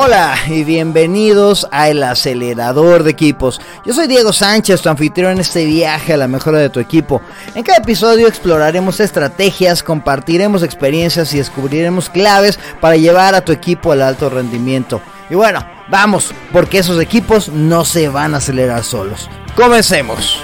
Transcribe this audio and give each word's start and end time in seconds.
Hola 0.00 0.36
y 0.46 0.62
bienvenidos 0.62 1.66
a 1.72 1.88
El 1.88 2.04
Acelerador 2.04 3.02
de 3.02 3.10
Equipos. 3.10 3.60
Yo 3.84 3.92
soy 3.92 4.06
Diego 4.06 4.32
Sánchez, 4.32 4.80
tu 4.80 4.88
anfitrión 4.88 5.32
en 5.32 5.40
este 5.40 5.64
viaje 5.64 6.12
a 6.12 6.16
la 6.16 6.28
mejora 6.28 6.60
de 6.60 6.70
tu 6.70 6.78
equipo. 6.78 7.20
En 7.56 7.64
cada 7.64 7.78
episodio 7.78 8.28
exploraremos 8.28 9.00
estrategias, 9.00 9.82
compartiremos 9.82 10.62
experiencias 10.62 11.34
y 11.34 11.38
descubriremos 11.38 12.10
claves 12.10 12.60
para 12.80 12.94
llevar 12.94 13.34
a 13.34 13.44
tu 13.44 13.50
equipo 13.50 13.90
al 13.90 14.02
alto 14.02 14.30
rendimiento. 14.30 15.00
Y 15.30 15.34
bueno, 15.34 15.66
vamos, 15.88 16.32
porque 16.52 16.78
esos 16.78 17.00
equipos 17.00 17.48
no 17.48 17.84
se 17.84 18.08
van 18.08 18.34
a 18.34 18.36
acelerar 18.36 18.84
solos. 18.84 19.28
Comencemos. 19.56 20.40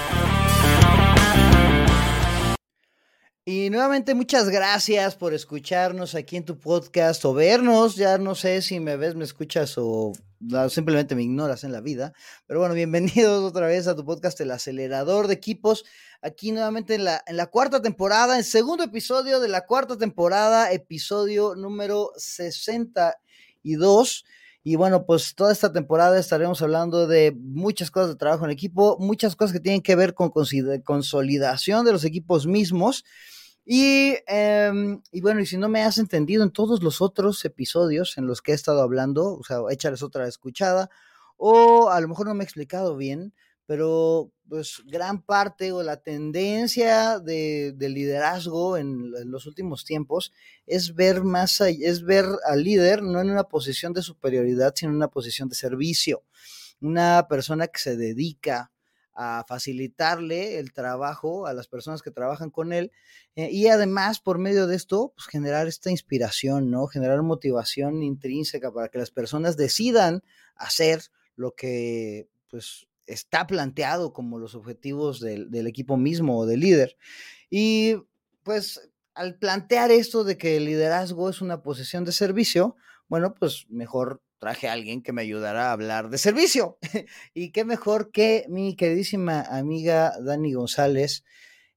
Y 3.47 3.69
nuevamente 3.69 4.15
muchas 4.15 4.49
gracias 4.49 5.15
por 5.15 5.35
escucharnos 5.35 6.15
aquí 6.15 6.35
en 6.35 6.45
tu 6.45 6.57
podcast 6.57 7.23
o 7.25 7.33
vernos. 7.35 7.95
Ya 7.95 8.17
no 8.17 8.33
sé 8.33 8.63
si 8.63 8.79
me 8.79 8.97
ves, 8.97 9.13
me 9.13 9.23
escuchas 9.23 9.75
o 9.77 10.13
simplemente 10.69 11.13
me 11.13 11.21
ignoras 11.21 11.63
en 11.63 11.71
la 11.71 11.79
vida. 11.79 12.13
Pero 12.47 12.59
bueno, 12.59 12.73
bienvenidos 12.73 13.43
otra 13.43 13.67
vez 13.67 13.85
a 13.85 13.95
tu 13.95 14.03
podcast 14.03 14.41
El 14.41 14.49
Acelerador 14.49 15.27
de 15.27 15.35
Equipos. 15.35 15.85
Aquí 16.23 16.51
nuevamente 16.51 16.95
en 16.95 17.03
la, 17.03 17.21
cuarta 17.51 17.83
temporada, 17.83 18.35
en 18.35 18.43
segundo 18.43 18.83
episodio 18.83 19.39
de 19.39 19.47
la 19.47 19.67
cuarta 19.67 19.95
temporada, 19.95 20.71
episodio 20.71 21.53
número 21.53 22.13
62. 22.17 24.25
Y 24.63 24.75
bueno, 24.75 25.05
pues 25.05 25.35
toda 25.35 25.51
esta 25.51 25.71
temporada 25.71 26.17
estaremos 26.17 26.63
hablando 26.63 27.05
de 27.05 27.31
muchas 27.37 27.91
cosas 27.91 28.09
de 28.09 28.15
trabajo 28.15 28.45
en 28.45 28.49
equipo, 28.49 28.97
muchas 28.99 29.35
cosas 29.35 29.53
que 29.53 29.59
tienen 29.59 29.83
que 29.83 29.95
ver 29.95 30.15
con 30.15 30.31
consolidación 30.31 31.85
de 31.85 31.91
los 31.91 32.05
equipos 32.05 32.47
mismos. 32.47 33.05
Y, 33.65 34.15
em, 34.27 35.01
y, 35.11 35.21
bueno, 35.21 35.41
y 35.41 35.47
si 35.47 35.57
no 35.57 35.69
me 35.69 35.81
has 35.81 35.97
entendido 35.97 36.43
en 36.43 36.51
todos 36.51 36.83
los 36.83 37.01
otros 37.01 37.43
episodios 37.45 38.17
en 38.17 38.27
los 38.27 38.41
que 38.41 38.51
he 38.51 38.55
estado 38.55 38.81
hablando, 38.81 39.33
o 39.37 39.43
sea, 39.43 39.57
échales 39.71 40.03
otra 40.03 40.27
escuchada, 40.27 40.89
o 41.37 41.89
a 41.89 41.99
lo 41.99 42.07
mejor 42.07 42.27
no 42.27 42.35
me 42.35 42.43
he 42.43 42.45
explicado 42.45 42.95
bien, 42.95 43.33
pero 43.65 44.31
pues 44.47 44.83
gran 44.85 45.23
parte 45.23 45.71
o 45.71 45.81
la 45.81 45.97
tendencia 45.97 47.19
de, 47.19 47.75
liderazgo 47.79 48.77
en, 48.77 49.11
los 49.31 49.47
últimos 49.47 49.85
tiempos 49.85 50.31
es 50.67 50.93
ver 50.93 51.23
más, 51.23 51.59
es 51.61 52.03
ver 52.03 52.25
al 52.45 52.63
líder 52.63 53.01
no 53.01 53.19
en 53.21 53.31
una 53.31 53.45
posición 53.45 53.93
de 53.93 54.03
superioridad, 54.03 54.73
sino 54.75 54.91
en 54.91 54.97
una 54.97 55.09
posición 55.09 55.49
de 55.49 55.55
servicio. 55.55 56.23
Una 56.81 57.27
persona 57.27 57.67
que 57.67 57.79
se 57.79 57.97
dedica 57.97 58.71
a 59.15 59.45
facilitarle 59.47 60.59
el 60.59 60.73
trabajo 60.73 61.47
a 61.47 61.53
las 61.53 61.67
personas 61.67 62.01
que 62.01 62.11
trabajan 62.11 62.49
con 62.49 62.73
él 62.73 62.91
eh, 63.35 63.49
y 63.49 63.67
además 63.67 64.19
por 64.19 64.37
medio 64.37 64.67
de 64.67 64.75
esto 64.75 65.13
pues, 65.15 65.27
generar 65.27 65.67
esta 65.67 65.89
inspiración, 65.89 66.69
¿no? 66.69 66.87
Generar 66.87 67.21
motivación 67.23 68.03
intrínseca 68.03 68.71
para 68.71 68.89
que 68.89 68.99
las 68.99 69.11
personas 69.11 69.55
decidan 69.55 70.23
hacer 70.55 71.01
lo 71.35 71.55
que 71.55 72.27
pues 72.49 72.87
está 73.07 73.47
planteado 73.47 74.13
como 74.13 74.37
los 74.37 74.55
objetivos 74.55 75.19
del, 75.19 75.49
del 75.49 75.67
equipo 75.67 75.95
mismo 75.97 76.37
o 76.37 76.45
del 76.45 76.59
líder. 76.59 76.97
Y 77.49 77.95
pues 78.43 78.91
al 79.13 79.37
plantear 79.37 79.91
esto 79.91 80.23
de 80.23 80.37
que 80.37 80.57
el 80.57 80.65
liderazgo 80.65 81.29
es 81.29 81.41
una 81.41 81.61
posición 81.63 82.03
de 82.03 82.11
servicio, 82.11 82.75
bueno, 83.07 83.33
pues 83.33 83.65
mejor 83.69 84.21
traje 84.45 84.67
a 84.67 84.73
alguien 84.73 85.01
que 85.01 85.11
me 85.11 85.23
ayudara 85.23 85.69
a 85.69 85.71
hablar 85.71 86.11
de 86.11 86.19
servicio. 86.19 86.77
y 87.33 87.51
qué 87.51 87.65
mejor 87.65 88.11
que 88.11 88.45
mi 88.47 88.75
queridísima 88.75 89.41
amiga 89.41 90.13
Dani 90.21 90.53
González. 90.53 91.23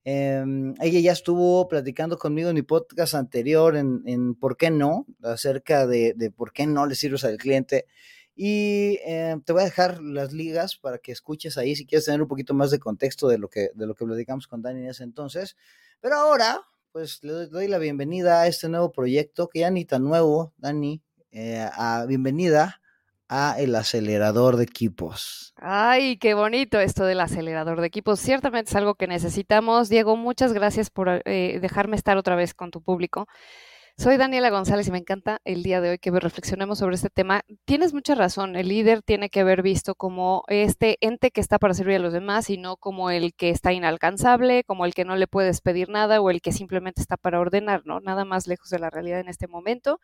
Em, 0.04 0.74
ella 0.78 1.00
ya 1.00 1.12
estuvo 1.12 1.66
platicando 1.66 2.18
conmigo 2.18 2.50
en 2.50 2.56
mi 2.56 2.60
podcast 2.60 3.14
anterior 3.14 3.74
en, 3.74 4.34
por 4.34 4.58
qué 4.58 4.70
no, 4.70 5.06
acerca 5.22 5.86
de, 5.86 6.30
por 6.36 6.52
qué 6.52 6.66
no 6.66 6.84
le 6.84 6.94
sirves 6.94 7.24
al 7.24 7.38
cliente. 7.38 7.86
Y 8.36 8.98
em, 9.02 9.40
te 9.40 9.54
voy 9.54 9.62
a 9.62 9.64
dejar 9.64 10.02
las 10.02 10.34
ligas 10.34 10.76
para 10.76 10.98
que 10.98 11.12
escuches 11.12 11.56
ahí 11.56 11.74
si 11.74 11.86
quieres 11.86 12.04
tener 12.04 12.20
un 12.20 12.28
poquito 12.28 12.52
más 12.52 12.70
de 12.70 12.78
contexto 12.78 13.28
de 13.28 13.38
lo 13.38 13.48
que, 13.48 13.70
de 13.74 13.86
lo 13.86 13.94
que 13.94 14.04
platicamos 14.04 14.46
con 14.46 14.60
Dani 14.60 14.80
en 14.80 14.88
ese 14.88 15.04
entonces. 15.04 15.56
Pero 16.02 16.16
ahora, 16.16 16.60
pues 16.92 17.24
le 17.24 17.46
doy 17.46 17.66
la 17.66 17.78
bienvenida 17.78 18.42
a 18.42 18.46
este 18.46 18.68
nuevo 18.68 18.92
proyecto, 18.92 19.48
que 19.48 19.60
ya 19.60 19.70
ni 19.70 19.86
tan 19.86 20.04
nuevo, 20.04 20.52
Dani, 20.58 21.02
eh, 21.30 21.68
a, 21.72 22.04
bienvenida 22.06 22.80
a 23.28 23.56
el 23.58 23.74
acelerador 23.74 24.56
de 24.56 24.64
equipos. 24.64 25.52
Ay, 25.56 26.16
qué 26.16 26.34
bonito 26.34 26.80
esto 26.80 27.04
del 27.04 27.20
acelerador 27.20 27.80
de 27.80 27.86
equipos. 27.86 28.20
Ciertamente 28.20 28.70
es 28.70 28.76
algo 28.76 28.94
que 28.94 29.06
necesitamos. 29.06 29.88
Diego, 29.88 30.16
muchas 30.16 30.52
gracias 30.52 30.90
por 30.90 31.22
eh, 31.24 31.58
dejarme 31.60 31.96
estar 31.96 32.16
otra 32.16 32.36
vez 32.36 32.54
con 32.54 32.70
tu 32.70 32.82
público. 32.82 33.26
Soy 34.00 34.16
Daniela 34.16 34.48
González 34.50 34.86
y 34.86 34.92
me 34.92 34.98
encanta 34.98 35.40
el 35.44 35.64
día 35.64 35.80
de 35.80 35.90
hoy 35.90 35.98
que 35.98 36.12
reflexionemos 36.12 36.78
sobre 36.78 36.94
este 36.94 37.10
tema. 37.10 37.42
Tienes 37.64 37.92
mucha 37.92 38.14
razón, 38.14 38.54
el 38.54 38.68
líder 38.68 39.02
tiene 39.02 39.28
que 39.28 39.40
haber 39.40 39.60
visto 39.60 39.96
como 39.96 40.44
este 40.46 40.98
ente 41.00 41.32
que 41.32 41.40
está 41.40 41.58
para 41.58 41.74
servir 41.74 41.96
a 41.96 41.98
los 41.98 42.12
demás 42.12 42.48
y 42.48 42.58
no 42.58 42.76
como 42.76 43.10
el 43.10 43.34
que 43.34 43.50
está 43.50 43.72
inalcanzable, 43.72 44.62
como 44.62 44.84
el 44.84 44.94
que 44.94 45.04
no 45.04 45.16
le 45.16 45.26
puedes 45.26 45.60
pedir 45.60 45.88
nada 45.88 46.20
o 46.20 46.30
el 46.30 46.40
que 46.40 46.52
simplemente 46.52 47.00
está 47.00 47.16
para 47.16 47.40
ordenar, 47.40 47.82
¿no? 47.86 47.98
Nada 47.98 48.24
más 48.24 48.46
lejos 48.46 48.70
de 48.70 48.78
la 48.78 48.88
realidad 48.88 49.18
en 49.18 49.28
este 49.28 49.48
momento. 49.48 49.98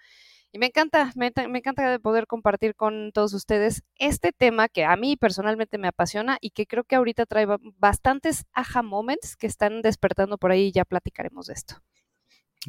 Y 0.54 0.58
me 0.60 0.66
encanta, 0.66 1.12
me, 1.16 1.32
encanta 1.36 1.98
poder 1.98 2.28
compartir 2.28 2.76
con 2.76 3.10
todos 3.12 3.34
ustedes 3.34 3.82
este 3.98 4.30
tema 4.30 4.68
que 4.68 4.84
a 4.84 4.94
mí 4.94 5.16
personalmente 5.16 5.78
me 5.78 5.88
apasiona 5.88 6.38
y 6.40 6.50
que 6.50 6.64
creo 6.64 6.84
que 6.84 6.94
ahorita 6.94 7.26
trae 7.26 7.44
bastantes 7.76 8.44
aha 8.52 8.82
moments 8.84 9.34
que 9.34 9.48
están 9.48 9.82
despertando 9.82 10.38
por 10.38 10.52
ahí 10.52 10.66
y 10.66 10.72
ya 10.72 10.84
platicaremos 10.84 11.48
de 11.48 11.54
esto. 11.54 11.82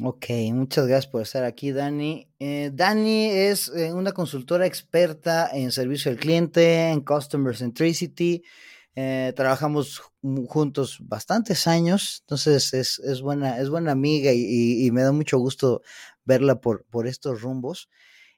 Ok, 0.02 0.26
muchas 0.52 0.88
gracias 0.88 1.06
por 1.06 1.22
estar 1.22 1.44
aquí, 1.44 1.70
Dani. 1.70 2.28
Eh, 2.40 2.72
Dani 2.74 3.26
es 3.26 3.68
eh, 3.68 3.92
una 3.92 4.10
consultora 4.10 4.66
experta 4.66 5.48
en 5.52 5.70
servicio 5.70 6.10
al 6.10 6.18
cliente, 6.18 6.90
en 6.90 7.02
Customer 7.02 7.56
Centricity. 7.56 8.42
Eh, 8.98 9.32
trabajamos 9.36 10.02
juntos 10.48 10.98
bastantes 11.02 11.66
años, 11.66 12.22
entonces 12.22 12.72
es, 12.72 13.20
buena, 13.20 13.60
es 13.60 13.68
buena 13.68 13.92
amiga 13.92 14.32
y, 14.32 14.90
me 14.90 15.02
da 15.02 15.12
mucho 15.12 15.38
gusto 15.38 15.82
verla 16.26 16.60
por, 16.60 16.84
por 16.84 17.06
estos 17.06 17.40
rumbos. 17.40 17.88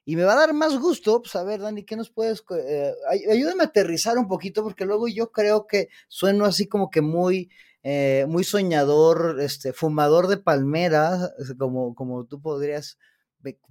Y 0.05 0.15
me 0.15 0.23
va 0.23 0.33
a 0.33 0.37
dar 0.37 0.53
más 0.53 0.77
gusto, 0.77 1.21
pues 1.21 1.35
a 1.35 1.43
ver, 1.43 1.59
Dani, 1.59 1.83
¿qué 1.83 1.95
nos 1.95 2.09
puedes... 2.09 2.43
Eh, 2.57 2.93
ayúdame 3.29 3.63
a 3.63 3.67
aterrizar 3.67 4.17
un 4.17 4.27
poquito, 4.27 4.63
porque 4.63 4.85
luego 4.85 5.07
yo 5.07 5.31
creo 5.31 5.67
que 5.67 5.89
sueno 6.07 6.45
así 6.45 6.67
como 6.67 6.89
que 6.89 7.01
muy, 7.01 7.51
eh, 7.83 8.25
muy 8.27 8.43
soñador, 8.43 9.39
este, 9.39 9.73
fumador 9.73 10.27
de 10.27 10.37
palmeras, 10.37 11.31
como, 11.57 11.93
como 11.93 12.25
tú 12.25 12.41
podrías 12.41 12.97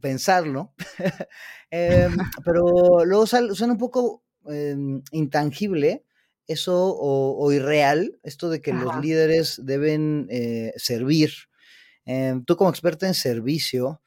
pensarlo, 0.01 0.75
em, 1.71 2.17
pero 2.45 3.05
luego 3.05 3.27
suena 3.27 3.73
un 3.73 3.79
poco 3.79 4.23
em, 4.47 5.03
intangible 5.13 6.05
eso 6.47 6.97
o, 6.99 7.53
irreal, 7.53 8.19
esto 8.23 8.49
de 8.49 8.63
que 8.63 8.73
los 8.73 8.97
líderes 9.03 9.61
deben 9.63 10.27
eh, 10.31 10.73
servir. 10.77 11.31
Em, 12.07 12.43
tú 12.43 12.57
como 12.57 12.71
experta 12.71 13.07
en 13.07 13.13
servicio, 13.13 14.01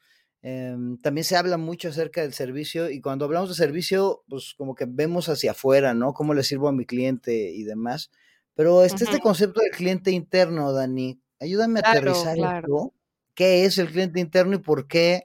Em, 0.44 0.98
también 0.98 1.24
se 1.24 1.36
habla 1.36 1.56
mucho 1.56 1.88
acerca 1.88 2.22
del 2.22 2.32
servicio 2.32 2.90
y 2.90 3.00
cuando 3.00 3.24
hablamos 3.24 3.48
de 3.48 3.54
servicio, 3.54 4.24
pues 4.28 4.54
como 4.56 4.74
que 4.74 4.86
vemos 4.88 5.28
hacia 5.28 5.52
afuera, 5.52 5.94
¿no? 5.94 6.14
¿Cómo 6.14 6.34
le 6.34 6.42
sirvo 6.42 6.68
a 6.68 6.72
mi 6.72 6.84
cliente 6.84 7.52
y 7.52 7.62
demás? 7.62 8.10
Pero 8.54 8.82
este, 8.82 9.04
este 9.04 9.20
concepto 9.20 9.60
del 9.60 9.70
cliente 9.70 10.10
interno, 10.10 10.72
Dani, 10.72 11.20
ayúdame 11.38 11.80
a 11.80 11.90
aterrizar 11.90 12.36
esto. 12.36 12.92
¿Qué 13.34 13.64
es 13.64 13.78
el 13.78 13.88
cliente 13.88 14.20
interno 14.20 14.56
y 14.56 14.58
por 14.58 14.88
qué 14.88 15.24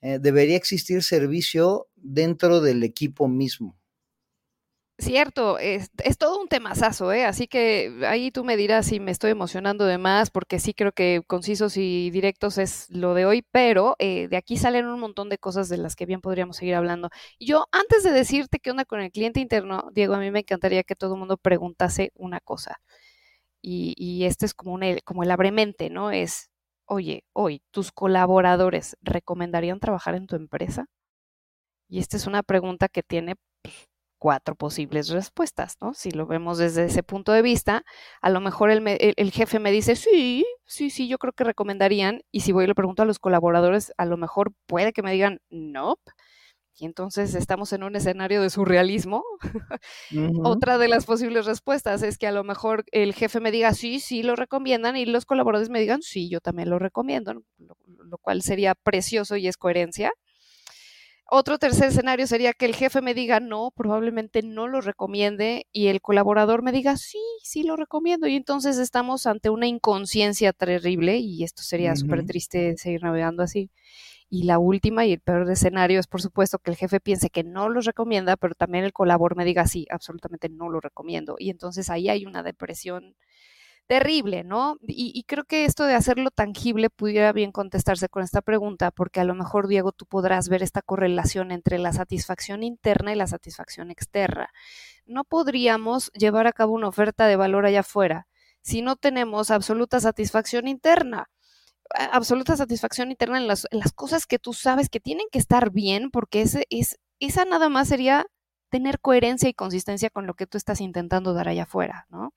eh, 0.00 0.18
debería 0.18 0.56
existir 0.56 1.02
servicio 1.02 1.88
dentro 1.94 2.60
del 2.60 2.82
equipo 2.82 3.28
mismo? 3.28 3.76
Cierto, 4.98 5.58
es, 5.58 5.90
todo 6.18 6.40
un 6.40 6.46
temazazo, 6.46 7.12
¿eh? 7.12 7.24
Así 7.24 7.48
que 7.48 7.92
ahí 8.06 8.30
tú 8.30 8.44
me 8.44 8.56
dirás 8.56 8.86
si 8.86 9.00
me 9.00 9.10
estoy 9.10 9.32
emocionando 9.32 9.86
de 9.86 9.98
más, 9.98 10.30
porque 10.30 10.60
sí 10.60 10.72
creo 10.72 10.92
que 10.92 11.20
concisos 11.26 11.76
y 11.76 12.10
directos 12.10 12.58
es 12.58 12.88
lo 12.90 13.12
de 13.14 13.26
hoy, 13.26 13.42
pero 13.50 13.96
eh, 13.98 14.28
de 14.28 14.36
aquí 14.36 14.56
salen 14.56 14.86
un 14.86 15.00
montón 15.00 15.28
de 15.28 15.38
cosas 15.38 15.68
de 15.68 15.78
las 15.78 15.96
que 15.96 16.06
bien 16.06 16.20
podríamos 16.20 16.58
seguir 16.58 16.76
hablando. 16.76 17.10
Yo, 17.40 17.66
antes 17.72 18.04
de 18.04 18.12
decirte 18.12 18.60
qué 18.60 18.70
onda 18.70 18.84
con 18.84 19.00
el 19.00 19.10
cliente 19.10 19.40
interno, 19.40 19.90
Diego, 19.92 20.14
a 20.14 20.20
mí 20.20 20.30
me 20.30 20.40
encantaría 20.40 20.84
que 20.84 20.94
todo 20.94 21.14
el 21.14 21.18
mundo 21.18 21.38
preguntase 21.38 22.12
una 22.14 22.38
cosa. 22.40 22.80
Y, 23.62 24.24
este 24.26 24.46
es 24.46 24.54
como, 24.54 24.74
un, 24.74 24.98
como 25.04 25.22
el 25.24 25.30
abremente, 25.30 25.90
¿no? 25.90 26.10
Es, 26.12 26.50
oye, 26.86 27.24
hoy, 27.32 27.62
¿tus 27.72 27.92
colaboradores 27.92 28.96
recomendarían 29.02 29.80
trabajar 29.80 30.14
en 30.14 30.26
tu 30.26 30.36
empresa? 30.36 30.86
Y 31.88 32.00
esta 32.00 32.16
es 32.16 32.26
una 32.26 32.42
pregunta 32.42 32.88
que 32.88 33.02
tiene 33.02 33.36
cuatro 34.24 34.54
posibles 34.54 35.10
respuestas, 35.10 35.76
¿no? 35.82 35.92
Si 35.92 36.10
lo 36.10 36.26
vemos 36.26 36.56
desde 36.56 36.86
ese 36.86 37.02
punto 37.02 37.30
de 37.32 37.42
vista, 37.42 37.84
a 38.22 38.30
lo 38.30 38.40
mejor 38.40 38.70
el, 38.70 38.82
el, 38.88 39.30
jefe 39.32 39.58
me 39.58 39.70
dice, 39.70 39.96
sí, 39.96 40.46
sí, 40.64 40.88
sí, 40.88 41.08
yo 41.08 41.18
creo 41.18 41.34
que 41.34 41.44
recomendarían, 41.44 42.22
y 42.30 42.40
si 42.40 42.50
voy 42.50 42.64
y 42.64 42.66
le 42.68 42.74
pregunto 42.74 43.02
a 43.02 43.04
los 43.04 43.18
colaboradores, 43.18 43.92
a 43.98 44.06
lo 44.06 44.16
mejor 44.16 44.54
puede 44.64 44.94
que 44.94 45.02
me 45.02 45.12
digan, 45.12 45.42
no. 45.50 45.98
Y 46.74 46.86
entonces 46.86 47.34
estamos 47.34 47.74
en 47.74 47.82
un 47.82 47.96
escenario 47.96 48.40
de 48.40 48.48
surrealismo. 48.48 49.24
Otra 50.42 50.78
de 50.78 50.88
las 50.88 51.04
posibles 51.04 51.44
respuestas 51.44 52.02
es 52.02 52.16
que 52.16 52.26
a 52.26 52.32
lo 52.32 52.44
mejor 52.44 52.86
el 52.92 53.12
jefe 53.12 53.40
me 53.40 53.50
diga, 53.50 53.74
sí, 53.74 54.00
sí, 54.00 54.22
lo 54.22 54.36
recomiendan, 54.36 54.96
y 54.96 55.04
los 55.04 55.26
colaboradores 55.26 55.68
me 55.68 55.80
digan, 55.80 56.00
sí, 56.00 56.30
yo 56.30 56.40
también 56.40 56.70
lo 56.70 56.78
recomiendo, 56.78 57.34
lo 57.58 58.18
cual 58.22 58.40
sería 58.40 58.74
precioso 58.74 59.36
y 59.36 59.48
es 59.48 59.58
coherencia. 59.58 60.12
Otro 61.30 61.58
tercer 61.58 61.88
escenario 61.88 62.26
sería 62.26 62.52
que 62.52 62.66
el 62.66 62.74
jefe 62.74 63.00
me 63.00 63.14
diga 63.14 63.40
no, 63.40 63.72
probablemente 63.74 64.42
no 64.42 64.68
lo 64.68 64.80
recomiende 64.82 65.66
y 65.72 65.86
el 65.86 66.02
colaborador 66.02 66.62
me 66.62 66.70
diga 66.70 66.96
sí, 66.96 67.18
sí 67.42 67.62
lo 67.62 67.76
recomiendo 67.76 68.26
y 68.26 68.36
entonces 68.36 68.76
estamos 68.78 69.26
ante 69.26 69.48
una 69.48 69.66
inconsciencia 69.66 70.52
terrible 70.52 71.16
y 71.18 71.42
esto 71.42 71.62
sería 71.62 71.96
súper 71.96 72.26
triste 72.26 72.76
seguir 72.76 73.02
navegando 73.02 73.42
así. 73.42 73.70
Y 74.30 74.44
la 74.44 74.58
última 74.58 75.06
y 75.06 75.12
el 75.12 75.20
peor 75.20 75.50
escenario 75.50 76.00
es, 76.00 76.06
por 76.06 76.20
supuesto, 76.22 76.58
que 76.58 76.70
el 76.70 76.76
jefe 76.76 77.00
piense 77.00 77.30
que 77.30 77.44
no 77.44 77.68
lo 77.68 77.80
recomienda, 77.80 78.36
pero 78.36 78.54
también 78.54 78.84
el 78.84 78.92
colaborador 78.92 79.36
me 79.36 79.44
diga 79.44 79.66
sí, 79.66 79.86
absolutamente 79.90 80.48
no 80.48 80.68
lo 80.70 80.80
recomiendo. 80.80 81.36
Y 81.38 81.50
entonces 81.50 81.90
ahí 81.90 82.08
hay 82.08 82.26
una 82.26 82.42
depresión 82.42 83.16
terrible, 83.86 84.44
¿no? 84.44 84.76
Y, 84.82 85.24
creo 85.24 85.44
que 85.44 85.64
esto 85.64 85.84
de 85.84 85.94
hacerlo 85.94 86.30
tangible 86.30 86.90
pudiera 86.90 87.32
bien 87.32 87.52
contestarse 87.52 88.08
con 88.08 88.22
esta 88.22 88.42
pregunta, 88.42 88.90
porque 88.90 89.20
a 89.20 89.24
lo 89.24 89.34
mejor, 89.34 89.68
Diego, 89.68 89.92
tú 89.92 90.06
podrás 90.06 90.48
ver 90.48 90.62
esta 90.62 90.82
correlación 90.82 91.52
entre 91.52 91.78
la 91.78 91.92
satisfacción 91.92 92.62
interna 92.62 93.12
y 93.12 93.16
la 93.16 93.26
satisfacción 93.26 93.90
externa. 93.90 94.50
No 95.06 95.24
podríamos 95.24 96.10
llevar 96.12 96.46
a 96.46 96.52
cabo 96.52 96.72
una 96.74 96.88
oferta 96.88 97.26
de 97.26 97.36
valor 97.36 97.66
allá 97.66 97.80
afuera 97.80 98.26
si 98.62 98.80
no 98.80 98.96
tenemos 98.96 99.50
absoluta 99.50 100.00
satisfacción 100.00 100.68
interna 100.68 101.28
absoluta 101.90 102.56
satisfacción 102.56 103.10
interna 103.10 103.38
en 103.38 103.46
las, 103.46 103.66
cosas 103.94 104.26
que 104.26 104.38
tú 104.38 104.52
sabes 104.52 104.88
que 104.88 105.00
tienen 105.00 105.26
que 105.30 105.38
estar 105.38 105.70
bien, 105.70 106.10
porque 106.10 106.42
ese, 106.42 106.66
es, 106.70 106.98
esa 107.20 107.44
nada 107.44 107.68
más 107.68 107.88
sería 107.88 108.26
tener 108.70 109.00
coherencia 109.00 109.48
y 109.48 109.54
consistencia 109.54 110.10
con 110.10 110.26
lo 110.26 110.34
que 110.34 110.46
tú 110.46 110.58
estás 110.58 110.80
intentando 110.80 111.34
dar 111.34 111.48
allá 111.48 111.64
afuera, 111.64 112.06
¿no? 112.10 112.32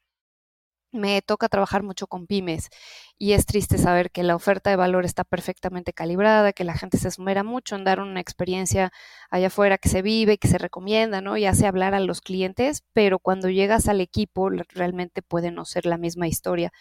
Me 0.92 1.22
toca 1.22 1.50
trabajar 1.50 1.84
mucho 1.84 2.07
con 2.07 2.28
pymes 2.28 2.69
y 3.18 3.34
es 3.34 3.45
triste 3.45 3.78
saber 3.78 4.12
que 4.12 4.24
la 4.24 4.36
oferta 4.36 4.69
de 4.69 4.75
valor 4.75 5.06
está 5.06 5.24
perfectamente 5.24 5.94
calibrada, 5.94 6.54
que 6.54 6.63
la 6.63 6.78
gente 6.78 6.98
se 6.98 7.07
esmera 7.07 7.44
mucho 7.44 7.75
en 7.75 7.84
dar 7.84 8.00
una 8.00 8.19
experiencia 8.19 8.92
allá 9.30 9.48
afuera 9.48 9.78
que 9.78 9.89
se 9.89 10.01
vive, 10.01 10.38
que 10.38 10.48
se 10.48 10.57
recomienda, 10.57 11.22
¿no? 11.22 11.38
Y 11.38 11.45
hace 11.45 11.68
hablar 11.68 11.94
a 11.94 12.00
los 12.00 12.22
clientes, 12.22 12.84
pero 12.94 13.19
cuando 13.19 13.50
llegas 13.50 13.88
al 13.88 14.01
equipo 14.01 14.50
realmente 14.50 15.22
puede 15.22 15.51
no 15.51 15.66
ser 15.66 15.86
la 15.86 15.98
misma 15.98 16.28
historia. 16.28 16.72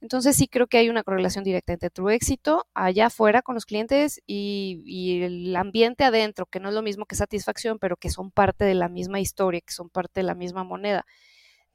Entonces 0.00 0.36
sí 0.36 0.46
creo 0.46 0.68
que 0.68 0.78
hay 0.78 0.88
una 0.90 1.02
correlación 1.02 1.42
directa 1.44 1.72
entre 1.72 1.90
tu 1.90 2.08
éxito 2.08 2.66
allá 2.74 3.06
afuera 3.06 3.42
con 3.42 3.54
los 3.56 3.66
clientes 3.66 4.20
y, 4.26 4.82
y, 4.84 5.22
el 5.22 5.56
ambiente 5.56 6.04
adentro, 6.04 6.46
que 6.46 6.60
no 6.60 6.68
es 6.68 6.74
lo 6.74 6.82
mismo 6.82 7.04
que 7.04 7.16
satisfacción, 7.16 7.78
pero 7.80 7.96
que 7.96 8.10
son 8.10 8.30
parte 8.30 8.64
de 8.64 8.74
la 8.74 8.88
misma 8.88 9.18
historia, 9.20 9.60
que 9.60 9.72
son 9.72 9.90
parte 9.90 10.20
de 10.20 10.24
la 10.24 10.34
misma 10.34 10.62
moneda. 10.62 11.04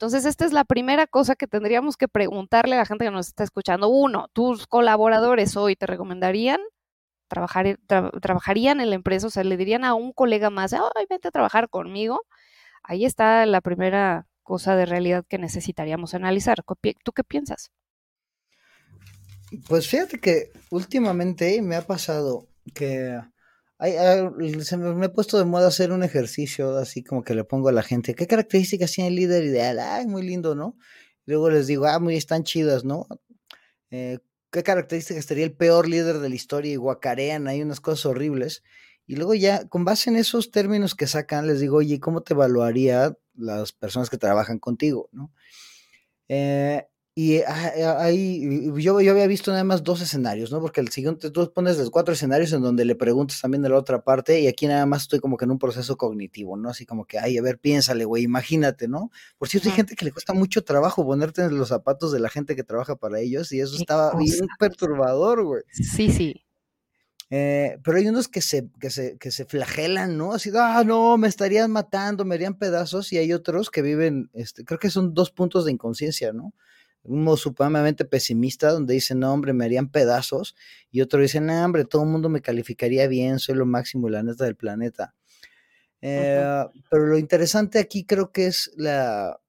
Entonces, 0.03 0.25
esta 0.25 0.43
es 0.43 0.51
la 0.51 0.65
primera 0.65 1.07
cosa 1.07 1.33
que 1.33 1.47
tendríamos 1.47 1.95
que 1.95 2.09
preguntarle 2.09 2.75
a 2.75 2.79
la 2.79 2.85
gente 2.85 3.05
que 3.05 3.11
nos 3.11 3.29
está 3.29 3.45
escuchando. 3.45 3.87
Uno, 3.87 4.27
¿tus 4.33 4.67
colaboradores 4.67 5.55
hoy 5.55 5.77
te 5.77 5.85
recomendarían 5.85 6.59
trabajar, 7.29 7.79
trabajarían 8.21 8.81
en 8.81 8.89
la 8.89 8.97
empresa? 8.97 9.27
O 9.27 9.29
sea, 9.29 9.45
le 9.45 9.55
dirían 9.55 9.85
a 9.85 9.93
un 9.93 10.11
colega 10.11 10.49
más, 10.49 10.73
ay, 10.73 11.05
vente 11.09 11.29
a 11.29 11.31
trabajar 11.31 11.69
conmigo. 11.69 12.19
Ahí 12.83 13.05
está 13.05 13.45
la 13.45 13.61
primera 13.61 14.27
cosa 14.41 14.75
de 14.75 14.85
realidad 14.85 15.23
que 15.25 15.37
necesitaríamos 15.37 16.13
analizar. 16.13 16.65
¿Tú 17.01 17.13
qué 17.13 17.23
piensas? 17.23 17.71
Pues 19.69 19.87
fíjate 19.87 20.19
que 20.19 20.51
últimamente 20.69 21.61
me 21.61 21.77
ha 21.77 21.81
pasado 21.81 22.49
que 22.73 23.21
me, 23.83 25.05
he 25.05 25.09
puesto 25.09 25.37
de 25.37 25.45
moda 25.45 25.67
hacer 25.67 25.91
un 25.91 26.03
ejercicio 26.03 26.77
así 26.77 27.03
como 27.03 27.23
que 27.23 27.35
le 27.35 27.43
pongo 27.43 27.69
a 27.69 27.73
la 27.73 27.83
gente, 27.83 28.15
¿qué 28.15 28.27
características 28.27 28.91
tiene 28.91 29.09
el 29.09 29.15
líder 29.15 29.43
ideal? 29.43 29.79
Ay, 29.79 30.07
muy 30.07 30.23
lindo, 30.23 30.55
¿no? 30.55 30.77
luego 31.25 31.49
les 31.49 31.67
digo, 31.67 31.85
ah, 31.85 31.99
muy 31.99 32.15
están 32.15 32.43
chidas, 32.43 32.83
¿no? 32.83 33.07
Eh, 33.91 34.19
¿Qué 34.51 34.63
características 34.63 35.25
sería 35.25 35.45
el 35.45 35.53
peor 35.53 35.87
líder 35.87 36.19
de 36.19 36.29
la 36.29 36.35
historia? 36.35 36.71
Y 36.71 36.75
guacarean, 36.75 37.47
hay 37.47 37.61
unas 37.61 37.79
cosas 37.79 38.05
horribles. 38.05 38.63
Y 39.07 39.15
luego 39.15 39.33
ya, 39.33 39.67
con 39.67 39.85
base 39.85 40.09
en 40.09 40.15
esos 40.15 40.51
términos 40.51 40.95
que 40.95 41.07
sacan, 41.07 41.47
les 41.47 41.59
digo, 41.59 41.77
oye, 41.77 41.99
¿cómo 41.99 42.21
te 42.21 42.33
evaluaría 42.33 43.17
las 43.35 43.71
personas 43.71 44.09
que 44.09 44.17
trabajan 44.17 44.59
contigo, 44.59 45.09
¿no? 45.11 45.31
Eh, 46.29 46.87
y 47.15 47.41
ahí 47.43 48.71
yo, 48.81 48.99
yo 48.99 49.11
había 49.11 49.27
visto 49.27 49.51
nada 49.51 49.63
más 49.63 49.83
dos 49.83 50.01
escenarios, 50.01 50.51
¿no? 50.51 50.59
Porque 50.59 50.81
el 50.81 50.89
siguiente 50.89 51.29
tú 51.29 51.51
pones 51.53 51.77
los 51.77 51.91
cuatro 51.91 52.15
escenarios 52.15 52.51
en 52.53 52.63
donde 52.63 52.85
le 52.85 52.95
preguntas 52.95 53.39
también 53.39 53.61
de 53.61 53.69
la 53.69 53.77
otra 53.77 54.03
parte 54.03 54.39
y 54.41 54.47
aquí 54.47 54.65
nada 54.65 54.87
más 54.87 55.03
estoy 55.03 55.19
como 55.19 55.37
que 55.37 55.45
en 55.45 55.51
un 55.51 55.59
proceso 55.59 55.95
cognitivo, 55.95 56.57
¿no? 56.57 56.69
Así 56.69 56.87
como 56.87 57.05
que, 57.05 57.19
ay, 57.19 57.37
a 57.37 57.43
ver, 57.43 57.59
piénsale, 57.59 58.05
güey, 58.05 58.23
imagínate, 58.23 58.87
¿no? 58.87 59.11
Por 59.37 59.47
cierto, 59.47 59.69
hay 59.69 59.75
gente 59.75 59.95
que 59.95 60.05
le 60.05 60.11
cuesta 60.11 60.33
mucho 60.33 60.63
trabajo 60.63 61.05
ponerte 61.05 61.43
en 61.43 61.55
los 61.55 61.67
zapatos 61.69 62.11
de 62.11 62.19
la 62.19 62.29
gente 62.29 62.55
que 62.55 62.63
trabaja 62.63 62.95
para 62.95 63.19
ellos 63.19 63.51
y 63.51 63.59
eso 63.59 63.75
estaba 63.75 64.17
bien 64.17 64.47
perturbador, 64.57 65.43
güey. 65.43 65.61
Sí, 65.71 66.11
sí. 66.11 66.43
Eh, 67.29 67.77
pero 67.83 67.97
hay 67.97 68.07
unos 68.07 68.27
que 68.27 68.41
se, 68.41 68.69
que, 68.79 68.89
se, 68.89 69.17
que 69.19 69.29
se 69.29 69.45
flagelan, 69.45 70.17
¿no? 70.17 70.33
Así, 70.33 70.51
ah, 70.55 70.83
no, 70.83 71.15
me 71.17 71.27
estarían 71.27 71.69
matando, 71.71 72.25
me 72.25 72.35
harían 72.35 72.57
pedazos 72.57 73.13
y 73.13 73.19
hay 73.19 73.33
otros 73.33 73.69
que 73.69 73.83
viven, 73.83 74.31
este, 74.33 74.65
creo 74.65 74.79
que 74.79 74.89
son 74.89 75.13
dos 75.13 75.29
puntos 75.29 75.65
de 75.65 75.71
inconsciencia, 75.71 76.33
¿no? 76.33 76.53
Uno 77.03 77.37
supremamente 77.37 78.05
pesimista 78.05 78.71
donde 78.71 78.93
dice, 78.93 79.15
no, 79.15 79.33
hombre, 79.33 79.53
me 79.53 79.65
harían 79.65 79.89
pedazos, 79.89 80.55
y 80.89 81.01
otro 81.01 81.21
dice, 81.21 81.41
no, 81.41 81.65
hombre, 81.65 81.85
todo 81.85 82.03
el 82.03 82.09
mundo 82.09 82.29
me 82.29 82.41
calificaría 82.41 83.07
bien, 83.07 83.39
soy 83.39 83.55
lo 83.55 83.65
máximo 83.65 84.07
y 84.07 84.11
la 84.11 84.23
neta 84.23 84.45
del 84.45 84.55
planeta. 84.55 85.13
Eh, 86.01 86.65
pero 86.89 87.05
lo 87.05 87.17
interesante 87.17 87.79
aquí 87.79 88.05
creo 88.05 88.31
que 88.31 88.47
es 88.47 88.71
la, 88.75 89.39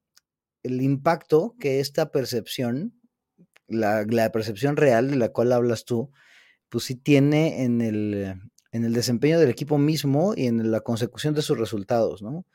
el 0.62 0.82
impacto 0.82 1.56
que 1.58 1.80
esta 1.80 2.12
percepción, 2.12 2.94
la, 3.66 4.04
la, 4.08 4.30
percepción 4.30 4.76
real 4.76 5.10
de 5.10 5.16
la 5.16 5.30
cual 5.30 5.52
hablas 5.52 5.84
tú, 5.84 6.12
pues 6.68 6.84
sí 6.84 6.94
tiene 6.94 7.64
en 7.64 7.80
el, 7.80 8.40
en 8.70 8.84
el 8.84 8.92
desempeño 8.92 9.38
del 9.38 9.50
equipo 9.50 9.78
mismo 9.78 10.34
y 10.36 10.46
en 10.46 10.70
la 10.70 10.80
consecución 10.80 11.34
de 11.34 11.42
sus 11.42 11.58
resultados, 11.58 12.22
¿no? 12.22 12.46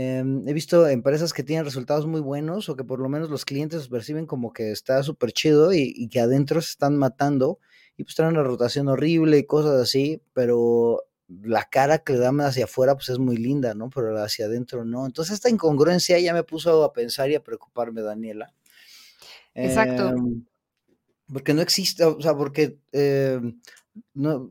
Em, 0.00 0.46
he 0.46 0.52
visto 0.52 0.86
empresas 0.86 1.32
que 1.32 1.42
tienen 1.42 1.64
resultados 1.64 2.06
muy 2.06 2.20
buenos 2.20 2.68
o 2.68 2.76
que 2.76 2.84
por 2.84 3.00
lo 3.00 3.08
menos 3.08 3.30
los 3.30 3.44
clientes 3.44 3.88
perciben 3.88 4.26
como 4.26 4.52
que 4.52 4.70
está 4.70 5.02
súper 5.02 5.32
chido 5.32 5.72
y, 5.72 6.08
que 6.08 6.20
adentro 6.20 6.62
se 6.62 6.70
están 6.70 6.96
matando 6.96 7.58
y 7.96 8.04
pues 8.04 8.14
traen 8.14 8.34
una 8.34 8.44
rotación 8.44 8.86
horrible 8.86 9.38
y 9.38 9.44
cosas 9.44 9.80
así, 9.80 10.22
pero 10.34 11.02
la 11.26 11.64
cara 11.64 11.98
que 11.98 12.12
le 12.12 12.20
dan 12.20 12.40
hacia 12.40 12.66
afuera 12.66 12.94
pues 12.94 13.08
es 13.08 13.18
muy 13.18 13.38
linda, 13.38 13.74
¿no? 13.74 13.90
Pero 13.90 14.16
hacia 14.22 14.46
adentro 14.46 14.84
no. 14.84 15.04
Entonces 15.04 15.34
esta 15.34 15.50
incongruencia 15.50 16.16
ya 16.20 16.32
me 16.32 16.44
puso 16.44 16.84
a 16.84 16.92
pensar 16.92 17.28
y 17.32 17.34
a 17.34 17.42
preocuparme, 17.42 18.00
Daniela. 18.00 18.54
Exacto. 19.52 20.10
Em, 20.10 20.44
porque 21.26 21.54
no 21.54 21.60
existe, 21.60 22.04
o 22.04 22.20
sea, 22.20 22.36
porque 22.36 22.78
em, 22.92 23.60
no, 24.14 24.48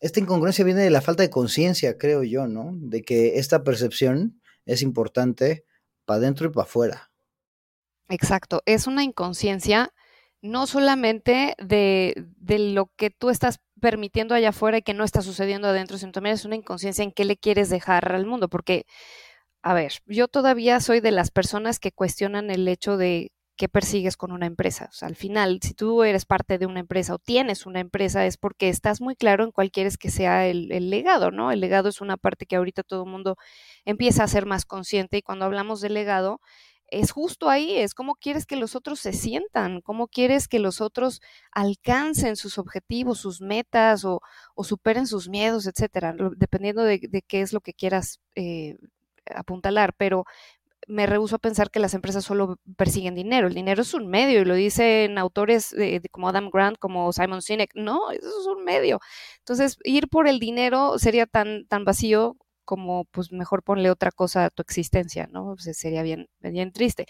esta 0.00 0.20
incongruencia 0.20 0.64
viene 0.64 0.82
de 0.82 0.90
la 0.90 1.00
falta 1.00 1.24
de 1.24 1.30
conciencia, 1.30 1.98
creo 1.98 2.22
yo, 2.22 2.46
¿no? 2.46 2.70
De 2.76 3.02
que 3.02 3.40
esta 3.40 3.64
percepción 3.64 4.37
es 4.68 4.82
importante 4.82 5.64
para 6.04 6.18
adentro 6.18 6.46
y 6.46 6.50
para 6.50 6.64
afuera. 6.64 7.10
Exacto, 8.08 8.62
es 8.66 8.86
una 8.86 9.02
inconsciencia 9.02 9.92
no 10.40 10.66
solamente 10.68 11.54
de, 11.58 12.14
de, 12.36 12.58
lo 12.60 12.92
que 12.96 13.10
tú 13.10 13.28
estás 13.28 13.58
permitiendo 13.80 14.34
allá 14.34 14.50
afuera 14.50 14.78
y 14.78 14.82
que 14.82 14.94
no 14.94 15.02
está 15.02 15.20
sucediendo 15.20 15.68
adentro, 15.68 15.98
sino 15.98 16.12
también 16.12 16.34
es 16.34 16.44
una 16.44 16.54
inconsciencia 16.54 17.02
en 17.02 17.10
qué 17.10 17.24
le 17.24 17.36
quieres 17.36 17.70
dejar 17.70 18.12
al 18.12 18.24
mundo, 18.24 18.48
porque, 18.48 18.86
a 19.62 19.74
ver, 19.74 19.94
yo 20.06 20.28
todavía 20.28 20.78
soy 20.80 21.00
de 21.00 21.10
las 21.10 21.32
personas 21.32 21.80
que 21.80 21.90
cuestionan 21.90 22.50
el 22.50 22.68
hecho 22.68 22.96
de 22.96 23.32
qué 23.58 23.68
persigues 23.68 24.16
con 24.16 24.32
una 24.32 24.46
empresa. 24.46 24.88
O 24.90 24.94
sea, 24.94 25.08
al 25.08 25.16
final, 25.16 25.58
si 25.62 25.74
tú 25.74 26.04
eres 26.04 26.24
parte 26.24 26.58
de 26.58 26.66
una 26.66 26.80
empresa 26.80 27.14
o 27.14 27.18
tienes 27.18 27.66
una 27.66 27.80
empresa, 27.80 28.24
es 28.24 28.38
porque 28.38 28.68
estás 28.70 29.00
muy 29.02 29.16
claro 29.16 29.44
en 29.44 29.50
cuál 29.50 29.70
quieres 29.72 29.98
que 29.98 30.10
sea 30.10 30.46
el, 30.46 30.68
legado, 30.90 31.30
¿no? 31.32 31.50
El 31.50 31.60
legado 31.60 31.88
es 31.90 32.00
una 32.00 32.16
parte 32.16 32.46
que 32.46 32.56
ahorita 32.56 32.84
todo 32.84 33.02
el 33.04 33.10
mundo 33.10 33.36
empieza 33.84 34.22
a 34.24 34.28
ser 34.28 34.46
más 34.46 34.64
consciente 34.64 35.18
y 35.18 35.22
cuando 35.22 35.44
hablamos 35.44 35.80
de 35.80 35.90
legado, 35.90 36.40
es 36.86 37.10
justo 37.10 37.50
ahí, 37.50 37.76
es 37.76 37.94
cómo 37.94 38.14
quieres 38.14 38.46
que 38.46 38.56
los 38.56 38.76
otros 38.76 39.00
se 39.00 39.12
sientan, 39.12 39.82
cómo 39.82 40.06
quieres 40.08 40.48
que 40.48 40.60
los 40.60 40.80
otros 40.80 41.20
alcancen 41.52 42.36
sus 42.36 42.58
objetivos, 42.58 43.18
sus 43.18 43.40
metas 43.42 44.04
o, 44.04 44.22
superen 44.62 45.06
sus 45.06 45.28
miedos, 45.28 45.66
etcétera, 45.66 46.14
dependiendo 46.36 46.84
de, 46.84 47.00
qué 47.26 47.42
es 47.42 47.52
lo 47.52 47.60
que 47.60 47.74
quieras 47.74 48.20
eh, 48.36 48.76
apuntalar. 49.34 49.94
Pero 49.96 50.24
me 50.88 51.06
rehuso 51.06 51.36
a 51.36 51.38
pensar 51.38 51.70
que 51.70 51.80
las 51.80 51.94
empresas 51.94 52.24
solo 52.24 52.58
persiguen 52.76 53.14
dinero. 53.14 53.46
El 53.46 53.54
dinero 53.54 53.82
es 53.82 53.94
un 53.94 54.08
medio 54.08 54.40
y 54.40 54.44
lo 54.44 54.54
dicen 54.54 55.18
autores 55.18 55.74
como 56.10 56.28
Adam 56.28 56.50
Grant, 56.50 56.78
como 56.78 57.12
Simon 57.12 57.42
Sinek. 57.42 57.72
No, 57.74 58.10
eso 58.10 58.26
es 58.26 58.46
un 58.46 58.64
medio. 58.64 59.00
Entonces, 59.38 59.78
ir 59.84 60.08
por 60.08 60.28
el 60.28 60.40
dinero 60.40 60.98
sería 60.98 61.26
tan, 61.26 61.66
tan 61.68 61.84
vacío 61.84 62.36
como, 62.64 63.04
pues, 63.06 63.32
mejor 63.32 63.62
ponle 63.62 63.90
otra 63.90 64.10
cosa 64.12 64.46
a 64.46 64.50
tu 64.50 64.62
existencia, 64.62 65.26
¿no? 65.32 65.56
sería 65.58 66.02
bien, 66.02 66.28
bien 66.40 66.72
triste 66.72 67.06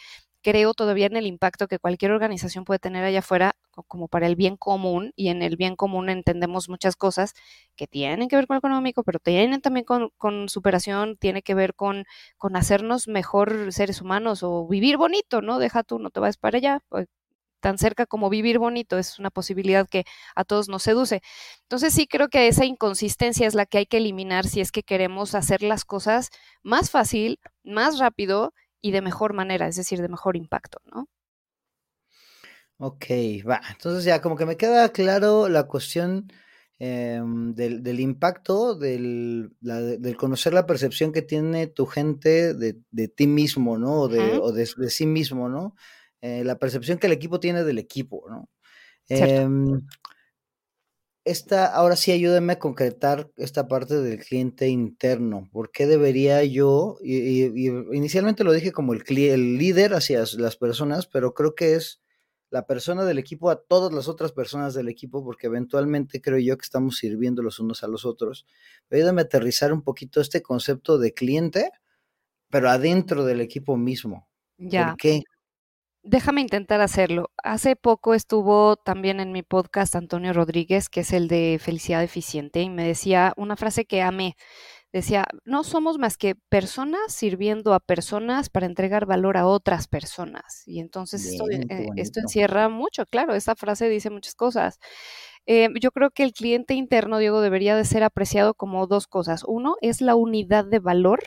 creo 0.48 0.72
todavía 0.72 1.04
en 1.04 1.16
el 1.16 1.26
impacto 1.26 1.68
que 1.68 1.78
cualquier 1.78 2.10
organización 2.10 2.64
puede 2.64 2.78
tener 2.78 3.04
allá 3.04 3.18
afuera 3.18 3.54
como 3.86 4.08
para 4.08 4.26
el 4.26 4.34
bien 4.34 4.56
común 4.56 5.12
y 5.14 5.28
en 5.28 5.42
el 5.42 5.56
bien 5.56 5.76
común 5.76 6.08
entendemos 6.08 6.70
muchas 6.70 6.96
cosas 6.96 7.34
que 7.76 7.86
tienen 7.86 8.28
que 8.28 8.36
ver 8.36 8.46
con 8.46 8.54
lo 8.54 8.58
económico, 8.60 9.02
pero 9.04 9.18
tienen 9.18 9.60
también 9.60 9.84
con, 9.84 10.48
superación, 10.48 11.18
tiene 11.18 11.42
que 11.42 11.54
ver 11.54 11.74
con, 11.74 12.06
con 12.38 12.56
hacernos 12.56 13.08
mejor 13.08 13.74
seres 13.74 14.00
humanos 14.00 14.42
o 14.42 14.66
vivir 14.66 14.96
bonito, 14.96 15.42
¿no? 15.42 15.58
Deja 15.58 15.82
tú, 15.82 15.98
no 15.98 16.08
te 16.08 16.18
vayas 16.20 16.38
para 16.38 16.56
allá, 16.56 16.80
pues, 16.88 17.08
tan 17.60 17.76
cerca 17.76 18.06
como 18.06 18.30
vivir 18.30 18.58
bonito, 18.58 18.96
es 18.96 19.18
una 19.18 19.30
posibilidad 19.30 19.86
que 19.86 20.04
a 20.34 20.44
todos 20.44 20.68
nos 20.70 20.82
seduce. 20.82 21.20
Entonces 21.62 21.92
sí 21.92 22.06
creo 22.06 22.28
que 22.28 22.48
esa 22.48 22.64
inconsistencia 22.64 23.46
es 23.46 23.54
la 23.54 23.66
que 23.66 23.78
hay 23.78 23.86
que 23.86 23.98
eliminar 23.98 24.46
si 24.46 24.60
es 24.62 24.72
que 24.72 24.82
queremos 24.82 25.34
hacer 25.34 25.62
las 25.62 25.84
cosas 25.84 26.30
más 26.62 26.90
fácil, 26.90 27.38
más 27.64 27.98
rápido 27.98 28.54
y 28.80 28.92
de 28.92 29.02
mejor 29.02 29.34
manera, 29.34 29.68
es 29.68 29.76
decir, 29.76 30.00
de 30.00 30.08
mejor 30.08 30.36
impacto, 30.36 30.80
¿no? 30.92 31.08
Ok, 32.80 33.06
va. 33.48 33.60
Entonces 33.72 34.04
ya 34.04 34.20
como 34.22 34.36
que 34.36 34.46
me 34.46 34.56
queda 34.56 34.90
claro 34.90 35.48
la 35.48 35.64
cuestión 35.64 36.32
em, 36.78 37.54
del, 37.54 38.00
impacto, 38.00 38.76
del, 38.76 39.50
conocer 40.16 40.54
la 40.54 40.64
percepción 40.64 41.12
que 41.12 41.22
tiene 41.22 41.66
tu 41.66 41.86
gente 41.86 42.54
de, 42.54 43.08
ti 43.08 43.26
mismo, 43.26 43.78
¿no? 43.78 44.02
O 44.02 44.52
de, 44.52 44.66
sí 44.90 45.06
mismo, 45.06 45.48
¿no? 45.48 45.74
Eh, 46.20 46.44
la 46.44 46.58
percepción 46.58 46.98
que 46.98 47.08
el 47.08 47.12
equipo 47.12 47.40
tiene 47.40 47.64
del 47.64 47.78
equipo, 47.78 48.24
¿no? 48.28 48.48
Esta, 51.30 51.66
ahora 51.66 51.96
sí 51.96 52.12
ayúdenme 52.12 52.54
a 52.54 52.58
concretar 52.58 53.30
esta 53.36 53.68
parte 53.68 54.00
del 54.00 54.18
cliente 54.18 54.68
interno. 54.68 55.48
¿Por 55.52 55.70
qué 55.70 55.86
debería 55.86 56.42
yo, 56.44 56.96
y, 57.02 57.44
inicialmente 57.94 58.44
lo 58.44 58.52
dije 58.52 58.72
como 58.72 58.92
el, 58.92 59.02
el 59.06 59.58
líder 59.58 59.94
hacia 59.94 60.24
las 60.36 60.56
personas, 60.56 61.06
pero 61.06 61.34
creo 61.34 61.54
que 61.54 61.74
es 61.74 62.00
la 62.50 62.66
persona 62.66 63.04
del 63.04 63.18
equipo 63.18 63.50
a 63.50 63.62
todas 63.62 63.92
las 63.92 64.08
otras 64.08 64.32
personas 64.32 64.74
del 64.74 64.88
equipo, 64.88 65.22
porque 65.22 65.48
eventualmente 65.48 66.20
creo 66.20 66.38
yo 66.38 66.56
que 66.56 66.64
estamos 66.64 66.96
sirviendo 66.96 67.42
los 67.42 67.60
unos 67.60 67.84
a 67.84 67.88
los 67.88 68.04
otros. 68.04 68.46
Ayúdame 68.90 69.22
a 69.22 69.24
aterrizar 69.24 69.72
un 69.72 69.82
poquito 69.82 70.20
este 70.20 70.42
concepto 70.42 70.98
de 70.98 71.12
cliente, 71.12 71.70
pero 72.50 72.70
adentro 72.70 73.24
del 73.24 73.40
equipo 73.40 73.76
mismo. 73.76 74.28
Ya. 74.56 74.88
¿Por 74.88 74.96
qué? 74.96 75.22
Déjame 76.10 76.40
intentar 76.40 76.80
hacerlo. 76.80 77.30
Hace 77.36 77.76
poco 77.76 78.14
estuvo 78.14 78.76
también 78.76 79.20
en 79.20 79.30
mi 79.30 79.42
podcast 79.42 79.94
Antonio 79.94 80.32
Rodríguez, 80.32 80.88
que 80.88 81.00
es 81.00 81.12
el 81.12 81.28
de 81.28 81.60
Felicidad 81.60 82.02
Eficiente, 82.02 82.62
y 82.62 82.70
me 82.70 82.86
decía 82.86 83.34
una 83.36 83.56
frase 83.56 83.84
que 83.84 84.00
amé 84.00 84.34
decía, 84.90 85.26
no 85.44 85.64
somos 85.64 85.98
más 85.98 86.16
que 86.16 86.34
personas 86.34 87.12
sirviendo 87.12 87.74
a 87.74 87.80
personas 87.80 88.48
para 88.48 88.64
entregar 88.64 89.04
valor 89.04 89.36
a 89.36 89.46
otras 89.46 89.86
personas. 89.86 90.62
Y 90.64 90.80
entonces 90.80 91.26
esto, 91.26 91.44
eh, 91.50 91.88
esto, 91.96 92.20
encierra 92.20 92.70
mucho, 92.70 93.04
claro, 93.04 93.34
esta 93.34 93.54
frase 93.54 93.90
dice 93.90 94.08
muchas 94.08 94.34
cosas. 94.34 94.78
Eh, 95.44 95.68
yo 95.78 95.90
creo 95.90 96.10
que 96.10 96.22
el 96.22 96.32
cliente 96.32 96.72
interno, 96.72 97.18
Diego, 97.18 97.42
debería 97.42 97.76
de 97.76 97.84
ser 97.84 98.02
apreciado 98.02 98.54
como 98.54 98.86
dos 98.86 99.06
cosas. 99.08 99.44
Uno 99.46 99.76
es 99.82 100.00
la 100.00 100.14
unidad 100.14 100.64
de 100.64 100.78
valor 100.78 101.20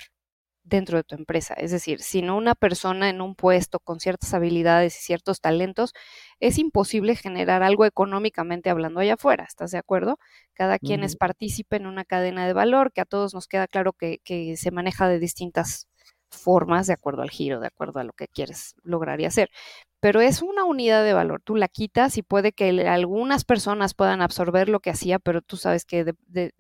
dentro 0.64 0.98
de 0.98 1.04
tu 1.04 1.16
empresa. 1.16 1.54
Es 1.56 1.72
decir, 1.72 2.02
si 2.02 2.22
no 2.22 2.38
una 2.38 2.56
persona 2.56 3.10
en 3.10 3.22
un 3.22 3.36
puesto 3.36 3.80
con 3.80 4.00
ciertas 4.00 4.34
habilidades 4.34 4.98
y 4.98 5.02
ciertos 5.02 5.42
talentos, 5.42 5.94
es 6.40 6.58
imposible 6.58 7.16
generar 7.16 7.64
algo 7.64 7.86
económicamente 7.86 8.70
hablando 8.70 9.00
allá 9.00 9.16
afuera. 9.16 9.46
¿Estás 9.48 9.72
de 9.72 9.78
acuerdo? 9.80 10.20
Cada 10.54 10.80
quien 10.80 11.04
es 11.04 11.16
partícipe 11.16 11.78
en 11.78 11.88
una 11.88 12.06
cadena 12.06 12.46
de 12.48 12.54
valor 12.54 12.92
que 12.92 13.02
a 13.02 13.06
todos 13.06 13.34
nos 13.34 13.48
queda 13.48 13.68
claro 13.68 13.94
que, 13.94 14.20
que 14.24 14.58
se 14.58 14.72
maneja 14.72 15.08
de 15.08 15.20
distintas 15.20 15.88
formas 16.32 16.88
de 16.88 16.94
acuerdo 16.94 17.22
al 17.22 17.30
giro, 17.30 17.60
de 17.60 17.68
acuerdo 17.68 18.00
a 18.00 18.04
lo 18.04 18.14
que 18.14 18.28
quieres 18.28 18.76
lograr 18.84 19.20
y 19.22 19.26
hacer. 19.26 19.50
Pero 20.00 20.22
es 20.22 20.42
una 20.42 20.64
unidad 20.64 21.04
de 21.04 21.14
valor. 21.14 21.42
Tú 21.44 21.56
la 21.56 21.68
quitas 21.68 22.18
y 22.18 22.24
puede 22.24 22.54
que 22.54 22.88
algunas 22.88 23.46
personas 23.46 23.94
puedan 23.94 24.22
absorber 24.22 24.70
lo 24.70 24.80
que 24.80 24.90
hacía, 24.90 25.20
pero 25.20 25.42
tú 25.42 25.58
sabes 25.58 25.86
que 25.86 26.04
de, 26.04 26.16
de, 26.28 26.54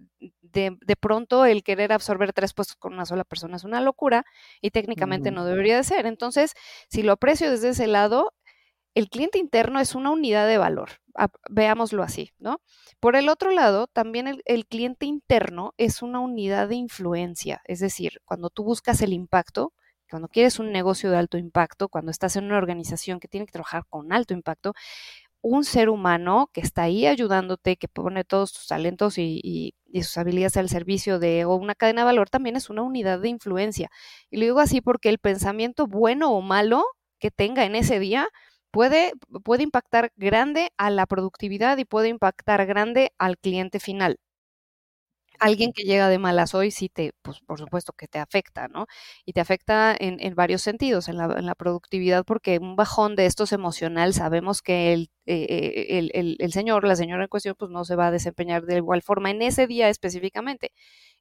pronto 0.99 1.45
el 1.45 1.63
querer 1.63 1.93
absorber 1.93 2.33
tres 2.33 2.53
puestos 2.53 2.75
con 2.75 2.93
una 2.93 3.05
sola 3.05 3.23
persona 3.23 3.55
es 3.55 3.63
una 3.63 3.81
locura 3.81 4.25
y 4.61 4.71
técnicamente 4.71 5.31
no 5.31 5.45
debería 5.45 5.77
de 5.77 5.83
ser. 5.83 6.05
Entonces, 6.05 6.53
si 6.89 7.03
lo 7.03 7.13
aprecio 7.13 7.49
desde 7.49 7.69
ese 7.69 7.87
lado, 7.87 8.33
el 8.93 9.09
cliente 9.09 9.37
interno 9.39 9.79
es 9.79 9.95
una 9.95 10.11
unidad 10.11 10.47
de 10.47 10.57
valor, 10.57 10.89
veámoslo 11.49 12.03
así, 12.03 12.31
¿no? 12.39 12.59
Por 12.99 13.15
el 13.15 13.29
otro 13.29 13.51
lado, 13.51 13.87
también 13.87 14.27
el, 14.27 14.41
el, 14.45 14.65
cliente 14.65 15.05
interno 15.05 15.73
es 15.77 16.01
una 16.01 16.19
unidad 16.19 16.67
de 16.67 16.75
influencia, 16.75 17.61
es 17.65 17.79
decir, 17.79 18.21
cuando 18.25 18.49
tú 18.49 18.63
buscas 18.63 19.01
el 19.01 19.13
impacto, 19.13 19.73
cuando 20.09 20.27
quieres 20.27 20.59
un 20.59 20.73
negocio 20.73 21.09
de 21.09 21.17
alto 21.17 21.37
impacto, 21.37 21.87
cuando 21.87 22.11
estás 22.11 22.35
en 22.35 22.45
una 22.45 22.57
organización 22.57 23.21
que 23.21 23.29
tiene 23.29 23.45
que 23.45 23.53
trabajar 23.53 23.85
con 23.89 24.11
alto 24.11 24.33
impacto, 24.33 24.73
un 25.41 25.63
ser 25.63 25.89
humano 25.89 26.49
que 26.53 26.61
está 26.61 26.83
ahí 26.83 27.07
ayudándote, 27.07 27.77
que 27.77 27.87
pone 27.87 28.23
todos 28.23 28.53
tus 28.53 28.67
talentos 28.67 29.17
y, 29.17 29.73
sus 30.03 30.17
habilidades 30.17 30.57
al 30.57 30.69
servicio 30.69 31.19
de 31.19 31.45
una 31.45 31.75
cadena 31.75 32.01
de 32.01 32.05
valor, 32.05 32.29
también 32.29 32.55
es 32.55 32.69
una 32.69 32.81
unidad 32.83 33.19
de 33.19 33.29
influencia. 33.29 33.89
Y 34.29 34.37
lo 34.37 34.43
digo 34.45 34.59
así 34.59 34.81
porque 34.81 35.09
el 35.09 35.19
pensamiento 35.19 35.87
bueno 35.87 36.31
o 36.31 36.41
malo 36.41 36.83
que 37.19 37.31
tenga 37.31 37.65
en 37.65 37.75
ese 37.75 37.99
día 37.99 38.27
puede, 38.71 39.13
puede 39.43 39.63
impactar 39.63 40.11
grande 40.15 40.71
a 40.77 40.89
la 40.89 41.05
productividad 41.05 41.77
y 41.77 41.85
puede 41.85 42.09
impactar 42.09 42.65
grande 42.65 43.11
al 43.17 43.37
cliente 43.37 43.79
final 43.79 44.17
alguien 45.41 45.73
que 45.73 45.83
llega 45.83 46.07
de 46.07 46.19
malas 46.19 46.53
hoy 46.53 46.71
sí 46.71 46.87
te, 46.87 47.13
pues 47.23 47.39
por 47.41 47.59
supuesto 47.59 47.93
que 47.93 48.07
te 48.07 48.19
afecta, 48.19 48.67
¿no? 48.67 48.85
Y 49.25 49.33
te 49.33 49.41
afecta 49.41 49.95
en, 49.99 50.17
en 50.19 50.35
varios 50.35 50.61
sentidos, 50.61 51.09
en 51.09 51.17
la, 51.17 51.25
en 51.37 51.45
la, 51.47 51.55
productividad, 51.55 52.23
porque 52.25 52.59
un 52.59 52.75
bajón 52.75 53.15
de 53.15 53.25
estos 53.25 53.51
emocional, 53.51 54.13
sabemos 54.13 54.61
que 54.61 54.93
el, 54.93 55.09
eh, 55.25 55.45
eh, 55.49 56.09
el, 56.13 56.37
el, 56.39 56.51
señor, 56.51 56.85
la 56.85 56.95
señora 56.95 57.23
en 57.23 57.29
cuestión, 57.29 57.55
pues 57.57 57.69
no 57.69 57.85
se 57.85 57.95
va 57.95 58.07
a 58.07 58.11
desempeñar 58.11 58.65
de 58.65 58.77
igual 58.77 59.01
forma 59.03 59.29
en 59.29 59.41
ese 59.41 59.67
día 59.67 59.89
específicamente. 59.89 60.71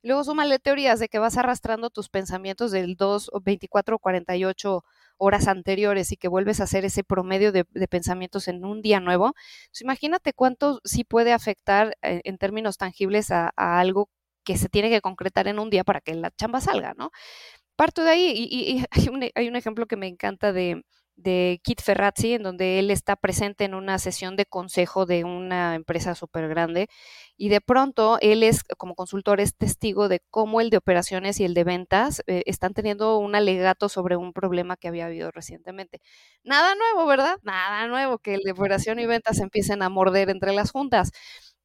Luego 0.02 0.24
súmale 0.24 0.58
teorías 0.58 1.00
de 1.00 1.08
que 1.08 1.18
vas 1.18 1.36
arrastrando 1.36 1.90
tus 1.90 2.08
pensamientos 2.08 2.72
del 2.72 2.96
2, 2.96 3.30
24 3.42 3.96
o 3.96 3.98
48 3.98 4.84
horas 5.18 5.48
anteriores 5.48 6.12
y 6.12 6.16
que 6.16 6.28
vuelves 6.28 6.60
a 6.60 6.64
hacer 6.64 6.84
ese 6.86 7.04
promedio 7.04 7.52
de, 7.52 7.64
pensamientos 7.88 8.48
en 8.48 8.64
un 8.64 8.80
día 8.80 9.00
nuevo, 9.00 9.34
pues 9.70 9.82
imagínate 9.82 10.32
cuánto 10.32 10.80
sí 10.84 11.04
puede 11.04 11.32
afectar 11.34 11.96
eh, 12.02 12.22
en 12.24 12.38
términos 12.38 12.78
tangibles 12.78 13.30
a, 13.30 13.52
a, 13.56 13.80
algo 13.80 14.08
que 14.44 14.56
se 14.56 14.70
tiene 14.70 14.88
que 14.88 15.02
concretar 15.02 15.46
en 15.48 15.58
un 15.58 15.68
día 15.68 15.84
para 15.84 16.00
que 16.00 16.14
la 16.14 16.30
chamba 16.30 16.60
salga, 16.62 16.94
¿no? 16.96 17.10
Parto 17.76 18.02
de 18.04 18.10
ahí 18.10 18.32
y, 18.34 18.44
y, 18.50 18.78
y 18.78 18.84
hay, 18.90 19.08
un, 19.08 19.30
hay 19.34 19.48
un 19.48 19.56
ejemplo 19.56 19.86
que 19.86 19.96
me 19.96 20.06
encanta 20.06 20.52
de, 20.52 20.82
de 21.22 21.60
Kit 21.62 21.80
Ferrazzi, 21.82 22.34
en 22.34 22.42
donde 22.42 22.78
él 22.78 22.90
está 22.90 23.16
presente 23.16 23.64
en 23.64 23.74
una 23.74 23.98
sesión 23.98 24.36
de 24.36 24.46
consejo 24.46 25.06
de 25.06 25.24
una 25.24 25.74
empresa 25.74 26.14
súper 26.14 26.48
grande 26.48 26.88
y 27.36 27.48
de 27.48 27.62
pronto 27.62 28.18
él 28.20 28.42
es, 28.42 28.64
como 28.76 28.94
consultor, 28.94 29.40
es 29.40 29.56
testigo 29.56 30.08
de 30.08 30.20
cómo 30.30 30.60
el 30.60 30.68
de 30.68 30.76
operaciones 30.76 31.40
y 31.40 31.44
el 31.44 31.54
de 31.54 31.64
ventas 31.64 32.22
eh, 32.26 32.42
están 32.44 32.74
teniendo 32.74 33.16
un 33.16 33.34
alegato 33.34 33.88
sobre 33.88 34.16
un 34.16 34.34
problema 34.34 34.76
que 34.76 34.88
había 34.88 35.06
habido 35.06 35.30
recientemente. 35.30 36.00
Nada 36.44 36.74
nuevo, 36.74 37.06
¿verdad? 37.08 37.36
Nada 37.42 37.86
nuevo 37.88 38.18
que 38.18 38.34
el 38.34 38.42
de 38.42 38.52
operación 38.52 38.98
y 38.98 39.06
ventas 39.06 39.38
empiecen 39.38 39.82
a 39.82 39.88
morder 39.88 40.28
entre 40.28 40.52
las 40.52 40.70
juntas. 40.70 41.12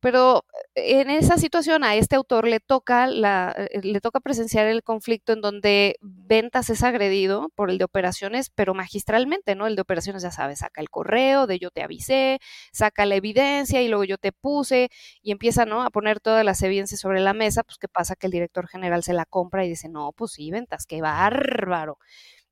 Pero 0.05 0.45
eh, 0.75 1.01
en 1.01 1.09
esa 1.09 1.35
situación 1.39 1.83
a 1.83 1.95
este 1.95 2.15
autor 2.15 2.47
le 2.47 2.59
toca, 2.59 3.07
la, 3.07 3.55
eh, 3.57 3.81
le 3.81 3.99
toca 4.01 4.19
presenciar 4.19 4.67
el 4.67 4.83
conflicto 4.83 5.33
en 5.33 5.41
donde 5.41 5.95
ventas 5.99 6.69
es 6.69 6.83
agredido 6.83 7.49
por 7.55 7.71
el 7.71 7.79
de 7.79 7.85
operaciones, 7.85 8.51
pero 8.51 8.75
magistralmente, 8.75 9.55
¿no? 9.55 9.65
El 9.65 9.75
de 9.75 9.81
operaciones, 9.81 10.21
ya 10.21 10.29
sabes, 10.29 10.59
saca 10.59 10.79
el 10.79 10.91
correo 10.91 11.47
de 11.47 11.57
yo 11.57 11.71
te 11.71 11.81
avisé, 11.81 12.37
saca 12.71 13.07
la 13.07 13.15
evidencia 13.15 13.81
y 13.81 13.87
luego 13.87 14.03
yo 14.03 14.19
te 14.19 14.31
puse 14.31 14.89
y 15.23 15.31
empieza, 15.31 15.65
¿no? 15.65 15.81
A 15.81 15.89
poner 15.89 16.19
todas 16.19 16.45
las 16.45 16.61
evidencias 16.61 16.99
sobre 16.99 17.19
la 17.19 17.33
mesa, 17.33 17.63
pues 17.63 17.79
qué 17.79 17.87
pasa 17.87 18.15
que 18.15 18.27
el 18.27 18.31
director 18.31 18.67
general 18.67 19.01
se 19.01 19.13
la 19.13 19.25
compra 19.25 19.65
y 19.65 19.69
dice, 19.69 19.89
no, 19.89 20.11
pues 20.11 20.33
sí, 20.33 20.51
ventas, 20.51 20.85
qué 20.85 21.01
bárbaro 21.01 21.97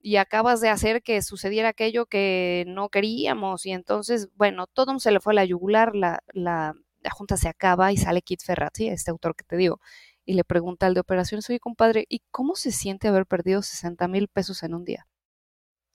y 0.02 0.18
acabas 0.18 0.60
de 0.60 0.70
hacer 0.70 1.02
que 1.04 1.22
sucediera 1.22 1.70
aquello 1.70 2.08
que 2.08 2.66
no 2.68 2.90
queríamos 2.90 3.66
y 3.66 3.72
entonces, 3.72 4.30
bueno, 4.36 4.68
todo 4.68 5.00
se 5.00 5.12
le 5.12 5.20
fue 5.22 5.34
a 5.34 5.36
la 5.36 5.46
yugular, 5.46 5.96
la, 5.96 6.20
la, 6.34 6.74
la 7.04 7.12
junta 7.12 7.38
se 7.38 7.50
acaba 7.50 7.92
y 7.92 7.98
sale 7.98 8.22
Kit 8.22 8.42
Ferrazzi, 8.44 8.88
este 8.90 9.12
autor 9.12 9.36
que 9.36 9.44
te 9.44 9.58
digo, 9.58 9.80
y 10.26 10.34
le 10.34 10.44
pregunta 10.44 10.86
al 10.88 10.94
de 10.94 11.02
operaciones, 11.02 11.50
oye 11.50 11.60
compadre, 11.60 12.06
¿y 12.10 12.22
cómo 12.32 12.56
se 12.56 12.72
siente 12.72 13.08
haber 13.08 13.26
perdido 13.26 13.62
60 13.62 14.08
mil 14.08 14.28
pesos 14.28 14.64
en 14.64 14.74
un 14.74 14.86
día? 14.86 15.08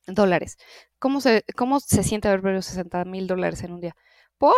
Dólares. 0.06 0.56
¿Cómo 0.98 1.20
se, 1.20 1.44
¿Cómo 1.56 1.80
se 1.80 2.02
siente 2.02 2.28
haber 2.28 2.42
perdido 2.42 2.62
60 2.62 3.04
mil 3.04 3.26
dólares 3.26 3.62
en 3.62 3.72
un 3.72 3.80
día? 3.80 3.94
¿Por? 4.38 4.54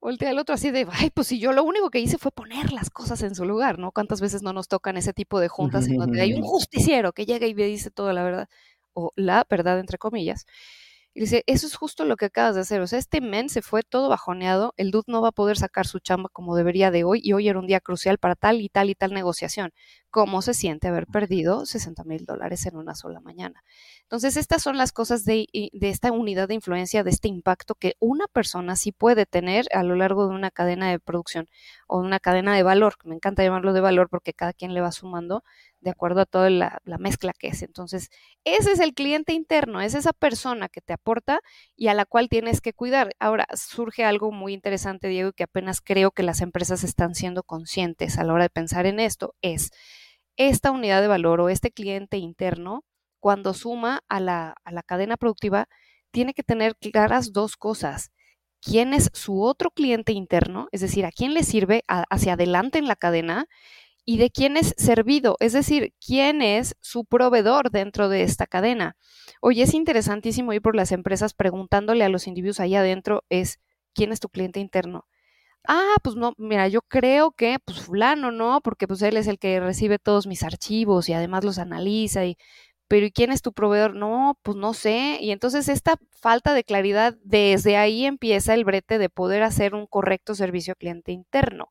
Voltea 0.00 0.30
el 0.30 0.38
otro 0.38 0.54
así 0.54 0.70
de, 0.70 0.86
ay, 0.92 1.10
pues 1.10 1.26
si 1.28 1.40
yo 1.40 1.52
lo 1.52 1.64
único 1.64 1.90
que 1.90 1.98
hice 1.98 2.18
fue 2.18 2.30
poner 2.30 2.72
las 2.72 2.90
cosas 2.90 3.22
en 3.22 3.34
su 3.34 3.44
lugar, 3.44 3.78
¿no? 3.78 3.92
¿Cuántas 3.92 4.20
veces 4.20 4.42
no 4.42 4.52
nos 4.52 4.68
tocan 4.68 4.96
ese 4.96 5.12
tipo 5.12 5.40
de 5.40 5.48
juntas 5.48 5.88
en 5.88 5.96
donde 5.96 6.20
hay 6.20 6.34
un 6.34 6.42
justiciero 6.42 7.12
que 7.12 7.26
llega 7.26 7.46
y 7.46 7.54
me 7.54 7.64
dice 7.64 7.90
toda 7.90 8.12
la 8.12 8.22
verdad, 8.22 8.48
o 8.92 9.12
la 9.16 9.44
verdad 9.48 9.80
entre 9.80 9.98
comillas? 9.98 10.46
Y 11.16 11.20
dice, 11.20 11.44
eso 11.46 11.66
es 11.66 11.74
justo 11.76 12.04
lo 12.04 12.16
que 12.16 12.26
acabas 12.26 12.54
de 12.56 12.60
hacer. 12.60 12.82
O 12.82 12.86
sea, 12.86 12.98
este 12.98 13.22
men 13.22 13.48
se 13.48 13.62
fue 13.62 13.82
todo 13.82 14.10
bajoneado, 14.10 14.74
el 14.76 14.90
dude 14.90 15.04
no 15.06 15.22
va 15.22 15.28
a 15.28 15.32
poder 15.32 15.56
sacar 15.56 15.86
su 15.86 15.98
chamba 15.98 16.28
como 16.30 16.54
debería 16.54 16.90
de 16.90 17.04
hoy 17.04 17.20
y 17.24 17.32
hoy 17.32 17.48
era 17.48 17.58
un 17.58 17.66
día 17.66 17.80
crucial 17.80 18.18
para 18.18 18.34
tal 18.34 18.60
y 18.60 18.68
tal 18.68 18.90
y 18.90 18.94
tal 18.94 19.14
negociación. 19.14 19.72
¿Cómo 20.10 20.42
se 20.42 20.52
siente 20.52 20.88
haber 20.88 21.06
perdido 21.06 21.64
60 21.64 22.04
mil 22.04 22.26
dólares 22.26 22.66
en 22.66 22.76
una 22.76 22.94
sola 22.94 23.20
mañana? 23.20 23.64
Entonces, 24.06 24.36
estas 24.36 24.62
son 24.62 24.78
las 24.78 24.92
cosas 24.92 25.24
de, 25.24 25.48
de 25.72 25.88
esta 25.88 26.12
unidad 26.12 26.46
de 26.46 26.54
influencia, 26.54 27.02
de 27.02 27.10
este 27.10 27.26
impacto 27.26 27.74
que 27.74 27.96
una 27.98 28.28
persona 28.28 28.76
sí 28.76 28.92
puede 28.92 29.26
tener 29.26 29.66
a 29.72 29.82
lo 29.82 29.96
largo 29.96 30.28
de 30.28 30.34
una 30.34 30.52
cadena 30.52 30.88
de 30.88 31.00
producción 31.00 31.48
o 31.88 31.98
una 31.98 32.20
cadena 32.20 32.54
de 32.54 32.62
valor. 32.62 32.94
Me 33.04 33.16
encanta 33.16 33.42
llamarlo 33.42 33.72
de 33.72 33.80
valor 33.80 34.08
porque 34.08 34.32
cada 34.32 34.52
quien 34.52 34.74
le 34.74 34.80
va 34.80 34.92
sumando 34.92 35.42
de 35.80 35.90
acuerdo 35.90 36.20
a 36.20 36.26
toda 36.26 36.50
la, 36.50 36.80
mezcla 36.98 37.32
que 37.32 37.48
es. 37.48 37.62
Entonces, 37.62 38.10
ese 38.44 38.72
es 38.72 38.80
el 38.80 38.94
cliente 38.94 39.32
interno, 39.32 39.80
es 39.80 39.94
esa 39.94 40.12
persona 40.12 40.68
que 40.68 40.80
te 40.80 40.92
aporta 40.92 41.40
y 41.76 41.88
a 41.88 41.94
la 41.94 42.04
cual 42.04 42.28
tienes 42.28 42.60
que 42.60 42.72
cuidar. 42.72 43.14
Ahora, 43.18 43.46
surge 43.54 44.04
algo 44.04 44.30
muy 44.32 44.52
interesante, 44.52 45.08
Diego, 45.08 45.32
que 45.32 45.44
apenas 45.44 45.80
creo 45.80 46.12
que 46.12 46.22
las 46.22 46.40
empresas 46.42 46.84
están 46.84 47.14
siendo 47.14 47.42
conscientes 47.42 48.18
a 48.18 48.24
la 48.24 48.32
hora 48.34 48.44
de 48.44 48.50
pensar 48.50 48.86
en 48.86 49.00
esto, 49.00 49.34
es 49.42 49.70
esta 50.36 50.70
unidad 50.70 51.00
de 51.00 51.08
valor 51.08 51.40
o 51.40 51.48
este 51.48 51.70
cliente 51.70 52.18
interno, 52.18 52.84
cuando 53.26 53.54
suma 53.54 54.04
a 54.08 54.20
la, 54.20 54.54
a 54.64 54.70
la 54.70 54.84
cadena 54.84 55.16
productiva, 55.16 55.66
tiene 56.12 56.32
que 56.32 56.44
tener 56.44 56.76
claras 56.76 57.32
dos 57.32 57.56
cosas 57.56 58.12
quién 58.62 58.94
es 58.94 59.10
su 59.14 59.42
otro 59.42 59.72
cliente 59.72 60.12
interno, 60.12 60.68
es 60.70 60.80
decir, 60.80 61.04
a 61.04 61.10
quién 61.10 61.34
le 61.34 61.42
sirve 61.42 61.82
hacia 61.88 62.34
adelante 62.34 62.78
en 62.78 62.86
la 62.86 62.94
cadena 62.94 63.46
y 64.04 64.18
de 64.18 64.30
quién 64.30 64.56
es 64.56 64.74
servido, 64.78 65.36
es 65.40 65.54
decir, 65.54 65.92
quién 65.98 66.40
es 66.40 66.76
su 66.80 67.04
proveedor 67.04 67.72
dentro 67.72 68.08
de 68.08 68.22
esta 68.22 68.46
cadena. 68.46 68.96
Oye, 69.40 69.64
es 69.64 69.74
interesantísimo 69.74 70.52
ir 70.52 70.62
por 70.62 70.76
las 70.76 70.92
empresas 70.92 71.34
preguntándole 71.34 72.04
a 72.04 72.08
los 72.08 72.28
individuos 72.28 72.60
ahí 72.60 72.76
adentro 72.76 73.24
es 73.28 73.58
quién 73.92 74.12
es 74.12 74.20
tu 74.20 74.28
cliente 74.28 74.60
interno. 74.60 75.08
Ah, 75.68 75.96
pues 76.02 76.14
no, 76.14 76.32
mira, 76.38 76.68
yo 76.68 76.82
creo 76.82 77.32
que 77.32 77.58
pues 77.64 77.80
fulano, 77.80 78.30
¿no? 78.30 78.60
Porque 78.62 78.86
pues 78.86 79.02
él 79.02 79.16
es 79.16 79.26
el 79.26 79.38
que 79.38 79.58
recibe 79.58 79.98
todos 79.98 80.28
mis 80.28 80.44
archivos 80.44 81.08
y 81.08 81.12
además 81.12 81.44
los 81.44 81.58
analiza 81.58 82.24
y 82.24 82.36
pero 82.88 83.06
¿y 83.06 83.12
quién 83.12 83.32
es 83.32 83.42
tu 83.42 83.52
proveedor? 83.52 83.94
No, 83.94 84.38
pues 84.42 84.56
no 84.56 84.74
sé. 84.74 85.18
Y 85.20 85.30
entonces 85.32 85.68
esta 85.68 85.96
falta 86.10 86.54
de 86.54 86.64
claridad, 86.64 87.16
desde 87.22 87.76
ahí 87.76 88.06
empieza 88.06 88.54
el 88.54 88.64
brete 88.64 88.98
de 88.98 89.08
poder 89.08 89.42
hacer 89.42 89.74
un 89.74 89.86
correcto 89.86 90.34
servicio 90.34 90.72
al 90.72 90.78
cliente 90.78 91.12
interno. 91.12 91.68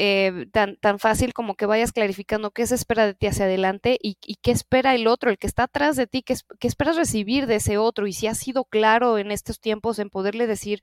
Eh, 0.00 0.46
tan, 0.52 0.76
tan 0.76 1.00
fácil 1.00 1.32
como 1.34 1.56
que 1.56 1.66
vayas 1.66 1.90
clarificando 1.90 2.52
qué 2.52 2.64
se 2.68 2.76
espera 2.76 3.04
de 3.04 3.14
ti 3.14 3.26
hacia 3.26 3.46
adelante 3.46 3.98
y, 4.00 4.14
qué 4.42 4.52
espera 4.52 4.94
el 4.94 5.08
otro, 5.08 5.28
el 5.28 5.38
que 5.38 5.48
está 5.48 5.64
atrás 5.64 5.96
de 5.96 6.06
ti, 6.06 6.22
qué, 6.22 6.36
qué 6.60 6.68
esperas 6.68 6.94
recibir 6.94 7.46
de 7.48 7.56
ese 7.56 7.78
otro 7.78 8.06
y 8.06 8.12
si 8.12 8.28
has 8.28 8.38
sido 8.38 8.64
claro 8.64 9.18
en 9.18 9.32
estos 9.32 9.58
tiempos 9.58 9.98
en 9.98 10.08
poderle 10.08 10.46
decir 10.46 10.82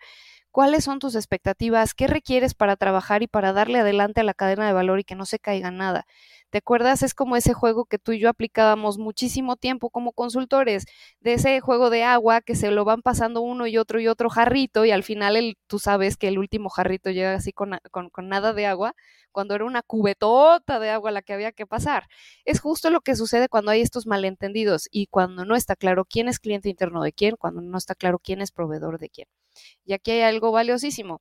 cuáles 0.51 0.83
son 0.83 0.99
tus 0.99 1.15
expectativas, 1.15 1.93
qué 1.93 2.07
requieres 2.07 2.55
para 2.55 2.75
trabajar 2.75 3.23
y 3.23 3.27
para 3.27 3.53
darle 3.53 3.79
adelante 3.79 4.19
a 4.19 4.25
la 4.25 4.33
cadena 4.33 4.67
de 4.67 4.73
valor 4.73 4.99
y 4.99 5.05
que 5.05 5.15
no 5.15 5.25
se 5.25 5.39
caiga 5.39 5.71
nada. 5.71 6.05
¿Te 6.55 6.59
acuerdas? 6.59 7.03
Es 7.03 7.13
como 7.13 7.35
ese 7.35 7.53
juego 7.53 7.83
que 7.83 8.00
tú 8.00 8.13
y 8.13 8.19
yo 8.19 8.29
aplicábamos 8.29 8.97
muchísimo 8.97 9.57
tiempo 9.57 9.89
como 9.89 10.13
consultores, 10.13 10.85
de 11.19 11.33
ese 11.33 11.59
juego 11.59 11.89
de 11.89 12.03
agua 12.03 12.39
que 12.39 12.55
se 12.55 12.71
lo 12.71 12.85
van 12.85 13.01
pasando 13.01 13.41
uno 13.41 13.67
y 13.67 13.77
otro 13.77 14.00
y 14.00 14.07
otro 14.07 14.29
jarrito 14.29 14.85
y 14.85 14.91
al 14.91 15.03
final 15.03 15.57
tú 15.67 15.79
sabes 15.79 16.15
que 16.15 16.29
el 16.29 16.38
último 16.38 16.69
jarrito 16.69 17.12
llega 17.12 17.33
así 17.33 17.51
con, 17.51 17.77
con, 17.91 18.09
con 18.09 18.29
nada 18.29 18.53
de 18.53 18.67
agua, 18.67 18.93
cuando 19.33 19.53
era 19.53 19.65
una 19.65 19.81
cubetota 19.81 20.79
de 20.79 20.91
agua 20.91 21.12
la 21.12 21.21
que 21.21 21.33
había 21.33 21.51
que 21.51 21.65
pasar. 21.67 22.07
Es 22.45 22.62
justo 22.62 22.89
lo 22.89 23.01
que 23.01 23.17
sucede 23.17 23.50
cuando 23.50 23.71
hay 23.71 23.81
estos 23.81 24.07
malentendidos 24.07 24.88
y 24.91 25.07
cuando 25.07 25.43
no 25.43 25.57
está 25.57 25.75
claro 25.75 26.05
quién 26.05 26.29
es 26.29 26.39
cliente 26.39 26.69
interno 26.69 27.03
de 27.03 27.12
quién, 27.12 27.35
cuando 27.35 27.59
no 27.59 27.77
está 27.77 27.95
claro 27.95 28.17
quién 28.17 28.39
es 28.39 28.53
proveedor 28.53 28.97
de 28.97 29.09
quién. 29.09 29.27
Y 29.83 29.91
aquí 29.91 30.12
hay 30.12 30.21
algo 30.21 30.53
valiosísimo. 30.53 31.19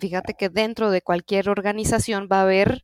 Fíjate 0.00 0.32
que 0.32 0.48
dentro 0.48 0.90
de 0.90 1.02
cualquier 1.02 1.50
organización 1.50 2.30
va 2.32 2.38
a 2.38 2.42
haber 2.44 2.82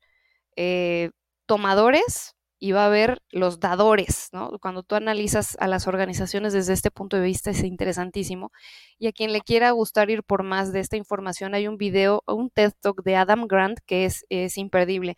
eh, 0.56 1.10
tomadores 1.46 2.34
y 2.58 2.72
va 2.72 2.84
a 2.84 2.86
haber 2.86 3.20
los 3.30 3.60
dadores, 3.60 4.28
¿no? 4.32 4.58
Cuando 4.60 4.82
tú 4.82 4.94
analizas 4.94 5.56
a 5.60 5.68
las 5.68 5.86
organizaciones 5.86 6.52
desde 6.52 6.72
este 6.72 6.90
punto 6.90 7.16
de 7.16 7.24
vista 7.24 7.50
es 7.50 7.62
interesantísimo. 7.62 8.52
Y 8.98 9.08
a 9.08 9.12
quien 9.12 9.32
le 9.32 9.40
quiera 9.42 9.70
gustar 9.72 10.10
ir 10.10 10.22
por 10.22 10.44
más 10.44 10.72
de 10.72 10.80
esta 10.80 10.96
información, 10.96 11.54
hay 11.54 11.68
un 11.68 11.76
video, 11.76 12.22
un 12.26 12.50
TED 12.50 12.72
Talk 12.80 13.02
de 13.04 13.16
Adam 13.16 13.46
Grant 13.46 13.80
que 13.86 14.06
es, 14.06 14.24
es 14.30 14.56
imperdible 14.56 15.16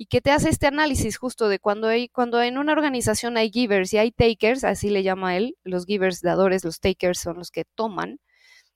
y 0.00 0.06
que 0.06 0.20
te 0.20 0.30
hace 0.30 0.48
este 0.48 0.68
análisis 0.68 1.18
justo 1.18 1.48
de 1.48 1.58
cuando 1.58 1.88
hay, 1.88 2.08
cuando 2.08 2.40
en 2.40 2.56
una 2.56 2.72
organización 2.72 3.36
hay 3.36 3.50
givers 3.50 3.92
y 3.92 3.98
hay 3.98 4.12
takers, 4.12 4.62
así 4.62 4.90
le 4.90 5.02
llama 5.02 5.36
él, 5.36 5.56
los 5.64 5.86
givers 5.86 6.22
dadores, 6.22 6.64
los 6.64 6.78
takers 6.78 7.18
son 7.18 7.36
los 7.38 7.50
que 7.50 7.64
toman, 7.74 8.20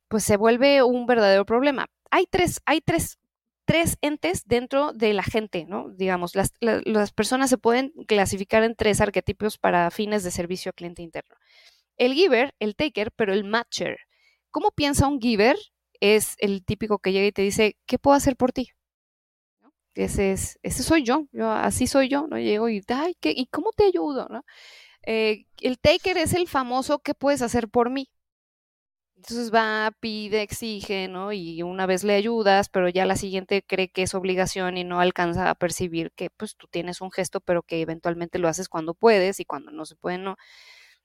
pues 0.08 0.25
se 0.25 0.37
vuelve 0.37 0.82
un 0.82 1.06
verdadero 1.06 1.46
problema. 1.46 1.87
Hay 2.11 2.26
tres, 2.28 2.61
hay 2.66 2.80
tres 2.80 3.18
tres 3.64 3.99
entes 4.00 4.47
dentro 4.47 4.92
de 4.92 5.12
la 5.12 5.23
gente, 5.23 5.64
¿no? 5.66 5.88
Digamos, 5.90 6.35
las, 6.35 6.52
personas 7.12 7.50
se 7.50 7.59
pueden 7.59 7.92
clasificar 8.07 8.62
en 8.62 8.75
tres 8.75 9.01
arquetipos 9.01 9.59
para 9.59 9.90
fines 9.90 10.25
de 10.25 10.31
servicio 10.31 10.70
a 10.70 10.72
cliente 10.72 11.03
interno. 11.03 11.37
El 11.96 12.14
giver, 12.14 12.55
el 12.59 12.75
taker, 12.75 13.12
pero 13.12 13.33
el 13.33 13.44
matcher. 13.44 13.98
¿Cómo 14.51 14.70
piensa 14.70 15.07
un 15.07 15.20
giver? 15.20 15.57
Es 16.01 16.35
el 16.38 16.64
típico 16.64 16.98
que 16.98 17.12
llega 17.12 17.27
y 17.27 17.33
te 17.33 17.42
dice, 17.42 17.77
¿qué 17.87 17.98
puedo 17.98 18.16
hacer 18.16 18.37
por 18.37 18.53
ti? 18.53 18.70
Ese 19.94 20.33
es, 20.33 20.59
ese 20.62 20.83
soy 20.83 21.03
yo, 21.03 21.27
yo 21.33 21.51
así 21.51 21.87
soy 21.87 22.09
yo, 22.09 22.27
¿no? 22.27 22.38
Llego 22.38 22.68
y, 22.68 22.83
ay, 22.88 23.14
¿qué, 23.20 23.33
¿y 23.37 23.46
cómo 23.46 23.72
te 23.77 23.85
ayudo? 23.85 24.27
¿no? 24.31 24.42
Eh, 25.05 25.46
el 25.61 25.79
taker 25.79 26.16
es 26.18 26.33
el 26.35 26.48
famoso, 26.48 27.01
¿qué 27.01 27.14
puedes 27.14 27.42
hacer 27.42 27.68
por 27.68 27.90
mí? 27.90 28.09
Entonces 29.22 29.54
va, 29.54 29.92
pide, 30.00 30.42
exige, 30.42 31.06
¿no? 31.06 31.30
Y 31.32 31.62
una 31.62 31.87
vez 31.87 32.02
le 32.02 32.14
ayudas, 32.14 32.68
pero 32.68 32.88
ya 32.88 33.06
la 33.06 33.14
siguiente 33.14 33.62
cree 33.62 33.88
que 33.88 34.02
es 34.02 34.14
obligación 34.16 34.76
y 34.76 34.82
no 34.82 34.98
alcanza 35.00 35.48
a 35.48 35.54
percibir 35.54 36.11
que 36.16 36.28
pues 36.30 36.56
tú 36.56 36.66
tienes 36.68 37.00
un 37.00 37.12
gesto, 37.12 37.40
pero 37.40 37.62
que 37.62 37.80
eventualmente 37.80 38.40
lo 38.40 38.48
haces 38.48 38.68
cuando 38.68 38.94
puedes 38.94 39.38
y 39.38 39.44
cuando 39.44 39.70
no 39.70 39.85
se 39.87 39.94
puede, 39.94 40.18
no. 40.18 40.37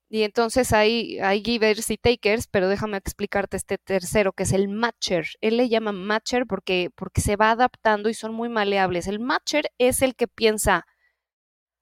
Y 0.09 0.23
entonces 0.23 0.73
hay, 0.73 1.19
hay 1.19 1.43
givers 1.43 1.91
y 1.91 1.97
takers, 1.97 2.47
pero 2.47 2.69
déjame 2.69 2.97
explicarte 2.97 3.55
este 3.57 3.77
tercero, 3.77 4.33
que 4.33 4.43
es 4.43 4.53
el 4.53 4.67
matcher. 4.67 5.27
Él 5.41 5.57
le 5.57 5.69
llama 5.69 5.91
matcher 5.91 6.47
porque, 6.47 6.89
porque 6.95 7.21
se 7.21 7.35
va 7.35 7.51
adaptando 7.51 8.09
y 8.09 8.15
son 8.15 8.33
muy 8.33 8.49
maleables. 8.49 9.07
El 9.07 9.19
matcher 9.19 9.71
es 9.77 10.01
el 10.01 10.15
que 10.15 10.27
piensa, 10.27 10.87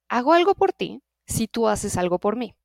hago 0.09 0.33
algo 0.33 0.55
por 0.55 0.73
ti 0.73 1.01
si 1.27 1.47
tú 1.47 1.69
haces 1.69 1.97
algo 1.97 2.19
por 2.19 2.35
mí. 2.35 2.55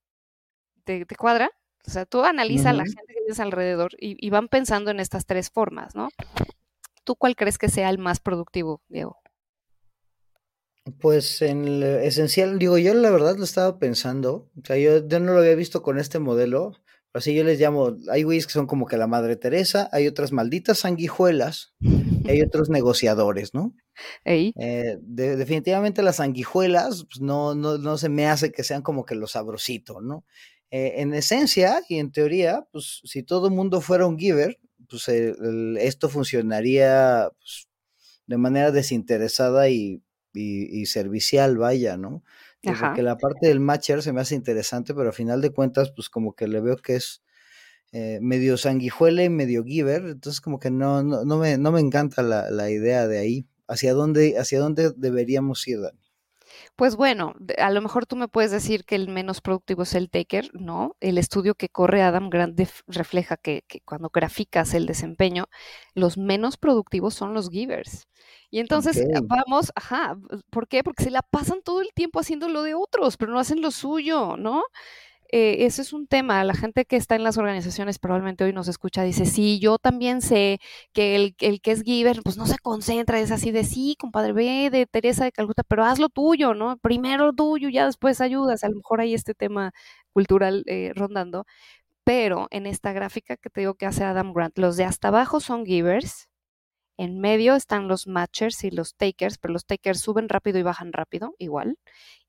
¿Te, 0.84 1.06
te 1.06 1.16
cuadra? 1.16 1.50
O 1.86 1.90
sea, 1.90 2.06
tú 2.06 2.22
analiza 2.22 2.70
a 2.70 2.72
la 2.72 2.84
gente 2.84 3.02
que 3.06 3.14
tienes 3.14 3.40
alrededor 3.40 3.92
y, 3.98 4.30
van 4.30 4.48
pensando 4.48 4.90
en 4.90 5.00
estas 5.00 5.26
tres 5.26 5.50
formas, 5.50 5.94
¿no? 5.94 6.08
¿Tú 7.04 7.16
cuál 7.16 7.36
crees 7.36 7.58
que 7.58 7.68
sea 7.68 7.90
el 7.90 7.98
más 7.98 8.20
productivo, 8.20 8.82
Diego? 8.88 9.16
Pues 11.00 11.42
en 11.42 11.66
el 11.66 11.82
esencial, 11.82 12.58
digo, 12.58 12.78
yo 12.78 12.94
la 12.94 13.10
verdad 13.10 13.36
lo 13.36 13.44
estaba 13.44 13.78
pensando, 13.78 14.50
o 14.56 14.64
sea, 14.64 14.76
yo, 14.76 15.00
no 15.20 15.32
lo 15.32 15.40
había 15.40 15.54
visto 15.54 15.82
con 15.82 15.98
este 15.98 16.18
modelo, 16.18 16.72
así 17.12 17.34
yo 17.34 17.44
les 17.44 17.60
llamo, 17.60 17.96
hay 18.10 18.22
güeyes 18.22 18.46
que 18.46 18.52
son 18.52 18.66
como 18.66 18.86
que 18.86 18.96
la 18.96 19.06
Madre 19.06 19.36
Teresa, 19.36 19.88
hay 19.92 20.06
otras 20.06 20.32
malditas 20.32 20.78
sanguijuelas, 20.78 21.74
hay 22.26 22.42
otros 22.42 22.70
negociadores, 22.70 23.54
¿no? 23.54 23.74
Eh, 24.24 24.98
definitivamente 25.02 26.02
las 26.02 26.16
sanguijuelas 26.16 27.04
pues, 27.04 27.20
no, 27.20 27.54
no, 27.54 27.76
no 27.78 27.98
se 27.98 28.08
me 28.08 28.26
hace 28.26 28.50
que 28.50 28.64
sean 28.64 28.82
como 28.82 29.04
que 29.04 29.14
lo 29.14 29.26
sabrosito, 29.26 30.00
¿no? 30.00 30.24
Eh, 30.70 31.00
en 31.02 31.14
esencia 31.14 31.82
y 31.88 31.98
en 31.98 32.12
teoría, 32.12 32.66
pues 32.70 33.00
si 33.04 33.24
todo 33.24 33.48
el 33.48 33.54
mundo 33.54 33.80
fuera 33.80 34.06
un 34.06 34.18
giver, 34.18 34.58
pues 34.88 35.08
esto 35.08 36.08
funcionaría 36.08 37.28
pues, 37.38 37.68
de 38.26 38.36
manera 38.36 38.70
desinteresada 38.70 39.68
y, 39.68 40.02
servicial, 40.86 41.58
vaya, 41.58 41.96
¿no? 41.96 42.22
Porque 42.62 43.02
la 43.02 43.16
parte 43.16 43.48
del 43.48 43.58
matcher 43.58 44.02
se 44.02 44.12
me 44.12 44.20
hace 44.20 44.36
interesante, 44.36 44.94
pero 44.94 45.08
a 45.08 45.12
final 45.12 45.40
de 45.40 45.50
cuentas, 45.50 45.90
pues 45.90 46.08
como 46.08 46.34
que 46.34 46.46
le 46.46 46.60
veo 46.60 46.76
que 46.76 46.96
es 46.96 47.22
eh, 47.92 48.18
medio 48.22 48.56
sanguijuela 48.56 49.24
y 49.24 49.30
medio 49.30 49.64
giver, 49.64 50.02
entonces 50.02 50.40
como 50.40 50.60
que 50.60 50.70
no, 50.70 51.02
no, 51.02 51.36
me, 51.38 51.58
no 51.58 51.72
me 51.72 51.80
encanta 51.80 52.22
la, 52.22 52.50
la 52.50 52.70
idea 52.70 53.08
de 53.08 53.18
ahí. 53.18 53.46
¿Hacia 53.66 53.94
dónde, 53.94 54.36
hacia 54.38 54.60
dónde 54.60 54.92
deberíamos 54.96 55.66
ir, 55.66 55.80
Dani? 55.80 56.09
Pues 56.76 56.96
bueno, 56.96 57.34
a 57.58 57.70
lo 57.70 57.80
mejor 57.80 58.06
tú 58.06 58.16
me 58.16 58.28
puedes 58.28 58.50
decir 58.50 58.84
que 58.84 58.94
el 58.94 59.08
menos 59.08 59.40
productivo 59.40 59.82
es 59.82 59.94
el 59.94 60.10
taker, 60.10 60.50
¿no? 60.54 60.96
El 61.00 61.18
estudio 61.18 61.54
que 61.54 61.68
corre 61.68 62.02
Adam 62.02 62.30
Grant 62.30 62.58
refleja 62.86 63.36
que, 63.36 63.64
cuando 63.84 64.10
graficas 64.12 64.74
el 64.74 64.86
desempeño, 64.86 65.46
los 65.94 66.18
menos 66.18 66.56
productivos 66.56 67.14
son 67.14 67.34
los 67.34 67.50
givers. 67.50 68.08
Y 68.50 68.58
entonces 68.60 69.04
vamos, 69.24 69.72
ajá, 69.74 70.16
¿por 70.50 70.68
qué? 70.68 70.82
Porque 70.82 71.04
se 71.04 71.10
la 71.10 71.22
pasan 71.22 71.62
todo 71.62 71.80
el 71.80 71.92
tiempo 71.94 72.20
haciendo 72.20 72.48
lo 72.48 72.62
de 72.62 72.74
otros, 72.74 73.16
pero 73.16 73.32
no 73.32 73.38
hacen 73.38 73.60
lo 73.60 73.70
suyo, 73.70 74.36
¿no? 74.36 74.64
Eh, 75.32 75.66
eso 75.66 75.82
es 75.82 75.92
un 75.92 76.06
tema. 76.06 76.42
La 76.44 76.54
gente 76.54 76.84
que 76.84 76.96
está 76.96 77.16
en 77.16 77.24
las 77.24 77.38
organizaciones 77.38 77.98
probablemente 77.98 78.44
hoy 78.44 78.52
nos 78.52 78.68
escucha, 78.68 79.02
dice, 79.02 79.26
sí, 79.26 79.58
yo 79.60 79.78
también 79.78 80.22
sé 80.22 80.60
que 80.92 81.16
el, 81.16 81.34
que 81.60 81.70
es 81.72 81.82
giver, 81.82 82.20
pues 82.22 82.36
no 82.36 82.46
se 82.46 82.58
concentra, 82.58 83.20
es 83.20 83.30
así 83.30 83.50
de, 83.52 83.64
sí, 83.64 83.96
compadre, 83.98 84.32
ve 84.32 84.70
de 84.70 84.86
Teresa 84.86 85.24
de 85.24 85.32
Calcuta, 85.32 85.62
pero 85.64 85.84
haz 85.84 85.98
lo 85.98 86.08
tuyo, 86.08 86.54
¿no? 86.54 86.76
Primero 86.78 87.32
tuyo, 87.32 87.68
ya 87.68 87.86
después 87.86 88.20
ayudas. 88.20 88.64
A 88.64 88.68
lo 88.68 88.76
mejor 88.76 89.00
hay 89.00 89.14
este 89.14 89.34
tema 89.34 89.72
cultural 90.12 90.64
eh, 90.66 90.92
rondando. 90.94 91.46
Pero 92.04 92.48
en 92.50 92.66
esta 92.66 92.92
gráfica 92.92 93.36
que 93.36 93.50
te 93.50 93.60
digo 93.62 93.74
que 93.74 93.86
hace 93.86 94.04
Adam 94.04 94.32
Grant, 94.32 94.58
los 94.58 94.76
de 94.76 94.84
hasta 94.84 95.08
abajo 95.08 95.40
son 95.40 95.66
givers, 95.66 96.29
En 97.00 97.18
medio 97.18 97.54
están 97.54 97.88
los 97.88 98.06
matchers 98.06 98.62
y 98.62 98.70
los 98.70 98.94
takers, 98.94 99.38
pero 99.38 99.54
los 99.54 99.64
takers 99.64 100.00
suben 100.00 100.28
rápido 100.28 100.58
y 100.58 100.62
bajan 100.62 100.92
rápido, 100.92 101.34
igual. 101.38 101.78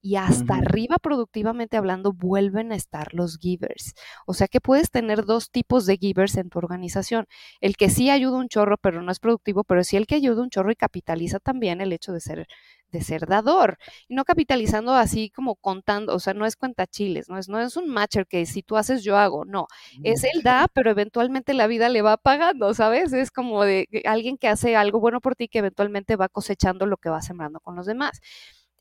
Y 0.02 0.16
hasta 0.16 0.56
arriba, 0.56 0.96
productivamente 0.96 1.76
hablando, 1.76 2.14
vuelven 2.14 2.72
a 2.72 2.78
estar 2.78 3.14
los 3.14 3.38
givers. 3.38 3.96
O 4.26 4.34
sea 4.34 4.48
que 4.48 4.62
puedes 4.62 4.90
tener 4.90 5.26
dos 5.26 5.52
tipos 5.52 5.86
de 5.86 5.98
givers 5.98 6.38
en 6.38 6.50
tu 6.50 6.58
organización. 6.58 7.26
El 7.60 7.76
que 7.76 7.90
sí 7.90 8.10
ayuda 8.10 8.38
un 8.38 8.48
chorro, 8.48 8.78
pero 8.78 9.02
no 9.02 9.12
es 9.12 9.20
productivo, 9.20 9.66
pero 9.66 9.84
sí 9.84 9.98
el 9.98 10.08
que 10.08 10.16
ayuda 10.16 10.42
un 10.42 10.50
chorro 10.50 10.72
y 10.72 10.78
capitaliza 10.78 11.40
también 11.40 11.82
el 11.82 11.92
hecho 11.92 12.14
de 12.14 12.22
ser 12.22 12.48
de 12.92 13.02
ser 13.02 13.26
dador 13.28 13.78
y 14.08 14.16
no 14.16 14.26
capitalizando 14.26 14.94
así 14.94 15.30
como 15.30 15.56
contando, 15.56 16.14
o 16.16 16.20
sea, 16.20 16.34
no 16.34 16.46
es 16.46 16.56
cuenta 16.56 16.88
chiles, 16.88 17.30
no 17.30 17.38
es, 17.38 17.50
no 17.50 17.60
es 17.60 17.78
un 17.78 17.88
matcher 17.90 18.28
que 18.28 18.46
si 18.46 18.64
tú 18.64 18.78
haces 18.78 19.04
yo 19.04 19.18
hago, 19.18 19.46
no, 19.46 19.68
es 20.04 20.24
el 20.24 20.44
da, 20.44 20.68
pero 20.74 20.92
eventualmente 20.92 21.54
la 21.54 21.68
vida 21.68 21.90
le 21.90 22.02
va 22.02 22.18
pagando, 22.18 22.74
¿sabes? 22.74 23.14
Es 23.14 23.32
como 23.32 23.64
de 23.64 23.88
alguien 24.06 24.38
que 24.38 24.48
hace 24.48 24.76
algo 24.76 25.00
bueno 25.00 25.22
por 25.22 25.36
ti 25.36 25.48
que 25.48 25.60
eventualmente 25.60 26.16
va 26.16 26.30
cosechando 26.30 26.86
lo 26.86 26.98
que 26.98 27.10
va 27.10 27.22
sembrando 27.22 27.60
con 27.60 27.76
los 27.76 27.86
demás. 27.86 28.20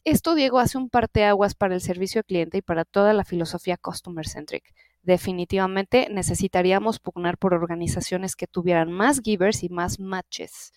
Esto, 0.05 0.35
Diego, 0.35 0.59
hace 0.59 0.79
un 0.79 0.89
parteaguas 0.89 1.55
para 1.55 1.75
el 1.75 1.83
servicio 1.83 2.21
al 2.21 2.25
cliente 2.25 2.59
y 2.59 2.63
para 2.63 2.87
toda 2.87 3.13
la 3.13 3.25
filosofía 3.25 3.77
customer 3.77 4.27
centric. 4.27 4.65
Definitivamente 5.03 6.09
necesitaríamos 6.11 6.99
pugnar 6.99 7.37
por 7.37 7.53
organizaciones 7.53 8.35
que 8.35 8.47
tuvieran 8.47 8.93
más 8.93 9.21
givers 9.23 9.63
y 9.63 9.69
más 9.69 10.01
matches. 10.01 10.73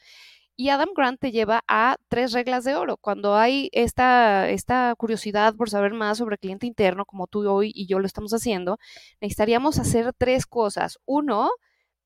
Y 0.55 0.69
Adam 0.69 0.89
Grant 0.95 1.19
te 1.19 1.31
lleva 1.31 1.63
a 1.67 1.97
tres 2.09 2.31
reglas 2.31 2.63
de 2.63 2.75
oro. 2.75 2.97
Cuando 2.97 3.35
hay 3.35 3.69
esta, 3.71 4.49
esta 4.49 4.93
curiosidad 4.97 5.55
por 5.55 5.69
saber 5.69 5.93
más 5.93 6.19
sobre 6.19 6.37
cliente 6.37 6.67
interno, 6.67 7.05
como 7.05 7.27
tú 7.27 7.49
hoy 7.49 7.71
y 7.73 7.87
yo 7.87 7.99
lo 7.99 8.05
estamos 8.05 8.33
haciendo, 8.33 8.77
necesitaríamos 9.19 9.79
hacer 9.79 10.13
tres 10.15 10.45
cosas. 10.45 10.99
Uno, 11.05 11.49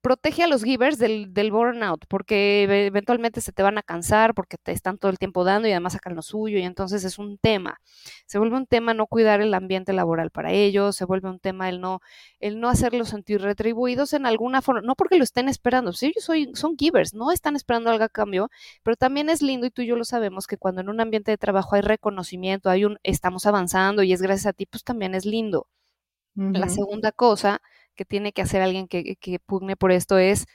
protege 0.07 0.43
a 0.43 0.47
los 0.47 0.63
givers 0.63 0.97
del, 0.97 1.33
del, 1.33 1.51
burnout, 1.51 2.05
porque 2.07 2.63
eventualmente 2.63 3.41
se 3.41 3.51
te 3.51 3.61
van 3.61 3.77
a 3.77 3.83
cansar, 3.83 4.33
porque 4.33 4.55
te 4.57 4.71
están 4.71 4.97
todo 4.97 5.11
el 5.11 5.17
tiempo 5.17 5.43
dando 5.43 5.67
y 5.67 5.71
además 5.71 5.93
sacan 5.93 6.15
lo 6.15 6.21
suyo, 6.21 6.57
y 6.59 6.61
entonces 6.63 7.03
es 7.03 7.19
un 7.19 7.37
tema. 7.37 7.81
Se 8.25 8.39
vuelve 8.39 8.55
un 8.55 8.67
tema 8.67 8.93
no 8.93 9.07
cuidar 9.07 9.41
el 9.41 9.53
ambiente 9.53 9.91
laboral 9.91 10.31
para 10.31 10.53
ellos, 10.53 10.95
se 10.95 11.03
vuelve 11.03 11.29
un 11.29 11.39
tema 11.39 11.67
el 11.67 11.81
no, 11.81 11.99
el 12.39 12.61
no 12.61 12.69
hacerlos 12.69 13.09
sentir 13.09 13.41
retribuidos 13.41 14.13
en 14.13 14.25
alguna 14.25 14.61
forma, 14.61 14.79
no 14.79 14.95
porque 14.95 15.17
lo 15.17 15.25
estén 15.25 15.49
esperando, 15.49 15.91
si 15.91 16.05
ellos 16.05 16.23
soy, 16.23 16.51
son 16.53 16.77
givers, 16.77 17.13
no 17.13 17.33
están 17.33 17.57
esperando 17.57 17.89
algo 17.89 18.05
a 18.05 18.09
cambio, 18.09 18.49
pero 18.83 18.95
también 18.95 19.29
es 19.29 19.41
lindo, 19.41 19.67
y 19.67 19.71
tú 19.71 19.81
y 19.81 19.87
yo 19.87 19.97
lo 19.97 20.05
sabemos, 20.05 20.47
que 20.47 20.55
cuando 20.57 20.79
en 20.79 20.87
un 20.87 21.01
ambiente 21.01 21.31
de 21.31 21.37
trabajo 21.37 21.75
hay 21.75 21.81
reconocimiento, 21.81 22.69
hay 22.69 22.85
un 22.85 22.97
estamos 23.03 23.45
avanzando 23.45 24.03
y 24.03 24.13
es 24.13 24.21
gracias 24.21 24.45
a 24.45 24.53
ti, 24.53 24.67
pues 24.67 24.85
también 24.85 25.15
es 25.15 25.25
lindo. 25.25 25.67
La 26.39 26.69
segunda 26.69 27.11
cosa 27.11 27.61
que 27.97 28.05
tiene 28.05 28.31
que 28.31 28.41
hacer 28.41 28.61
alguien 28.61 28.87
que, 28.87 29.17
pugne 29.45 29.75
por 29.75 29.91
esto 29.91 30.17
es 30.17 30.45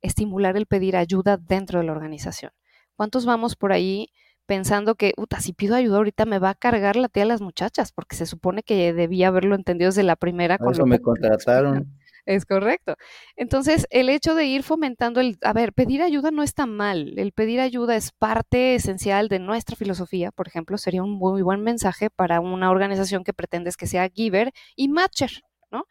estimular 0.00 0.56
el 0.56 0.66
pedir 0.66 0.96
ayuda 0.96 1.36
dentro 1.36 1.80
de 1.80 1.86
la 1.86 1.92
organización. 1.92 2.52
¿Cuántos 2.94 3.26
vamos 3.26 3.56
por 3.56 3.72
ahí 3.72 4.10
pensando 4.46 4.94
que, 4.94 5.12
puta, 5.16 5.40
si 5.40 5.52
pido 5.52 5.74
ayuda 5.74 5.96
ahorita 5.96 6.26
me 6.26 6.38
va 6.38 6.50
a 6.50 6.54
cargar 6.54 6.94
la 6.94 7.08
tía 7.08 7.24
a 7.24 7.26
las 7.26 7.40
muchachas? 7.40 7.90
Porque 7.90 8.14
se 8.14 8.26
supone 8.26 8.62
que 8.62 8.92
debía 8.92 9.28
haberlo 9.28 9.56
entendido 9.56 9.88
desde 9.88 10.04
la 10.04 10.14
primera. 10.14 10.58
Con 10.58 10.72
eso 10.72 10.86
me 10.86 11.00
contrataron. 11.00 11.98
Es 12.24 12.46
correcto. 12.46 12.94
Entonces, 13.36 13.86
el 13.90 14.08
hecho 14.08 14.34
de 14.34 14.44
ir 14.46 14.62
fomentando 14.62 15.20
el, 15.20 15.38
a 15.42 15.52
ver, 15.52 15.72
pedir 15.72 16.02
ayuda 16.02 16.30
no 16.30 16.44
está 16.44 16.66
mal. 16.66 17.18
El 17.18 17.32
pedir 17.32 17.60
ayuda 17.60 17.96
es 17.96 18.12
parte 18.12 18.76
esencial 18.76 19.28
de 19.28 19.40
nuestra 19.40 19.74
filosofía. 19.76 20.30
Por 20.30 20.46
ejemplo, 20.46 20.78
sería 20.78 21.02
un 21.02 21.12
muy 21.12 21.42
buen 21.42 21.62
mensaje 21.62 22.10
para 22.10 22.40
una 22.40 22.70
organización 22.70 23.24
que 23.24 23.32
pretendes 23.32 23.76
que 23.76 23.88
sea 23.88 24.08
giver 24.08 24.52
y 24.76 24.88
matcher, 24.88 25.42
¿no? 25.72 25.86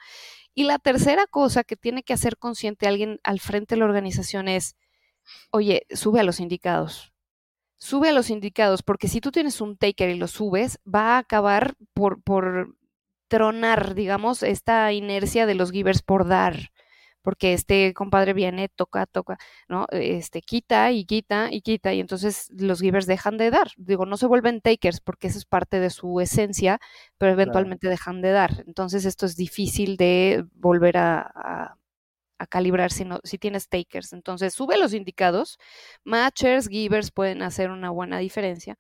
Y 0.54 0.66
la 0.66 0.80
tercera 0.80 1.28
cosa 1.28 1.64
que 1.64 1.78
tiene 1.78 2.04
que 2.04 2.14
hacer 2.14 2.38
consciente 2.38 2.88
alguien 2.88 3.20
al 3.24 3.40
frente 3.40 3.76
de 3.76 3.80
la 3.80 3.86
organización 3.86 4.48
es, 4.48 4.76
oye, 5.52 5.86
sube 5.92 6.20
a 6.20 6.24
los 6.24 6.40
indicados. 6.40 7.14
Sube 7.78 8.10
a 8.10 8.14
los 8.14 8.30
indicados, 8.30 8.84
porque 8.84 9.08
si 9.08 9.22
tú 9.22 9.32
tienes 9.32 9.62
un 9.62 9.78
taker 9.78 10.10
y 10.10 10.16
lo 10.16 10.28
subes, 10.28 10.80
va 10.86 11.16
a 11.16 11.18
acabar 11.20 11.76
por, 11.94 12.22
por 12.22 12.76
tronar, 13.28 13.96
digamos, 13.96 14.44
esta 14.44 14.92
inercia 14.92 15.46
de 15.46 15.56
los 15.56 15.72
givers 15.72 16.02
por 16.02 16.28
dar 16.28 16.71
porque 17.22 17.54
este 17.54 17.94
compadre 17.94 18.34
viene, 18.34 18.70
toca, 18.70 19.06
toca, 19.06 19.38
¿no? 19.68 19.86
Este 19.92 20.42
quita 20.42 20.92
y 20.92 21.06
quita 21.06 21.50
y 21.52 21.62
quita, 21.62 21.94
y 21.94 22.00
entonces 22.00 22.50
los 22.58 22.82
givers 22.82 23.08
dejan 23.08 23.38
de 23.38 23.52
dar. 23.52 23.72
Digo, 23.78 24.06
no 24.06 24.18
se 24.18 24.28
vuelven 24.28 24.62
takers 24.62 25.02
porque 25.02 25.28
eso 25.28 25.38
es 25.38 25.46
parte 25.46 25.80
de 25.80 25.90
su 25.90 26.20
esencia, 26.20 26.80
pero 27.18 27.32
eventualmente 27.34 27.88
dejan 27.90 28.22
de 28.22 28.32
dar. 28.32 28.64
Entonces 28.68 29.06
esto 29.06 29.26
es 29.26 29.36
difícil 29.36 29.98
de 29.98 30.46
volver 30.54 30.98
a, 30.98 31.78
a 32.42 32.48
calibrar 32.48 32.92
si, 32.92 33.06
no, 33.06 33.20
si 33.24 33.38
tienes 33.38 33.70
takers. 33.70 34.14
Entonces 34.14 34.54
sube 34.54 34.78
los 34.78 34.94
indicados, 34.94 35.60
matchers, 36.04 36.68
givers 36.68 37.12
pueden 37.12 37.44
hacer 37.44 37.70
una 37.70 37.92
buena 37.92 38.18
diferencia 38.18 38.78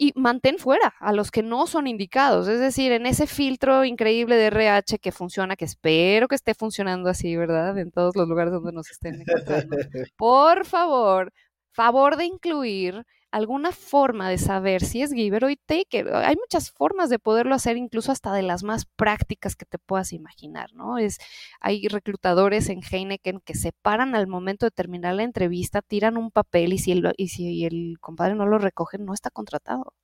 y 0.00 0.14
mantén 0.16 0.58
fuera 0.58 0.94
a 0.98 1.12
los 1.12 1.30
que 1.30 1.42
no 1.42 1.66
son 1.66 1.86
indicados. 1.86 2.48
Es 2.48 2.58
decir, 2.58 2.90
en 2.90 3.04
ese 3.04 3.26
filtro 3.26 3.84
increíble 3.84 4.36
de 4.36 4.46
RH 4.46 4.98
que 4.98 5.12
funciona, 5.12 5.56
que 5.56 5.66
espero 5.66 6.26
que 6.26 6.36
esté 6.36 6.54
funcionando 6.54 7.10
así, 7.10 7.36
¿verdad? 7.36 7.76
En 7.76 7.90
todos 7.90 8.16
los 8.16 8.26
lugares 8.26 8.50
donde 8.50 8.72
nos 8.72 8.90
estén 8.90 9.20
encontrando. 9.20 9.76
Por 10.16 10.64
favor, 10.64 11.30
favor 11.72 12.16
de 12.16 12.24
incluir 12.24 13.04
alguna 13.30 13.72
forma 13.72 14.28
de 14.28 14.38
saber 14.38 14.82
si 14.82 15.02
es 15.02 15.12
giver 15.12 15.44
o 15.44 15.48
taker. 15.66 16.14
Hay 16.14 16.36
muchas 16.36 16.70
formas 16.70 17.10
de 17.10 17.18
poderlo 17.18 17.54
hacer, 17.54 17.76
incluso 17.76 18.12
hasta 18.12 18.32
de 18.32 18.42
las 18.42 18.62
más 18.62 18.86
prácticas 18.86 19.56
que 19.56 19.66
te 19.66 19.78
puedas 19.78 20.12
imaginar, 20.12 20.72
¿no? 20.74 20.98
Es, 20.98 21.18
hay 21.60 21.86
reclutadores 21.88 22.68
en 22.68 22.80
Heineken 22.82 23.40
que 23.40 23.54
se 23.54 23.72
paran 23.72 24.14
al 24.14 24.26
momento 24.26 24.66
de 24.66 24.70
terminar 24.70 25.14
la 25.14 25.22
entrevista, 25.24 25.82
tiran 25.82 26.16
un 26.16 26.30
papel 26.30 26.72
y 26.72 26.78
si 26.78 26.92
el, 26.92 27.12
y 27.16 27.28
si 27.28 27.64
el 27.64 27.98
compadre 28.00 28.34
no 28.34 28.46
lo 28.46 28.58
recoge, 28.58 28.98
no 28.98 29.14
está 29.14 29.30
contratado 29.30 29.94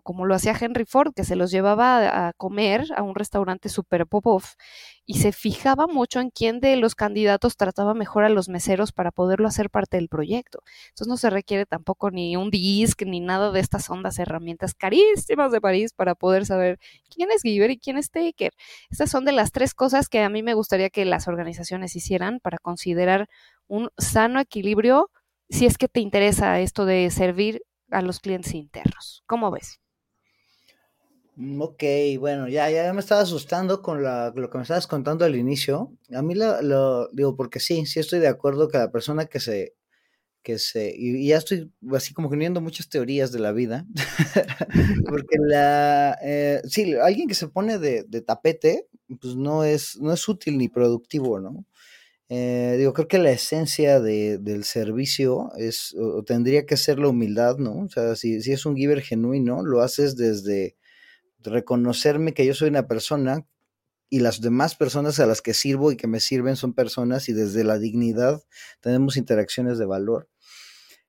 como 0.00 0.26
lo 0.26 0.34
hacía 0.34 0.56
Henry 0.58 0.84
Ford, 0.84 1.12
que 1.14 1.24
se 1.24 1.36
los 1.36 1.50
llevaba 1.50 2.28
a 2.28 2.32
comer 2.32 2.86
a 2.96 3.02
un 3.02 3.14
restaurante 3.14 3.68
super 3.68 4.06
pop-off 4.06 4.54
y 5.06 5.20
se 5.20 5.32
fijaba 5.32 5.86
mucho 5.86 6.20
en 6.20 6.30
quién 6.30 6.60
de 6.60 6.76
los 6.76 6.94
candidatos 6.94 7.56
trataba 7.56 7.94
mejor 7.94 8.24
a 8.24 8.28
los 8.28 8.48
meseros 8.48 8.92
para 8.92 9.10
poderlo 9.10 9.48
hacer 9.48 9.70
parte 9.70 9.96
del 9.96 10.08
proyecto. 10.08 10.62
Entonces 10.88 11.08
no 11.08 11.16
se 11.16 11.30
requiere 11.30 11.64
tampoco 11.64 12.10
ni 12.10 12.36
un 12.36 12.50
disc 12.50 13.02
ni 13.06 13.20
nada 13.20 13.50
de 13.50 13.60
estas 13.60 13.88
ondas 13.88 14.18
herramientas 14.18 14.74
carísimas 14.74 15.50
de 15.50 15.60
París 15.60 15.92
para 15.94 16.14
poder 16.14 16.44
saber 16.44 16.78
quién 17.08 17.30
es 17.30 17.42
giver 17.42 17.70
y 17.70 17.78
quién 17.78 17.96
es 17.96 18.10
taker. 18.10 18.52
Estas 18.90 19.10
son 19.10 19.24
de 19.24 19.32
las 19.32 19.50
tres 19.50 19.72
cosas 19.74 20.08
que 20.08 20.20
a 20.20 20.28
mí 20.28 20.42
me 20.42 20.54
gustaría 20.54 20.90
que 20.90 21.04
las 21.04 21.26
organizaciones 21.26 21.96
hicieran 21.96 22.40
para 22.40 22.58
considerar 22.58 23.28
un 23.66 23.90
sano 23.96 24.40
equilibrio 24.40 25.10
si 25.48 25.66
es 25.66 25.78
que 25.78 25.88
te 25.88 26.00
interesa 26.00 26.60
esto 26.60 26.84
de 26.84 27.10
servir 27.10 27.62
a 27.90 28.02
los 28.02 28.20
clientes 28.20 28.54
internos. 28.54 29.22
¿Cómo 29.26 29.50
ves? 29.50 29.80
Ok, 31.40 31.84
bueno, 32.18 32.48
ya, 32.48 32.68
ya 32.68 32.92
me 32.92 32.98
estaba 32.98 33.20
asustando 33.20 33.80
con 33.80 34.02
lo 34.02 34.50
que 34.50 34.58
me 34.58 34.62
estabas 34.62 34.88
contando 34.88 35.24
al 35.24 35.36
inicio. 35.36 35.92
A 36.12 36.20
mí 36.20 36.34
lo, 36.34 37.08
digo 37.12 37.36
porque 37.36 37.60
sí, 37.60 37.86
sí 37.86 38.00
estoy 38.00 38.18
de 38.18 38.26
acuerdo 38.26 38.68
que 38.68 38.78
la 38.78 38.90
persona 38.90 39.26
que 39.26 39.38
se, 39.38 39.74
que 40.42 40.58
se, 40.58 40.92
y, 40.96 41.28
ya 41.28 41.36
estoy 41.38 41.72
así 41.92 42.12
como 42.12 42.28
uniendo 42.28 42.60
muchas 42.60 42.88
teorías 42.88 43.30
de 43.30 43.38
la 43.38 43.52
vida, 43.52 43.86
porque 45.08 45.36
la, 45.38 46.18
eh, 46.22 46.60
sí, 46.68 46.94
alguien 46.94 47.28
que 47.28 47.34
se 47.36 47.46
pone 47.46 47.78
de, 47.78 48.02
tapete, 48.22 48.88
pues 49.20 49.36
no 49.36 49.62
es, 49.62 49.96
no 50.00 50.12
es 50.12 50.28
útil 50.28 50.58
ni 50.58 50.68
productivo, 50.68 51.38
¿no? 51.40 51.64
Eh, 52.30 52.74
digo, 52.78 52.92
creo 52.92 53.08
que 53.08 53.18
la 53.18 53.30
esencia 53.30 54.00
de, 54.00 54.38
del 54.38 54.64
servicio 54.64 55.52
es, 55.56 55.94
o, 55.94 56.24
tendría 56.24 56.66
que 56.66 56.76
ser 56.76 56.98
la 56.98 57.08
humildad, 57.08 57.58
¿no? 57.58 57.84
O 57.84 57.88
sea, 57.88 58.16
si, 58.16 58.42
si 58.42 58.52
es 58.52 58.66
un 58.66 58.76
giver 58.76 59.02
genuino, 59.02 59.62
lo 59.62 59.82
haces 59.82 60.16
desde 60.16 60.76
reconocerme 61.40 62.34
que 62.34 62.46
yo 62.46 62.54
soy 62.54 62.68
una 62.68 62.86
persona 62.86 63.46
y 64.10 64.20
las 64.20 64.40
demás 64.40 64.74
personas 64.74 65.20
a 65.20 65.26
las 65.26 65.42
que 65.42 65.54
sirvo 65.54 65.92
y 65.92 65.96
que 65.96 66.06
me 66.06 66.20
sirven 66.20 66.56
son 66.56 66.72
personas 66.72 67.28
y 67.28 67.32
desde 67.32 67.64
la 67.64 67.78
dignidad 67.78 68.42
tenemos 68.80 69.16
interacciones 69.16 69.78
de 69.78 69.86
valor. 69.86 70.28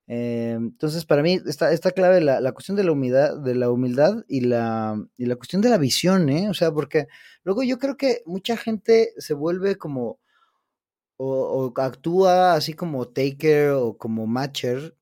Eh, 0.06 0.56
entonces, 0.58 1.04
para 1.04 1.22
mí 1.22 1.40
está, 1.46 1.72
está 1.72 1.92
clave 1.92 2.20
la, 2.20 2.40
la, 2.40 2.52
cuestión 2.52 2.76
de 2.76 2.84
la 2.84 2.92
humildad, 2.92 3.38
de 3.38 3.54
la 3.54 3.70
humildad 3.70 4.24
y 4.28 4.40
la, 4.40 5.00
y 5.16 5.26
la 5.26 5.36
cuestión 5.36 5.62
de 5.62 5.68
la 5.68 5.78
visión, 5.78 6.28
¿eh? 6.30 6.50
O 6.50 6.54
sea, 6.54 6.72
porque 6.72 7.06
luego 7.44 7.62
yo 7.62 7.78
creo 7.78 7.96
que 7.96 8.22
mucha 8.26 8.56
gente 8.56 9.12
se 9.18 9.34
vuelve 9.34 9.76
como 9.76 10.18
o, 11.22 11.72
actúa 11.76 12.54
así 12.54 12.72
como 12.72 13.08
taker 13.08 13.70
o 13.70 13.96
como 13.98 14.26
matcher 14.26 14.96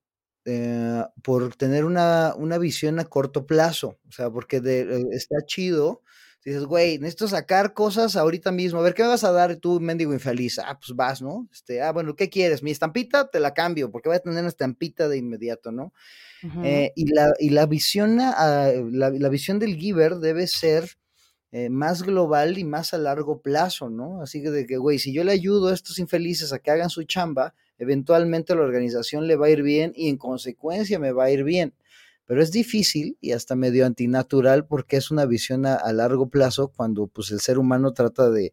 eh, 0.51 1.05
por 1.23 1.55
tener 1.57 1.85
una, 1.85 2.35
una, 2.35 2.57
visión 2.57 2.99
a 2.99 3.05
corto 3.05 3.45
plazo. 3.47 3.99
O 4.09 4.13
sea, 4.13 4.31
porque 4.31 4.61
de, 4.63 4.81
eh, 4.81 5.05
está 5.13 5.37
chido. 5.45 6.03
Dices, 6.43 6.65
güey, 6.65 6.99
necesito 6.99 7.29
sacar 7.29 7.75
cosas 7.75 8.17
ahorita 8.17 8.51
mismo. 8.51 8.81
A 8.81 8.83
ver, 8.83 8.95
¿qué 8.95 9.03
me 9.03 9.11
vas 9.11 9.25
a 9.25 9.33
dar 9.33 9.57
tú, 9.57 9.79
mendigo 9.79 10.15
infeliz? 10.15 10.59
Ah, 10.59 10.79
pues 10.81 10.97
vas, 10.97 11.21
¿no? 11.21 11.47
Este, 11.53 11.83
ah, 11.83 11.93
bueno, 11.93 12.17
¿qué 12.17 12.31
quieres? 12.31 12.63
Mi 12.63 12.71
estampita 12.71 13.29
te 13.29 13.41
la 13.41 13.53
cambio, 13.53 13.91
porque 13.91 14.09
voy 14.09 14.17
a 14.17 14.21
tener 14.21 14.39
una 14.39 14.49
estampita 14.49 15.07
de 15.09 15.19
inmediato, 15.19 15.71
¿no? 15.71 15.93
Eh, 16.63 16.93
y, 16.95 17.13
la, 17.13 17.35
y 17.39 17.51
la 17.51 17.67
visión, 17.67 18.17
la, 18.17 18.73
la, 18.73 19.29
visión 19.29 19.59
del 19.59 19.77
giver 19.77 20.17
debe 20.17 20.47
ser 20.47 20.97
eh, 21.51 21.69
más 21.69 22.03
global 22.03 22.57
y 22.59 22.65
más 22.65 22.95
a 22.95 22.99
largo 22.99 23.43
plazo, 23.43 23.91
¿no? 23.91 24.23
Así 24.23 24.43
que 24.43 24.51
de 24.51 24.65
que, 24.65 24.79
güey, 24.79 24.99
si 24.99 25.13
yo 25.13 25.25
le 25.25 25.33
ayudo 25.33 25.69
a 25.69 25.75
estos 25.75 25.99
infelices 25.99 26.53
a 26.53 26.59
que 26.61 26.71
hagan 26.71 26.91
su 26.91 27.03
chamba, 27.03 27.55
eventualmente 27.79 28.55
la 28.55 28.63
organización 28.63 29.27
le 29.27 29.37
va 29.37 29.47
a 29.47 29.51
ir 29.51 29.63
bien 29.63 29.93
y 29.95 30.09
en 30.09 30.17
consecuencia 30.17 30.99
me 30.99 31.13
va 31.13 31.25
a 31.25 31.31
ir 31.31 31.45
bien. 31.45 31.75
Pero 32.27 32.43
es 32.43 32.53
difícil 32.53 33.17
y 33.21 33.33
hasta 33.33 33.57
medio 33.57 33.87
antinatural 33.87 34.67
porque 34.67 34.97
es 34.99 35.11
una 35.11 35.25
visión 35.25 35.65
a, 35.65 35.93
largo 35.93 36.29
plazo 36.29 36.69
cuando 36.69 37.07
pues 37.07 37.31
el 37.31 37.41
ser 37.41 37.59
humano 37.59 37.95
trata 37.95 38.31
de 38.31 38.53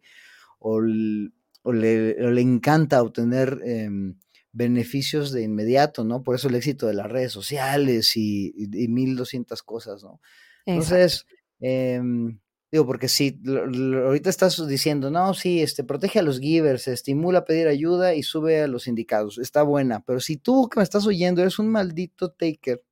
o, 0.60 0.82
le, 0.82 2.42
encanta 2.42 3.02
obtener 3.02 3.60
em, 3.66 4.18
beneficios 4.54 5.34
de 5.34 5.44
inmediato, 5.44 6.06
¿no? 6.06 6.24
Por 6.24 6.36
eso 6.36 6.48
el 6.48 6.56
éxito 6.56 6.88
de 6.88 6.94
las 6.94 7.12
redes 7.12 7.34
sociales 7.34 8.16
y, 8.16 8.54
mil 8.88 9.18
doscientas 9.18 9.62
cosas, 9.62 10.02
¿no? 10.04 10.22
Entonces, 10.66 11.26
em, 11.60 12.40
digo, 12.76 12.86
porque 12.86 13.08
si 13.08 13.40
ahorita 13.48 14.30
estás 14.30 14.68
diciendo, 14.68 15.10
no, 15.10 15.34
sí, 15.34 15.62
este, 15.62 15.84
protege 15.84 16.20
a 16.20 16.24
los 16.24 16.40
givers, 16.40 16.88
estimula 16.88 17.40
a 17.40 17.46
pedir 17.46 17.68
ayuda 17.68 18.16
y 18.16 18.24
sube 18.24 18.62
a 18.64 18.68
los 18.68 18.88
indicados, 18.88 19.38
está 19.38 19.64
buena, 19.64 20.04
pero 20.06 20.20
si 20.20 20.38
tú 20.38 20.68
que 20.70 20.80
me 20.80 20.84
estás 20.84 21.08
oyendo 21.08 21.42
eres 21.42 21.58
un 21.60 21.70
maldito 21.70 22.32
taker, 22.32 22.84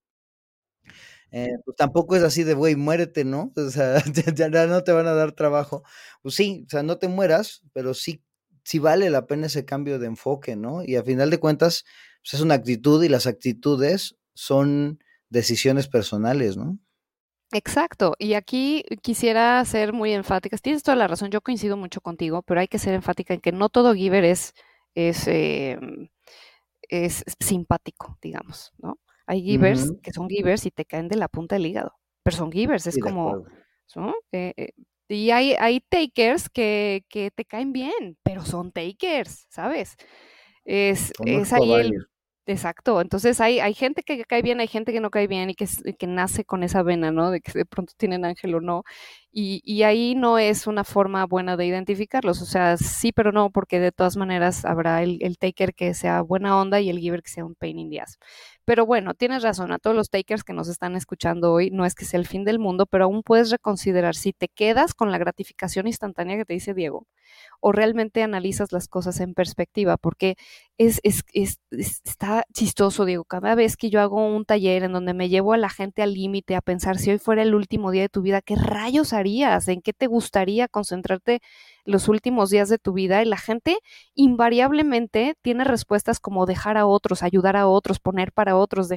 eh, 1.32 1.50
pues 1.66 1.76
tampoco 1.76 2.16
es 2.16 2.24
así 2.24 2.44
de, 2.44 2.54
güey, 2.54 2.76
muérete, 2.76 3.26
¿no? 3.26 3.52
O 3.58 3.70
sea, 3.72 4.02
ya, 4.36 4.68
no 4.68 4.84
te 4.84 4.92
van 4.92 5.08
a 5.08 5.14
dar 5.14 5.32
trabajo. 5.34 5.84
Pues 6.22 6.36
sí, 6.36 6.64
o 6.68 6.70
sea, 6.70 6.84
no 6.84 6.98
te 7.00 7.08
mueras, 7.08 7.64
pero 7.74 7.94
sí, 7.94 8.24
sí 8.64 8.80
vale 8.80 9.10
la 9.10 9.26
pena 9.26 9.48
ese 9.48 9.66
cambio 9.66 10.00
de 10.00 10.08
enfoque, 10.08 10.56
¿no? 10.56 10.84
Y 10.84 10.96
a 10.96 11.04
final 11.04 11.30
de 11.32 11.40
cuentas, 11.40 11.86
pues 12.22 12.36
es 12.36 12.42
una 12.42 12.54
actitud 12.56 13.04
y 13.04 13.10
las 13.10 13.26
actitudes 13.28 14.16
son 14.36 15.00
decisiones 15.30 15.88
personales, 15.88 16.56
¿no? 16.56 16.78
Exacto, 17.54 18.16
y 18.18 18.34
aquí 18.34 18.84
quisiera 19.04 19.64
ser 19.66 19.94
muy 19.94 20.12
enfática. 20.12 20.58
Tienes 20.58 20.82
toda 20.82 20.96
la 20.96 21.08
razón, 21.08 21.30
yo 21.30 21.42
coincido 21.42 21.78
mucho 21.78 22.02
contigo, 22.02 22.42
pero 22.42 22.60
hay 22.60 22.68
que 22.68 22.80
ser 22.80 22.96
enfática 22.96 23.34
en 23.34 23.42
que 23.42 23.52
no 23.52 23.70
todo 23.70 23.94
giver 23.94 24.24
es, 24.24 24.54
es, 24.96 25.28
em, 25.28 26.10
es 26.90 27.24
simpático, 27.40 28.18
digamos, 28.22 28.74
¿no? 28.80 28.98
Hay 29.26 29.42
givers 29.42 29.94
que 30.02 30.12
son 30.12 30.28
givers 30.28 30.66
y 30.66 30.72
te 30.72 30.84
caen 30.84 31.08
de 31.08 31.16
la 31.16 31.28
punta 31.28 31.56
del 31.56 31.68
hígado, 31.68 31.94
pero 32.24 32.36
son 32.36 32.52
givers, 32.52 32.88
es 32.88 32.98
como, 33.00 33.46
¿no? 33.96 34.16
Eh, 34.32 34.54
eh, 34.58 34.74
y 35.08 35.30
hay, 35.32 35.54
hay 35.54 35.80
takers 35.80 36.50
que, 36.50 37.06
que, 37.08 37.32
te 37.32 37.46
caen 37.46 37.72
bien, 37.72 38.18
pero 38.24 38.44
son 38.44 38.72
takers, 38.72 39.46
¿sabes? 39.50 39.96
Es, 40.66 41.14
es 41.26 41.54
ahí 41.54 41.74
el, 41.74 42.08
Exacto, 42.46 43.00
entonces 43.00 43.40
hay, 43.40 43.62
hay 43.62 43.74
gente 43.74 44.04
que 44.04 44.22
cae 44.26 44.42
bien, 44.42 44.60
hay 44.60 44.68
gente 44.68 44.92
que 44.92 45.00
no 45.00 45.10
cae 45.12 45.28
bien 45.28 45.50
y 45.50 45.56
que, 45.56 45.66
que 45.98 46.08
nace 46.08 46.44
con 46.44 46.62
esa 46.64 46.84
vena, 46.84 47.10
¿no? 47.10 47.32
De 47.32 47.40
que 47.40 47.54
de 47.54 47.66
pronto 47.66 47.94
tienen 47.96 48.26
ángel 48.26 48.54
o 48.56 48.60
no. 48.60 48.84
Y, 49.32 49.62
y, 49.64 49.84
ahí 49.84 50.14
no 50.14 50.38
es 50.38 50.68
una 50.68 50.84
forma 50.84 51.26
buena 51.26 51.56
de 51.56 51.66
identificarlos, 51.66 52.42
o 52.42 52.46
sea, 52.46 52.76
sí, 52.78 53.14
pero 53.14 53.32
no, 53.32 53.50
porque 53.50 53.80
de 53.80 53.92
todas 53.94 54.18
maneras 54.18 54.66
habrá 54.66 55.02
el, 55.04 55.20
el 55.22 55.38
taker 55.38 55.74
que 55.74 55.94
sea 55.94 56.22
buena 56.22 56.60
onda 56.60 56.82
y 56.82 56.90
el 56.90 57.00
giver 57.00 57.24
que 57.24 57.30
sea 57.32 57.46
un 57.46 57.56
pain 57.56 57.80
in 57.80 57.90
the 57.90 58.02
ass. 58.02 58.20
Pero 58.66 58.86
bueno, 58.86 59.14
tienes 59.14 59.44
razón, 59.44 59.72
a 59.72 59.80
todos 59.80 59.96
los 59.96 60.10
takers 60.10 60.44
que 60.44 60.54
nos 60.54 60.70
están 60.70 60.96
escuchando 60.96 61.52
hoy, 61.52 61.70
no 61.72 61.86
es 61.86 61.96
que 61.96 62.06
sea 62.06 62.20
el 62.20 62.28
fin 62.28 62.46
del 62.46 62.60
mundo, 62.60 62.86
pero 62.86 63.06
aún 63.06 63.22
puedes 63.24 63.50
reconsiderar 63.52 64.16
si 64.16 64.34
te 64.34 64.48
quedas 64.48 64.94
con 64.94 65.12
la 65.12 65.18
gratificación 65.18 65.88
instantánea 65.88 66.38
que 66.38 66.46
te 66.46 66.54
dice 66.54 66.74
Diego 66.74 67.06
o 67.62 67.72
realmente 67.72 68.24
analizas 68.24 68.72
las 68.72 68.88
cosas 68.88 69.20
en 69.20 69.34
perspectiva, 69.34 69.98
porque 69.98 70.36
es, 70.78 71.00
es, 71.04 71.24
es, 71.34 71.60
está 71.72 72.44
chistoso, 72.54 73.06
Diego, 73.06 73.26
cada 73.26 73.56
vez 73.56 73.78
que 73.78 73.90
yo 73.90 74.02
hago 74.02 74.26
un 74.26 74.46
taller 74.46 74.84
en 74.84 74.94
donde 74.94 75.14
me 75.14 75.30
llevo 75.30 75.54
a 75.54 75.58
la 75.58 75.70
gente 75.70 76.02
al 76.02 76.14
límite 76.14 76.56
a 76.56 76.62
pensar 76.62 76.98
si 76.98 77.12
hoy 77.12 77.20
fuera 77.20 77.42
el 77.44 77.56
último 77.56 77.92
día 77.92 78.04
de 78.04 78.10
tu 78.10 78.22
vida, 78.22 78.42
¿qué 78.42 78.56
rayos 78.56 79.14
harías? 79.14 79.68
¿En 79.68 79.82
qué 79.82 79.94
te 79.94 80.08
gustaría 80.08 80.68
concentrarte 80.68 81.42
los 81.86 82.08
últimos 82.08 82.50
días 82.50 82.70
de 82.70 82.78
tu 82.78 82.94
vida 82.94 83.22
y 83.22 83.26
la 83.26 83.38
gente 83.38 83.78
invariablemente 84.16 85.36
tiene 85.42 85.64
respuestas 85.64 86.20
como 86.20 86.46
dejar 86.46 86.78
a 86.78 86.86
otros, 86.86 87.24
ayudar 87.24 87.56
a 87.56 87.68
otros, 87.68 88.00
poner 88.00 88.32
para 88.32 88.56
otros, 88.56 88.90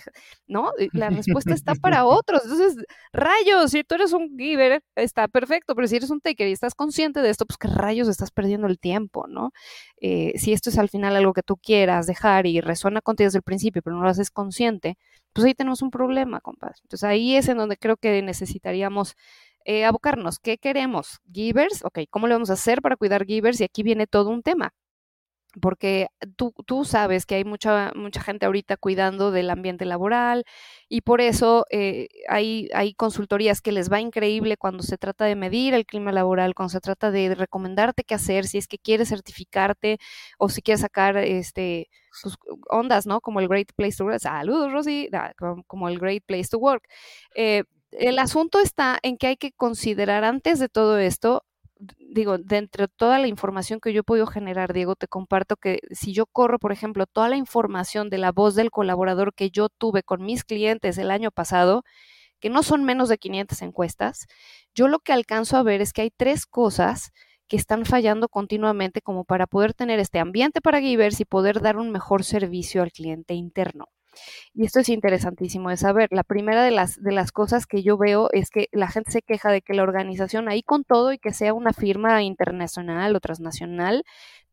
¿no? 0.46 0.70
La 0.92 1.10
respuesta 1.10 1.54
está 1.54 1.74
para 1.74 2.04
otros. 2.06 2.42
Entonces, 2.44 2.84
rayos, 3.12 3.70
si 3.70 3.82
tú 3.82 3.96
eres 3.96 4.12
un 4.12 4.36
giver, 4.38 4.82
está 4.94 5.28
perfecto, 5.28 5.74
pero 5.74 5.88
si 5.88 5.96
eres 5.96 6.10
un 6.10 6.20
taker 6.20 6.48
y 6.48 6.52
estás 6.52 6.74
consciente 6.74 7.20
de 7.20 7.30
esto, 7.30 7.46
pues 7.46 7.58
qué 7.58 7.68
rayos 7.68 8.08
estás 8.08 8.30
perdiendo 8.30 8.66
el 8.66 8.78
tiempo, 8.78 9.26
¿no? 9.28 9.52
Eh, 10.00 10.32
si 10.36 10.52
esto 10.52 10.70
es 10.70 10.78
al 10.78 10.88
final 10.88 11.16
algo 11.16 11.32
que 11.32 11.42
tú 11.42 11.56
quieras 11.56 12.06
dejar 12.06 12.46
y 12.46 12.60
resuena 12.60 13.00
contigo 13.00 13.26
desde 13.26 13.38
el 13.38 13.42
principio, 13.42 13.82
pero 13.82 13.96
no 13.96 14.02
lo 14.02 14.08
haces 14.08 14.30
consciente, 14.30 14.96
pues 15.32 15.44
ahí 15.44 15.54
tenemos 15.54 15.82
un 15.82 15.90
problema, 15.90 16.40
compadre. 16.40 16.76
Entonces 16.82 17.04
ahí 17.04 17.36
es 17.36 17.48
en 17.48 17.58
donde 17.58 17.76
creo 17.76 17.96
que 17.96 18.22
necesitaríamos 18.22 19.16
eh, 19.66 19.84
abocarnos. 19.84 20.38
¿Qué 20.38 20.58
queremos? 20.58 21.18
Givers, 21.32 21.84
ok, 21.84 22.00
¿cómo 22.10 22.28
le 22.28 22.34
vamos 22.34 22.50
a 22.50 22.54
hacer 22.54 22.80
para 22.82 22.96
cuidar 22.96 23.26
givers? 23.26 23.60
Y 23.60 23.64
aquí 23.64 23.82
viene 23.82 24.06
todo 24.06 24.30
un 24.30 24.42
tema. 24.42 24.72
Porque 25.60 26.08
tú, 26.36 26.52
tú 26.66 26.84
sabes 26.84 27.24
que 27.26 27.36
hay 27.36 27.44
mucha, 27.44 27.90
mucha 27.94 28.20
gente 28.22 28.44
ahorita 28.46 28.76
cuidando 28.76 29.30
del 29.30 29.48
ambiente 29.48 29.86
laboral 29.86 30.44
y 30.88 31.00
por 31.00 31.22
eso 31.22 31.64
eh, 31.70 32.08
hay, 32.28 32.68
hay 32.74 32.92
consultorías 32.94 33.62
que 33.62 33.72
les 33.72 33.90
va 33.90 34.00
increíble 34.00 34.58
cuando 34.58 34.82
se 34.82 34.98
trata 34.98 35.24
de 35.24 35.34
medir 35.34 35.72
el 35.74 35.86
clima 35.86 36.12
laboral, 36.12 36.54
cuando 36.54 36.72
se 36.72 36.80
trata 36.80 37.10
de 37.10 37.34
recomendarte 37.34 38.04
qué 38.04 38.14
hacer, 38.14 38.46
si 38.46 38.58
es 38.58 38.68
que 38.68 38.78
quieres 38.78 39.08
certificarte 39.08 39.98
o 40.38 40.50
si 40.50 40.60
quieres 40.62 40.82
sacar 40.82 41.16
este, 41.16 41.88
sus 42.12 42.36
ondas, 42.68 43.06
¿no? 43.06 43.20
Como 43.22 43.40
el 43.40 43.48
Great 43.48 43.72
Place 43.74 43.96
to 43.96 44.04
Work. 44.04 44.20
Saludos, 44.20 44.72
Rosy, 44.72 45.08
como 45.66 45.88
el 45.88 45.98
Great 45.98 46.24
Place 46.26 46.48
to 46.50 46.58
Work. 46.58 46.84
Eh, 47.34 47.64
el 47.92 48.18
asunto 48.18 48.60
está 48.60 48.98
en 49.02 49.16
que 49.16 49.28
hay 49.28 49.36
que 49.36 49.52
considerar 49.52 50.24
antes 50.24 50.58
de 50.58 50.68
todo 50.68 50.98
esto, 50.98 51.44
digo, 51.98 52.38
dentro 52.38 52.86
de 52.86 52.92
toda 52.96 53.18
la 53.18 53.26
información 53.28 53.80
que 53.80 53.92
yo 53.92 54.04
podido 54.04 54.26
generar, 54.26 54.72
Diego, 54.72 54.96
te 54.96 55.08
comparto 55.08 55.56
que 55.56 55.80
si 55.90 56.12
yo 56.12 56.26
corro, 56.26 56.58
por 56.58 56.72
ejemplo, 56.72 57.06
toda 57.06 57.28
la 57.28 57.36
información 57.36 58.10
de 58.10 58.18
la 58.18 58.32
voz 58.32 58.54
del 58.54 58.70
colaborador 58.70 59.34
que 59.34 59.50
yo 59.50 59.68
tuve 59.68 60.02
con 60.02 60.24
mis 60.24 60.44
clientes 60.44 60.98
el 60.98 61.10
año 61.10 61.30
pasado, 61.30 61.84
que 62.40 62.50
no 62.50 62.62
son 62.62 62.84
menos 62.84 63.08
de 63.08 63.18
500 63.18 63.62
encuestas, 63.62 64.26
yo 64.74 64.88
lo 64.88 65.00
que 65.00 65.12
alcanzo 65.12 65.56
a 65.56 65.62
ver 65.62 65.80
es 65.80 65.92
que 65.92 66.02
hay 66.02 66.10
tres 66.10 66.46
cosas 66.46 67.12
que 67.48 67.56
están 67.56 67.84
fallando 67.86 68.28
continuamente 68.28 69.02
como 69.02 69.24
para 69.24 69.46
poder 69.46 69.74
tener 69.74 70.00
este 70.00 70.18
ambiente 70.18 70.60
para 70.60 70.80
givers 70.80 71.20
y 71.20 71.24
poder 71.24 71.60
dar 71.60 71.76
un 71.76 71.90
mejor 71.92 72.24
servicio 72.24 72.82
al 72.82 72.92
cliente 72.92 73.34
interno. 73.34 73.86
Y 74.54 74.64
esto 74.64 74.80
es 74.80 74.88
interesantísimo 74.88 75.70
de 75.70 75.76
saber. 75.76 76.08
La 76.10 76.24
primera 76.24 76.62
de 76.62 76.70
las, 76.70 77.00
de 77.02 77.12
las 77.12 77.32
cosas 77.32 77.66
que 77.66 77.82
yo 77.82 77.96
veo 77.96 78.28
es 78.32 78.50
que 78.50 78.68
la 78.72 78.88
gente 78.88 79.10
se 79.10 79.22
queja 79.22 79.50
de 79.50 79.62
que 79.62 79.74
la 79.74 79.82
organización 79.82 80.48
ahí 80.48 80.62
con 80.62 80.84
todo 80.84 81.12
y 81.12 81.18
que 81.18 81.32
sea 81.32 81.54
una 81.54 81.72
firma 81.72 82.22
internacional 82.22 83.14
o 83.16 83.20
transnacional, 83.20 84.04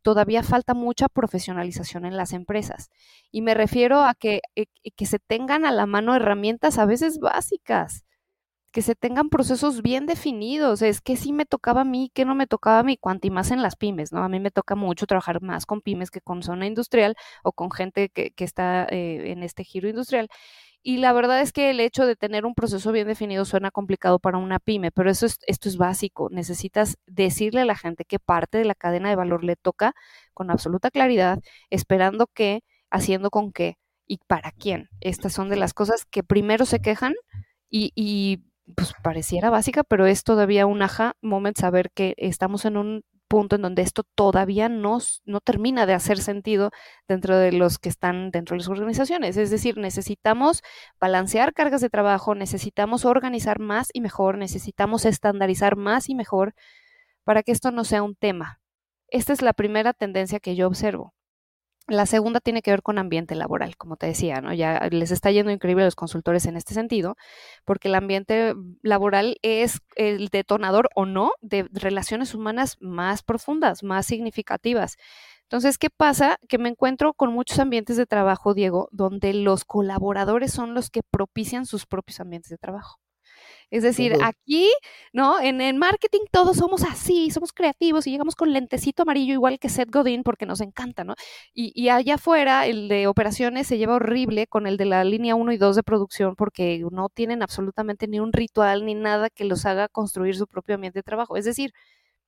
todavía 0.02 0.43
falta 0.43 0.73
mucha 0.73 1.08
profesionalización 1.08 2.06
en 2.06 2.17
las 2.17 2.34
empresas. 2.34 2.89
Y 3.32 3.41
me 3.41 3.54
refiero 3.54 4.02
a 4.04 4.13
que, 4.13 4.41
eh, 4.56 4.65
que 4.95 5.06
se 5.06 5.19
tengan 5.19 5.65
a 5.65 5.71
la 5.71 5.86
mano 5.86 6.15
herramientas 6.15 6.78
a 6.78 6.86
veces 6.86 7.19
básicas 7.19 8.04
que 8.73 8.81
se 8.81 8.95
tengan 8.95 9.29
procesos 9.29 9.81
bien 9.83 10.07
definidos, 10.07 10.81
es 10.81 10.99
que 10.99 11.15
sí 11.15 11.31
me 11.31 11.45
tocaba 11.45 11.81
a 11.81 11.86
mí, 11.86 12.12
que 12.13 12.25
no 12.25 12.36
me 12.36 12.47
tocaba 12.47 12.79
a 12.79 12.83
mí, 12.83 12.97
cuanto 12.97 13.27
y 13.27 13.29
más 13.29 13.51
en 13.51 13.62
las 13.62 13.75
pymes, 13.77 14.12
¿no? 14.12 14.23
A 14.23 14.29
mí 14.29 14.39
me 14.39 14.51
toca 14.51 14.75
mucho 14.75 15.05
trabajar 15.05 15.41
más 15.41 15.65
con 15.65 15.81
pymes 15.81 16.12
que 16.12 16.21
con 16.21 16.43
zona 16.43 16.65
industrial 16.65 17.15
o 17.43 17.53
con 17.53 17.71
gente 17.71 18.09
que, 18.09 18.31
que 18.31 18.43
está 18.43 18.86
eh, 18.89 19.31
en 19.31 19.43
este 19.43 19.63
giro 19.63 19.88
industrial. 19.88 20.27
Y 20.81 20.97
la 20.97 21.13
verdad 21.13 21.41
es 21.41 21.53
que 21.53 21.69
el 21.69 21.79
hecho 21.79 22.05
de 22.05 22.15
tener 22.17 22.45
un 22.45 22.55
proceso 22.55 22.91
bien 22.91 23.07
definido 23.07 23.45
suena 23.45 23.71
complicado 23.71 24.19
para 24.19 24.38
una 24.39 24.59
pyme, 24.59 24.91
pero 24.91 25.09
eso 25.12 25.25
es, 25.27 25.38
esto 25.47 25.69
es 25.69 25.77
básico. 25.77 26.29
Necesitas 26.31 26.97
decirle 27.05 27.62
a 27.62 27.65
la 27.65 27.77
gente 27.77 28.05
qué 28.05 28.19
parte 28.19 28.57
de 28.57 28.65
la 28.65 28.75
cadena 28.75 29.09
de 29.09 29.15
valor 29.15 29.43
le 29.43 29.55
toca 29.55 29.93
con 30.33 30.51
absoluta 30.51 30.91
claridad, 30.91 31.39
esperando 31.69 32.27
qué, 32.27 32.63
haciendo 32.89 33.29
con 33.29 33.53
qué 33.53 33.77
y 34.07 34.17
para 34.27 34.51
quién. 34.51 34.89
Estas 34.99 35.33
son 35.33 35.49
de 35.49 35.57
las 35.57 35.73
cosas 35.73 36.05
que 36.05 36.23
primero 36.23 36.65
se 36.65 36.79
quejan 36.81 37.13
y, 37.69 37.91
y 37.95 38.43
pues 38.76 38.93
pareciera 39.04 39.49
básica, 39.49 39.84
pero 39.84 40.06
es 40.06 40.23
todavía 40.23 40.65
un 40.65 40.82
aha 40.82 41.15
moment 41.21 41.58
saber 41.58 41.91
que 41.91 42.15
estamos 42.17 42.65
en 42.65 42.78
un 42.78 43.04
punto 43.28 43.56
en 43.56 43.63
donde 43.63 43.82
esto 43.82 44.04
todavía 44.04 44.69
no, 44.69 44.99
no 45.26 45.41
termina 45.41 45.86
de 45.86 45.93
hacer 45.93 46.19
sentido 46.19 46.71
dentro 47.08 47.36
de 47.36 47.52
los 47.52 47.80
que 47.80 47.89
están 47.89 48.30
dentro 48.30 48.54
de 48.54 48.60
las 48.60 48.69
organizaciones. 48.69 49.38
Es 49.38 49.49
decir, 49.49 49.78
necesitamos 49.78 50.62
balancear 50.99 51.54
cargas 51.54 51.82
de 51.82 51.89
trabajo, 51.89 52.36
necesitamos 52.36 53.06
organizar 53.06 53.60
más 53.60 53.89
y 53.91 54.02
mejor, 54.02 54.38
necesitamos 54.38 55.06
estandarizar 55.06 55.76
más 55.76 56.10
y 56.10 56.15
mejor 56.15 56.54
para 57.23 57.43
que 57.43 57.52
esto 57.52 57.71
no 57.71 57.84
sea 57.86 58.04
un 58.04 58.15
tema. 58.15 58.60
Esta 59.08 59.34
es 59.34 59.41
la 59.41 59.54
primera 59.54 59.93
tendencia 59.93 60.39
que 60.39 60.56
yo 60.56 60.67
observo. 60.67 61.13
La 61.88 62.06
segunda 62.06 62.39
tiene 62.39 62.62
que 62.62 62.72
ver 62.72 62.82
con 62.82 62.98
ambiente 62.98 63.36
laboral, 63.36 63.76
como 63.76 63.98
te 63.98 64.08
decía, 64.08 64.39
¿no? 64.39 64.54
Ya 64.54 64.88
les 64.89 65.12
está 65.12 65.32
yendo 65.32 65.52
increíble 65.52 65.84
a 65.84 65.88
los 65.88 65.96
consultores 65.96 66.46
en 66.46 66.56
este 66.56 66.74
sentido, 66.74 67.15
porque 67.65 67.89
el 67.89 67.96
ambiente 67.96 68.54
laboral 68.82 69.38
es 69.41 69.80
el 69.96 70.30
detonador 70.30 70.89
o 70.96 71.06
no 71.06 71.32
de 71.41 71.67
relaciones 71.74 72.34
humanas 72.34 72.78
más 72.80 73.22
profundas, 73.22 73.84
más 73.84 74.06
significativas. 74.06 74.96
Entonces, 75.43 75.78
¿qué 75.78 75.89
pasa? 75.89 76.38
Que 76.48 76.58
me 76.58 76.69
encuentro 76.69 77.13
con 77.13 77.34
muchos 77.34 77.60
ambientes 77.60 77.98
de 77.98 78.06
trabajo, 78.06 78.54
Diego, 78.54 78.88
donde 78.91 79.34
los 79.34 79.65
colaboradores 79.65 80.54
son 80.54 80.74
los 80.74 80.89
que 80.89 81.02
propician 81.04 81.65
sus 81.65 81.86
propios 81.86 82.22
ambientes 82.22 82.50
de 82.50 82.58
trabajo. 82.58 83.00
Es 83.73 83.81
decir, 83.81 84.13
aquí, 84.21 84.71
¿no? 85.13 85.41
En 85.41 85.59
el 85.59 85.73
marketing 85.73 86.25
todos 86.31 86.57
somos 86.57 86.83
así, 86.83 87.31
somos 87.31 87.51
creativos 87.51 88.05
y 88.05 88.12
llegamos 88.12 88.36
con 88.36 88.53
lentecito 88.53 89.01
amarillo 89.01 89.33
igual 89.33 89.57
que 89.57 89.67
Seth 89.67 89.89
Godin 89.89 90.21
porque 90.21 90.45
nos 90.45 90.62
encanta, 90.62 91.03
¿no? 91.03 91.15
Y, 91.55 91.89
allá 91.89 92.15
afuera 92.15 92.67
el 92.67 92.88
de 92.88 93.07
operaciones 93.07 93.65
se 93.65 93.79
lleva 93.79 93.95
horrible 93.95 94.45
con 94.45 94.67
el 94.67 94.77
de 94.77 94.86
la 94.86 95.03
línea 95.03 95.33
1 95.33 95.53
y 95.53 95.57
2 95.57 95.75
de 95.75 95.81
producción 95.81 96.36
porque 96.36 96.86
no 96.91 97.09
tienen 97.09 97.41
absolutamente 97.41 98.07
ni 98.07 98.19
un 98.19 98.31
ritual 98.31 98.86
ni 98.86 98.93
nada 98.93 99.31
que 99.31 99.43
los 99.43 99.65
haga 99.65 99.88
construir 99.88 100.36
su 100.36 100.45
propio 100.45 100.75
ambiente 100.75 100.99
de 100.99 101.03
trabajo. 101.03 101.36
Es 101.36 101.45
decir, 101.45 101.73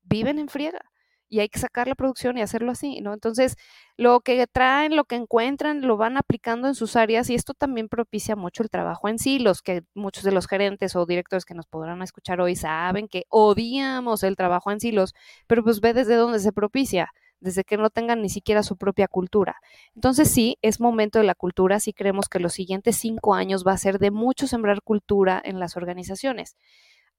viven 0.02 0.40
en 0.40 0.50
friega 0.50 0.82
y 1.30 1.40
hay 1.40 1.50
que 1.50 1.60
sacar 1.60 1.88
la 1.88 1.96
producción 1.96 2.38
y 2.38 2.42
hacerlo 2.42 2.72
así, 2.72 3.02
¿no? 3.02 3.14
Entonces, 3.14 3.56
lo 3.98 4.20
que 4.22 4.46
traen, 4.48 4.96
lo 4.96 5.06
que 5.06 5.16
encuentran, 5.16 5.82
lo 5.82 5.98
van 5.98 6.18
aplicando 6.18 6.68
en 6.68 6.76
sus 6.76 6.96
áreas 6.96 7.30
y 7.30 7.36
esto 7.36 7.54
también 7.54 7.90
propicia 7.90 8.36
mucho 8.36 8.64
el 8.64 8.70
trabajo 8.70 9.10
en 9.10 9.20
sí. 9.20 9.40
Los 9.40 9.62
que 9.62 9.84
muchos 9.94 10.24
de 10.24 10.32
los 10.32 10.48
gerentes 10.48 10.96
o 10.96 11.06
directores 11.06 11.46
que 11.46 11.54
nos 11.56 11.68
podrán 11.68 12.02
escuchar 12.02 12.42
hoy 12.42 12.56
saben 12.56 13.08
que 13.08 13.26
odiamos 13.30 14.24
el 14.24 14.36
trabajo 14.36 14.72
en 14.72 14.80
silos, 14.80 15.14
pero 15.48 15.64
pues 15.64 15.82
ve 15.82 15.94
desde 15.94 16.16
dónde 16.16 16.40
se 16.40 16.52
propicia 16.52 17.12
desde 17.42 17.64
que 17.64 17.78
no 17.78 17.90
tengan 17.90 18.22
ni 18.22 18.30
siquiera 18.30 18.64
su 18.64 18.78
propia 18.78 19.08
cultura. 19.08 19.58
Entonces 19.94 20.32
sí, 20.32 20.58
es 20.62 20.80
momento 20.80 21.20
de 21.20 21.26
la 21.26 21.36
cultura, 21.36 21.80
sí 21.80 21.94
creemos 21.94 22.28
que 22.28 22.40
los 22.40 22.54
siguientes 22.54 22.96
cinco 22.96 23.36
años 23.36 23.64
va 23.66 23.74
a 23.74 23.78
ser 23.78 24.00
de 24.00 24.10
mucho 24.10 24.48
sembrar 24.48 24.82
cultura 24.82 25.42
en 25.44 25.60
las 25.60 25.78
organizaciones 25.78 26.56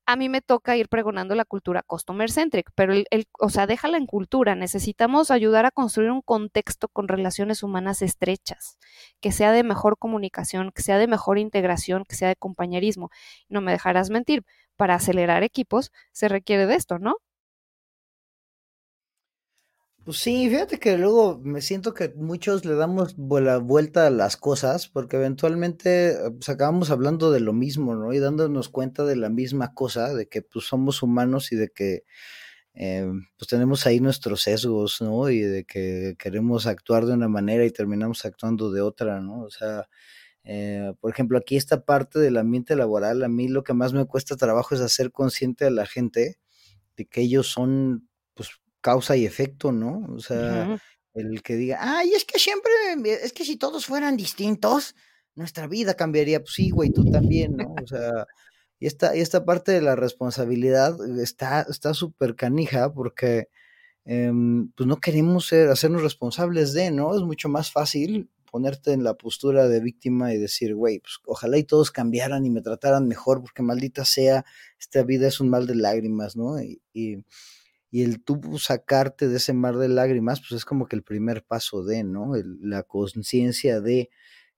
a 0.06 0.16
mí 0.16 0.28
me 0.28 0.40
toca 0.40 0.76
ir 0.76 0.88
pregonando 0.88 1.34
la 1.34 1.44
cultura 1.44 1.82
customer 1.82 2.30
centric, 2.30 2.70
pero 2.74 2.92
el, 2.94 3.06
o 3.40 3.50
sea, 3.50 3.66
déjala 3.66 3.98
en 3.98 4.06
cultura. 4.06 4.54
Necesitamos 4.54 5.30
ayudar 5.30 5.66
a 5.66 5.70
construir 5.72 6.10
un 6.10 6.22
contexto 6.22 6.88
con 6.88 7.08
relaciones 7.08 7.62
humanas 7.62 8.02
estrechas, 8.02 8.78
que 9.20 9.32
sea 9.32 9.52
de 9.52 9.64
mejor 9.64 9.98
comunicación, 9.98 10.70
que 10.74 10.82
sea 10.82 10.98
de 10.98 11.08
mejor 11.08 11.38
integración, 11.38 12.04
que 12.08 12.16
sea 12.16 12.28
de 12.28 12.36
compañerismo. 12.36 13.10
No 13.48 13.60
me 13.60 13.72
dejarás 13.72 14.10
mentir, 14.10 14.44
para 14.76 14.94
acelerar 14.94 15.42
equipos 15.42 15.90
se 16.12 16.28
requiere 16.28 16.66
de 16.66 16.74
esto, 16.76 16.98
¿no? 16.98 17.16
Pues 20.06 20.18
sí, 20.18 20.48
fíjate 20.48 20.78
que 20.78 20.96
luego 20.98 21.40
me 21.42 21.60
siento 21.60 21.92
que 21.92 22.10
muchos 22.14 22.64
le 22.64 22.76
damos 22.76 23.16
la 23.18 23.58
vuelta 23.58 24.06
a 24.06 24.10
las 24.10 24.36
cosas 24.36 24.86
porque 24.86 25.16
eventualmente 25.16 26.10
eh, 26.12 26.30
pues 26.30 26.48
acabamos 26.48 26.90
hablando 26.92 27.32
de 27.32 27.40
lo 27.40 27.52
mismo, 27.52 27.96
¿no? 27.96 28.12
Y 28.12 28.20
dándonos 28.20 28.68
cuenta 28.68 29.04
de 29.04 29.16
la 29.16 29.30
misma 29.30 29.74
cosa, 29.74 30.14
de 30.14 30.28
que 30.28 30.42
pues 30.42 30.66
somos 30.66 31.02
humanos 31.02 31.50
y 31.50 31.56
de 31.56 31.70
que 31.70 32.04
eh, 32.74 33.10
pues 33.38 33.48
tenemos 33.48 33.86
ahí 33.86 34.00
nuestros 34.00 34.42
sesgos, 34.42 35.00
¿no? 35.02 35.30
Y 35.30 35.40
de 35.40 35.64
que 35.64 36.16
queremos 36.18 36.66
actuar 36.66 37.06
de 37.06 37.14
una 37.14 37.28
manera 37.28 37.64
y 37.66 37.72
terminamos 37.72 38.24
actuando 38.26 38.70
de 38.72 38.82
otra, 38.82 39.20
¿no? 39.20 39.42
O 39.42 39.50
sea, 39.50 39.88
eh, 40.44 40.94
por 41.00 41.12
ejemplo, 41.12 41.38
aquí 41.38 41.56
esta 41.56 41.84
parte 41.84 42.20
del 42.20 42.36
ambiente 42.38 42.76
laboral, 42.76 43.24
a 43.24 43.28
mí 43.28 43.48
lo 43.48 43.64
que 43.64 43.74
más 43.74 43.92
me 43.94 44.06
cuesta 44.06 44.36
trabajo 44.36 44.74
es 44.76 44.80
hacer 44.82 45.12
consciente 45.12 45.66
a 45.66 45.70
la 45.70 45.86
gente 45.86 46.38
de 46.96 47.06
que 47.06 47.22
ellos 47.22 47.48
son 47.48 48.05
causa 48.86 49.16
y 49.16 49.26
efecto, 49.26 49.72
¿no? 49.72 50.06
O 50.14 50.20
sea, 50.20 50.78
el 51.12 51.42
que 51.42 51.56
diga, 51.56 51.78
ay, 51.80 52.12
es 52.14 52.24
que 52.24 52.38
siempre, 52.38 52.70
es 53.20 53.32
que 53.32 53.44
si 53.44 53.56
todos 53.56 53.84
fueran 53.84 54.16
distintos, 54.16 54.94
nuestra 55.34 55.66
vida 55.66 55.94
cambiaría. 55.94 56.38
Pues 56.38 56.54
sí, 56.54 56.70
güey, 56.70 56.90
tú 56.90 57.10
también, 57.10 57.56
¿no? 57.56 57.74
O 57.82 57.86
sea, 57.88 58.28
y 58.78 58.86
esta, 58.86 59.16
y 59.16 59.20
esta 59.22 59.44
parte 59.44 59.72
de 59.72 59.82
la 59.82 59.96
responsabilidad 59.96 60.96
está 61.18 61.94
súper 61.94 62.36
canija 62.36 62.92
porque 62.94 63.48
em, 64.04 64.70
pues 64.76 64.86
no 64.86 64.98
queremos 64.98 65.48
ser, 65.48 65.68
hacernos 65.68 66.02
responsables 66.02 66.72
de, 66.72 66.92
¿no? 66.92 67.12
Es 67.16 67.22
mucho 67.22 67.48
más 67.48 67.72
fácil 67.72 68.30
ponerte 68.52 68.92
en 68.92 69.02
la 69.02 69.14
postura 69.14 69.66
de 69.66 69.80
víctima 69.80 70.32
y 70.32 70.38
decir, 70.38 70.76
güey, 70.76 71.00
pues 71.00 71.18
ojalá 71.26 71.58
y 71.58 71.64
todos 71.64 71.90
cambiaran 71.90 72.46
y 72.46 72.50
me 72.50 72.62
trataran 72.62 73.08
mejor, 73.08 73.40
porque 73.40 73.62
maldita 73.64 74.04
sea, 74.04 74.44
esta 74.78 75.02
vida 75.02 75.26
es 75.26 75.40
un 75.40 75.48
mal 75.48 75.66
de 75.66 75.74
lágrimas, 75.74 76.36
¿no? 76.36 76.62
y, 76.62 76.80
y 76.92 77.24
el 77.92 78.22
tú 78.22 78.58
sacarte 78.58 79.28
de 79.28 79.36
ese 79.36 79.52
mar 79.52 79.76
de 79.76 79.88
lágrimas, 79.88 80.40
pues 80.40 80.52
es 80.52 80.64
como 80.64 80.86
que 80.86 80.96
el 80.96 81.02
primer 81.02 81.44
paso 81.44 81.84
de, 81.84 82.04
¿no? 82.04 82.32
la 82.60 82.82
conciencia 82.82 83.80
de 83.80 84.10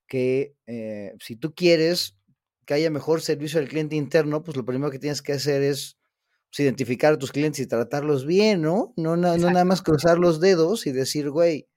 que 0.07 0.55
eh, 0.65 1.13
si 1.19 1.35
tú 1.35 1.53
quieres 1.53 2.17
que 2.65 2.73
haya 2.73 2.89
mejor 2.89 3.21
servicio 3.21 3.59
al 3.59 3.67
cliente 3.67 3.95
interno, 3.95 4.43
pues 4.43 4.57
lo 4.57 4.65
primero 4.65 4.91
que 4.91 4.99
tienes 4.99 5.21
que 5.21 5.33
hacer 5.33 5.61
es 5.61 5.97
pues, 6.49 6.59
identificar 6.59 7.13
a 7.13 7.17
tus 7.17 7.31
clientes 7.31 7.61
y 7.61 7.67
tratarlos 7.67 8.25
bien, 8.25 8.61
¿no? 8.61 8.93
No, 8.97 9.15
no, 9.15 9.37
nada 9.37 9.65
más 9.65 9.81
cruzar 9.81 10.17
los 10.17 10.39
dedos 10.39 10.85
y 10.87 10.91
decir, 10.91 11.29
güey, 11.29 11.67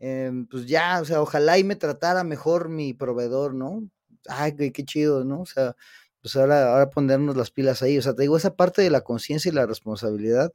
em, 0.00 0.46
pues 0.46 0.66
ya, 0.66 1.00
o 1.00 1.04
sea, 1.04 1.22
ojalá 1.22 1.58
y 1.58 1.64
me 1.64 1.76
tratara 1.76 2.24
mejor 2.24 2.68
mi 2.68 2.94
proveedor, 2.94 3.54
¿no? 3.54 3.88
Ay, 4.28 4.56
qué, 4.56 4.72
qué 4.72 4.84
chido, 4.84 5.24
¿no? 5.24 5.42
O 5.42 5.46
sea, 5.46 5.76
pues 6.20 6.36
ahora, 6.36 6.72
ahora 6.72 6.90
ponernos 6.90 7.36
las 7.36 7.50
pilas 7.50 7.82
ahí. 7.82 7.98
O 7.98 8.02
sea, 8.02 8.14
te 8.14 8.22
digo, 8.22 8.36
esa 8.36 8.56
parte 8.56 8.82
de 8.82 8.90
la 8.90 9.02
conciencia 9.02 9.50
y 9.50 9.54
la 9.54 9.66
responsabilidad 9.66 10.52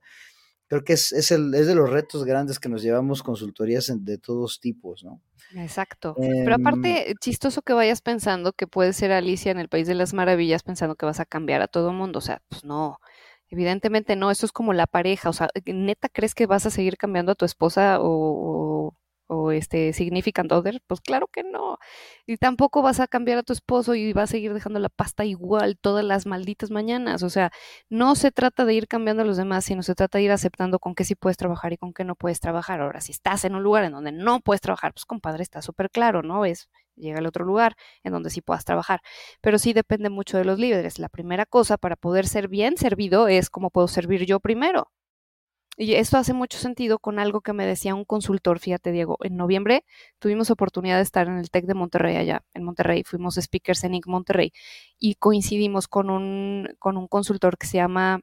creo 0.70 0.84
que 0.84 0.94
es, 0.94 1.12
es, 1.12 1.32
el, 1.32 1.54
es 1.56 1.68
de 1.68 1.76
los 1.76 1.90
retos 1.90 2.24
grandes 2.24 2.60
que 2.60 2.70
nos 2.70 2.84
llevamos 2.84 3.24
consultorías 3.24 3.92
de 3.92 4.18
todos 4.20 4.60
tipos, 4.60 5.04
¿no? 5.04 5.20
Exacto. 5.56 6.16
Pero 6.16 6.56
em, 6.56 6.62
aparte, 6.62 7.16
chistoso 7.20 7.64
que 7.64 7.74
vayas 7.74 8.02
pensando 8.02 8.54
que 8.54 8.68
puede 8.68 8.94
ser 8.94 9.12
Alicia 9.12 9.52
en 9.52 9.58
el 9.58 9.68
País 9.68 9.88
de 9.88 9.96
las 9.96 10.14
Maravillas 10.14 10.62
pensando 10.62 10.96
que 10.96 11.08
vas 11.08 11.20
a 11.20 11.26
cambiar 11.26 11.64
a 11.64 11.68
todo 11.68 11.92
mundo. 11.92 12.20
O 12.20 12.22
sea, 12.22 12.44
pues 12.50 12.64
no, 12.64 13.00
evidentemente 13.50 14.16
no. 14.16 14.30
Eso 14.30 14.46
es 14.46 14.52
como 14.52 14.72
la 14.74 14.86
pareja. 14.86 15.30
O 15.30 15.34
sea, 15.34 15.50
¿neta 15.66 16.08
crees 16.08 16.36
que 16.36 16.46
vas 16.46 16.68
a 16.68 16.70
seguir 16.70 16.98
cambiando 16.98 17.32
a 17.32 17.36
tu 17.36 17.46
esposa 17.46 18.00
o, 18.00 18.06
o 18.06 18.94
este 19.52 19.94
significant 19.94 20.52
other, 20.52 20.82
pues 20.88 21.02
claro 21.02 21.28
que 21.28 21.44
no. 21.44 21.78
Y 22.26 22.38
tampoco 22.38 22.82
vas 22.82 23.00
a 23.00 23.08
cambiar 23.08 23.40
a 23.40 23.44
tu 23.44 23.54
esposo 23.54 23.96
y 23.96 24.14
vas 24.14 24.30
a 24.30 24.34
seguir 24.34 24.54
dejando 24.54 24.80
la 24.80 24.90
pasta 24.90 25.26
igual 25.26 25.78
todas 25.80 26.04
las 26.04 26.26
malditas 26.26 26.72
mañanas. 26.72 27.24
O 27.24 27.30
sea, 27.30 27.52
no 27.90 28.16
se 28.16 28.32
trata 28.32 28.66
de 28.66 28.74
ir 28.74 28.88
cambiando 28.88 29.24
a 29.24 29.26
los 29.26 29.38
demás, 29.38 29.66
sino 29.66 29.84
se 29.84 29.96
trata 29.96 30.18
de 30.18 30.26
ir 30.26 30.32
aceptando 30.32 30.80
con 30.80 30.96
qué 30.96 31.04
sí 31.06 31.16
puedes 31.16 31.38
trabajar 31.38 31.74
y 31.74 31.78
con 31.78 31.94
qué 31.94 32.04
no 32.04 32.16
puedes 32.16 32.40
trabajar. 32.40 32.82
Ahora, 32.82 33.02
si 33.02 33.12
estás 33.12 33.46
en 33.46 33.56
un 33.56 33.64
lugar 33.64 33.84
en 33.84 33.92
donde 33.94 34.12
no 34.12 34.40
puedes 34.42 34.62
trabajar, 34.62 34.94
pues 34.94 35.06
compadre, 35.06 35.44
está 35.44 35.62
súper 35.62 35.90
claro, 35.90 36.22
¿no? 36.24 36.46
Es 36.46 36.70
llega 37.00 37.20
al 37.20 37.26
otro 37.28 37.46
lugar 37.46 37.76
en 38.04 38.12
donde 38.14 38.30
sí 38.30 38.42
puedas 38.42 38.66
trabajar. 38.66 39.02
Pero 39.42 39.58
sí 39.58 39.74
depende 39.74 40.10
mucho 40.10 40.38
de 40.38 40.46
los 40.46 40.60
líderes. 40.60 41.00
La 41.00 41.10
primera 41.10 41.46
cosa 41.46 41.78
para 41.78 41.96
poder 41.96 42.28
ser 42.28 42.48
bien 42.50 42.78
servido 42.78 43.28
es 43.28 43.50
cómo 43.50 43.70
puedo 43.72 43.88
servir 43.88 44.26
yo 44.26 44.40
primero. 44.40 44.92
Y 45.82 45.94
esto 45.96 46.18
hace 46.18 46.34
mucho 46.34 46.58
sentido 46.58 47.00
con 47.00 47.20
algo 47.20 47.40
que 47.40 47.54
me 47.54 47.66
decía 47.66 47.96
un 47.96 48.04
consultor, 48.04 48.60
fíjate 48.60 48.92
Diego, 48.92 49.18
en 49.22 49.38
noviembre 49.38 49.86
tuvimos 50.20 50.52
oportunidad 50.52 50.98
de 50.98 51.04
estar 51.04 51.28
en 51.28 51.38
el 51.38 51.50
TEC 51.50 51.66
de 51.68 51.74
Monterrey 51.74 52.18
allá, 52.18 52.44
en 52.54 52.66
Monterrey, 52.66 53.04
fuimos 53.06 53.36
speakers 53.36 53.86
en 53.86 53.94
INC. 53.96 54.08
Monterrey 54.08 54.52
y 55.00 55.16
coincidimos 55.16 55.88
con 55.88 56.10
un, 56.10 56.68
con 56.80 56.98
un 56.98 57.08
consultor 57.08 57.58
que 57.58 57.66
se 57.68 57.78
llama, 57.78 58.20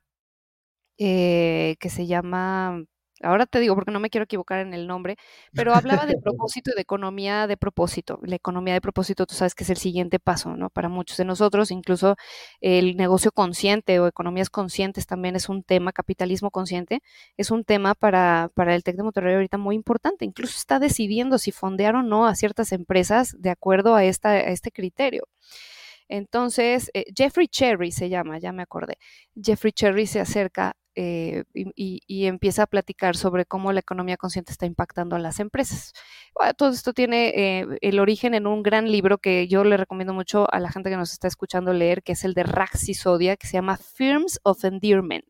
eh, 0.99 1.77
que 1.81 1.90
se 1.90 2.07
llama 2.07 2.85
ahora 3.22 3.46
te 3.46 3.61
digo 3.61 3.74
porque 3.74 3.90
no 3.90 4.00
me 4.00 4.11
quiero 4.11 4.24
equivocar 4.24 4.61
en 4.61 4.74
el 4.74 4.87
nombre, 4.87 5.16
pero 5.55 5.74
hablaba 5.74 6.07
de 6.07 6.16
propósito 6.18 6.70
y 6.70 6.74
de 6.74 6.83
economía 6.83 7.46
de 7.46 7.57
propósito. 7.57 8.18
La 8.22 8.37
economía 8.37 8.74
de 8.74 8.81
propósito, 8.81 9.26
tú 9.26 9.35
sabes 9.35 9.55
que 9.55 9.64
es 9.64 9.70
el 9.70 9.76
siguiente 9.76 10.18
paso, 10.18 10.57
¿no? 10.57 10.70
Para 10.70 10.88
muchos 10.88 11.16
de 11.16 11.24
nosotros, 11.24 11.70
incluso 11.70 12.16
el 12.61 12.96
negocio 12.96 13.33
consciente 13.33 13.98
o 14.00 14.07
economías 14.07 14.50
conscientes 14.50 15.07
también 15.07 15.37
es 15.37 15.48
un 15.48 15.62
tema, 15.62 15.92
capitalismo 15.92 16.50
consciente, 16.50 17.02
es 17.37 17.50
un 17.50 17.64
tema 17.64 17.94
para, 17.94 18.50
para 18.55 18.74
el 18.74 18.83
TEC 18.83 18.96
de 18.96 19.02
Monterrey 19.02 19.35
ahorita 19.35 19.59
muy 19.59 19.74
importante. 19.74 20.24
Incluso 20.24 20.57
está 20.59 20.79
decidiendo 20.79 21.38
si 21.38 21.52
fondear 21.52 21.96
o 21.96 22.02
no 22.02 22.26
a 22.26 22.35
ciertas 22.35 22.72
empresas 22.72 23.35
de 23.38 23.50
acuerdo 23.50 23.94
a, 23.94 24.05
esta, 24.05 24.31
a 24.31 24.40
este 24.40 24.70
criterio. 24.70 25.24
Entonces, 26.09 26.90
eh, 26.94 27.05
Jeffrey 27.16 27.48
Cherry 27.48 27.90
se 27.92 28.09
llama, 28.09 28.38
ya 28.38 28.52
me 28.52 28.62
acordé. 28.62 28.98
Jeffrey 29.35 29.72
Cherry 29.72 30.07
se 30.07 30.20
acerca 30.20 30.76
eh, 30.96 31.44
y, 31.54 32.26
empieza 32.26 32.62
a 32.62 32.66
platicar 32.66 33.16
sobre 33.16 33.44
cómo 33.44 33.72
la 33.72 33.80
economía 33.80 34.16
consciente 34.16 34.50
está 34.52 34.64
impactando 34.64 35.14
a 35.14 35.18
las 35.18 35.40
empresas. 35.40 35.92
todo 36.56 36.70
esto 36.70 36.94
tiene 36.94 37.28
eh, 37.28 37.66
el 37.82 38.00
origen 38.00 38.35
en 38.35 38.46
un 38.46 38.62
gran 38.62 38.90
libro 38.90 39.18
que 39.18 39.46
yo 39.46 39.62
le 39.62 39.76
recomiendo 39.76 40.14
mucho 40.14 40.46
a 40.50 40.59
la 40.59 40.72
gente 40.72 40.88
que 40.90 40.96
nos 40.96 41.12
está 41.12 41.28
escuchando 41.28 41.74
leer, 41.74 42.02
que 42.02 42.12
es 42.12 42.24
el 42.24 42.35
de 42.35 42.44
Raxi 42.44 42.94
Sodia, 42.94 43.37
que 43.37 43.46
se 43.46 43.54
llama 43.54 43.76
Firms 43.76 44.40
of 44.42 44.64
Endearment. 44.64 45.26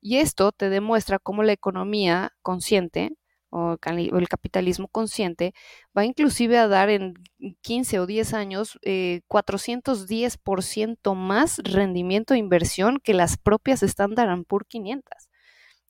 Y 0.00 0.16
esto 0.16 0.50
te 0.50 0.68
demuestra 0.68 1.20
cómo 1.20 1.44
la 1.44 1.52
economía 1.52 2.32
consciente 2.42 3.12
o 3.52 3.76
el 3.84 4.28
capitalismo 4.28 4.88
consciente 4.88 5.52
va 5.96 6.04
inclusive 6.04 6.58
a 6.58 6.68
dar 6.68 6.88
en 6.90 7.14
15 7.60 8.00
o 8.00 8.06
10 8.06 8.34
años 8.34 8.78
eh, 8.82 9.20
410% 9.28 11.14
más 11.14 11.58
rendimiento 11.62 12.34
de 12.34 12.40
inversión 12.40 12.98
que 12.98 13.14
las 13.14 13.36
propias 13.36 13.82
Standard 13.82 14.44
Poor's 14.44 14.66
500. 14.68 15.31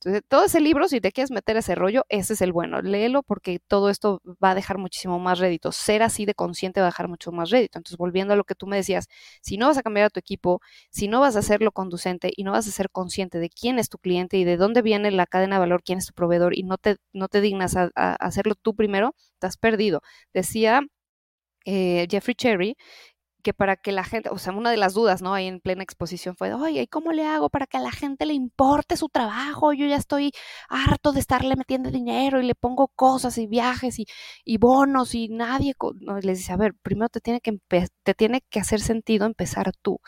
Entonces, 0.05 0.23
todo 0.29 0.45
ese 0.45 0.61
libro, 0.61 0.89
si 0.89 1.01
te 1.01 1.13
quieres 1.13 1.31
meter 1.31 1.57
ese 1.57 1.77
rollo, 1.77 2.05
ese 2.09 2.33
es 2.33 2.43
el 2.43 2.53
bueno. 2.53 2.83
Léelo 2.83 3.23
porque 3.23 3.61
todo 3.69 3.89
esto 3.89 4.21
va 4.43 4.51
a 4.51 4.55
dejar 4.57 4.79
muchísimo 4.79 5.21
más 5.21 5.39
rédito. 5.39 5.71
Ser 5.71 6.03
así 6.03 6.25
de 6.27 6.35
consciente 6.35 6.81
va 6.81 6.87
a 6.87 6.91
dejar 6.91 7.07
mucho 7.07 7.31
más 7.31 7.51
rédito. 7.51 7.79
Entonces, 7.79 7.97
volviendo 7.97 8.35
a 8.35 8.37
lo 8.37 8.43
que 8.43 8.57
tú 8.57 8.67
me 8.67 8.77
decías, 8.77 9.07
si 9.43 9.57
no 9.59 9.69
vas 9.69 9.79
a 9.79 9.83
cambiar 9.83 10.07
a 10.07 10.11
tu 10.11 10.19
equipo, 10.19 10.61
si 10.91 11.07
no 11.07 11.21
vas 11.21 11.37
a 11.37 11.39
hacerlo 11.39 11.71
conducente 11.71 12.33
y 12.37 12.43
no 12.43 12.51
vas 12.53 12.67
a 12.67 12.73
ser 12.73 12.91
consciente 12.91 13.39
de 13.39 13.49
quién 13.49 13.79
es 13.79 13.89
tu 13.89 13.99
cliente 13.99 14.37
y 14.39 14.45
de 14.45 14.57
dónde 14.57 14.83
viene 14.83 15.11
la 15.13 15.27
cadena 15.27 15.57
de 15.57 15.61
valor, 15.61 15.83
quién 15.85 15.99
es 15.99 16.07
tu 16.07 16.15
proveedor 16.15 16.57
y 16.59 16.65
no 16.65 16.79
te, 16.79 16.97
no 17.13 17.29
te 17.29 17.41
dignas 17.41 17.77
a, 17.77 17.91
hacerlo 17.95 18.55
tú 18.57 18.75
primero, 18.75 19.15
estás 19.35 19.57
perdido. 19.57 20.03
Decía 20.35 20.83
eh, 21.65 22.07
Jeffrey 22.11 22.35
Cherry 22.35 22.77
que 23.43 23.53
para 23.55 23.77
que 23.77 23.93
la 23.93 24.05
gente, 24.05 24.31
o 24.31 24.39
sea, 24.39 24.53
una 24.53 24.71
de 24.71 24.77
las 24.77 24.95
dudas, 24.95 25.23
¿no? 25.23 25.35
Ahí 25.35 25.47
en 25.47 25.61
plena 25.61 25.83
exposición 25.83 26.37
fue, 26.37 26.55
oye, 26.55 26.89
¿cómo 26.89 27.13
le 27.13 27.27
hago 27.27 27.51
para 27.51 27.67
que 27.67 27.77
a 27.77 27.81
la 27.81 27.93
gente 27.93 28.27
le 28.27 28.35
importe 28.35 28.97
su 28.97 29.09
trabajo? 29.09 29.73
Yo 29.73 29.87
ya 29.87 29.97
estoy 29.97 30.33
harto 30.69 31.13
de 31.13 31.21
estarle 31.21 31.57
metiendo 31.57 31.91
dinero 31.91 32.41
y 32.41 32.47
le 32.47 32.55
pongo 32.55 32.89
cosas 32.89 33.39
y 33.39 33.47
viajes 33.47 33.99
y, 33.99 34.07
y 34.45 34.59
bonos 34.59 35.15
y 35.15 35.29
nadie, 35.29 35.75
no, 36.01 36.19
les 36.21 36.39
dice, 36.39 36.53
a 36.53 36.57
ver, 36.57 36.75
primero 36.83 37.09
te 37.09 37.21
tiene, 37.21 37.41
que 37.41 37.59
te 38.03 38.15
tiene 38.15 38.43
que 38.51 38.61
hacer 38.61 38.81
sentido 38.81 39.27
empezar 39.27 39.73
tú 39.83 40.01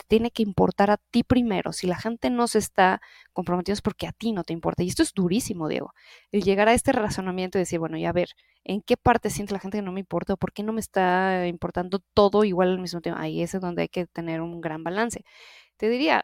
te 0.00 0.20
tiene 0.20 0.30
que 0.30 0.42
importar 0.42 0.90
a 0.90 0.96
ti 0.96 1.22
primero. 1.22 1.72
Si 1.72 1.86
la 1.86 1.96
gente 1.96 2.30
no 2.30 2.46
se 2.48 2.58
está 2.58 3.00
comprometiendo 3.32 3.74
es 3.74 3.82
porque 3.82 4.06
a 4.06 4.12
ti 4.12 4.32
no 4.32 4.44
te 4.44 4.52
importa. 4.52 4.82
Y 4.82 4.88
esto 4.88 5.02
es 5.02 5.14
durísimo, 5.14 5.68
Diego. 5.68 5.92
El 6.32 6.42
llegar 6.42 6.68
a 6.68 6.74
este 6.74 6.92
razonamiento 6.92 7.58
y 7.58 7.60
decir, 7.60 7.78
bueno, 7.78 7.96
ya 7.98 8.10
a 8.10 8.12
ver, 8.12 8.30
¿en 8.64 8.82
qué 8.82 8.96
parte 8.96 9.30
siente 9.30 9.54
la 9.54 9.60
gente 9.60 9.78
que 9.78 9.82
no 9.82 9.92
me 9.92 10.00
importa 10.00 10.36
por 10.36 10.52
qué 10.52 10.62
no 10.62 10.72
me 10.72 10.80
está 10.80 11.46
importando 11.46 12.00
todo 12.14 12.44
igual 12.44 12.70
al 12.70 12.80
mismo 12.80 13.00
tiempo? 13.00 13.20
Ahí 13.20 13.42
es 13.42 13.52
donde 13.60 13.82
hay 13.82 13.88
que 13.88 14.06
tener 14.06 14.40
un 14.40 14.60
gran 14.60 14.84
balance. 14.84 15.24
Te 15.76 15.88
diría, 15.88 16.22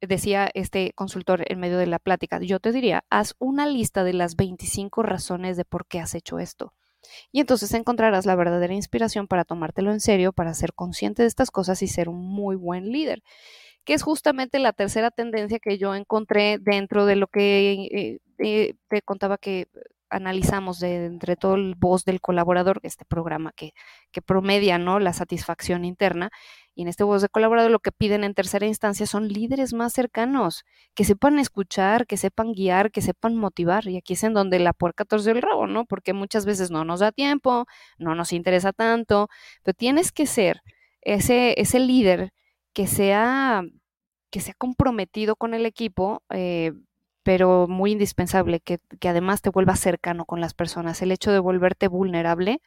decía 0.00 0.50
este 0.54 0.92
consultor 0.94 1.44
en 1.46 1.60
medio 1.60 1.78
de 1.78 1.86
la 1.86 1.98
plática, 1.98 2.40
yo 2.40 2.60
te 2.60 2.72
diría, 2.72 3.04
haz 3.10 3.34
una 3.38 3.66
lista 3.66 4.04
de 4.04 4.12
las 4.12 4.36
25 4.36 5.02
razones 5.02 5.56
de 5.56 5.64
por 5.64 5.86
qué 5.86 6.00
has 6.00 6.14
hecho 6.14 6.38
esto. 6.38 6.72
Y 7.32 7.40
entonces 7.40 7.72
encontrarás 7.74 8.26
la 8.26 8.36
verdadera 8.36 8.74
inspiración 8.74 9.26
para 9.26 9.44
tomártelo 9.44 9.92
en 9.92 10.00
serio, 10.00 10.32
para 10.32 10.54
ser 10.54 10.74
consciente 10.74 11.22
de 11.22 11.28
estas 11.28 11.50
cosas 11.50 11.82
y 11.82 11.88
ser 11.88 12.08
un 12.08 12.20
muy 12.20 12.56
buen 12.56 12.90
líder, 12.90 13.22
que 13.84 13.94
es 13.94 14.02
justamente 14.02 14.58
la 14.58 14.72
tercera 14.72 15.10
tendencia 15.10 15.58
que 15.58 15.78
yo 15.78 15.94
encontré 15.94 16.58
dentro 16.58 17.06
de 17.06 17.16
lo 17.16 17.26
que 17.26 17.72
eh, 17.72 18.20
eh, 18.38 18.74
te 18.88 19.02
contaba 19.02 19.38
que 19.38 19.68
analizamos 20.10 20.78
de 20.80 21.06
entre 21.06 21.36
todo 21.36 21.56
el 21.56 21.74
voz 21.76 22.04
del 22.04 22.20
colaborador, 22.20 22.80
este 22.82 23.04
programa 23.04 23.52
que, 23.52 23.74
que 24.12 24.22
promedia 24.22 24.78
¿no? 24.78 25.00
la 25.00 25.12
satisfacción 25.12 25.84
interna, 25.84 26.30
y 26.74 26.82
en 26.82 26.88
este 26.88 27.04
voz 27.04 27.22
de 27.22 27.28
colaborador 27.28 27.70
lo 27.70 27.78
que 27.78 27.92
piden 27.92 28.24
en 28.24 28.34
tercera 28.34 28.66
instancia 28.66 29.06
son 29.06 29.28
líderes 29.28 29.72
más 29.72 29.92
cercanos, 29.92 30.64
que 30.94 31.04
sepan 31.04 31.38
escuchar, 31.38 32.06
que 32.06 32.16
sepan 32.16 32.52
guiar, 32.52 32.90
que 32.90 33.00
sepan 33.00 33.36
motivar. 33.36 33.86
Y 33.86 33.96
aquí 33.96 34.14
es 34.14 34.24
en 34.24 34.34
donde 34.34 34.58
la 34.58 34.72
puerca 34.72 35.04
torció 35.04 35.32
el 35.32 35.42
rabo, 35.42 35.66
¿no? 35.66 35.84
Porque 35.84 36.12
muchas 36.12 36.46
veces 36.46 36.70
no 36.70 36.84
nos 36.84 37.00
da 37.00 37.12
tiempo, 37.12 37.66
no 37.98 38.14
nos 38.14 38.32
interesa 38.32 38.72
tanto, 38.72 39.28
pero 39.62 39.74
tienes 39.74 40.10
que 40.10 40.26
ser 40.26 40.62
ese, 41.02 41.60
ese 41.60 41.78
líder 41.78 42.32
que 42.72 42.86
sea, 42.88 43.62
que 44.30 44.40
sea 44.40 44.54
comprometido 44.54 45.36
con 45.36 45.54
el 45.54 45.66
equipo, 45.66 46.22
eh, 46.30 46.72
pero 47.22 47.68
muy 47.68 47.92
indispensable, 47.92 48.60
que, 48.60 48.78
que 49.00 49.08
además 49.08 49.42
te 49.42 49.50
vuelva 49.50 49.76
cercano 49.76 50.24
con 50.24 50.40
las 50.40 50.54
personas. 50.54 51.00
El 51.02 51.12
hecho 51.12 51.32
de 51.32 51.38
volverte 51.38 51.88
vulnerable 51.88 52.60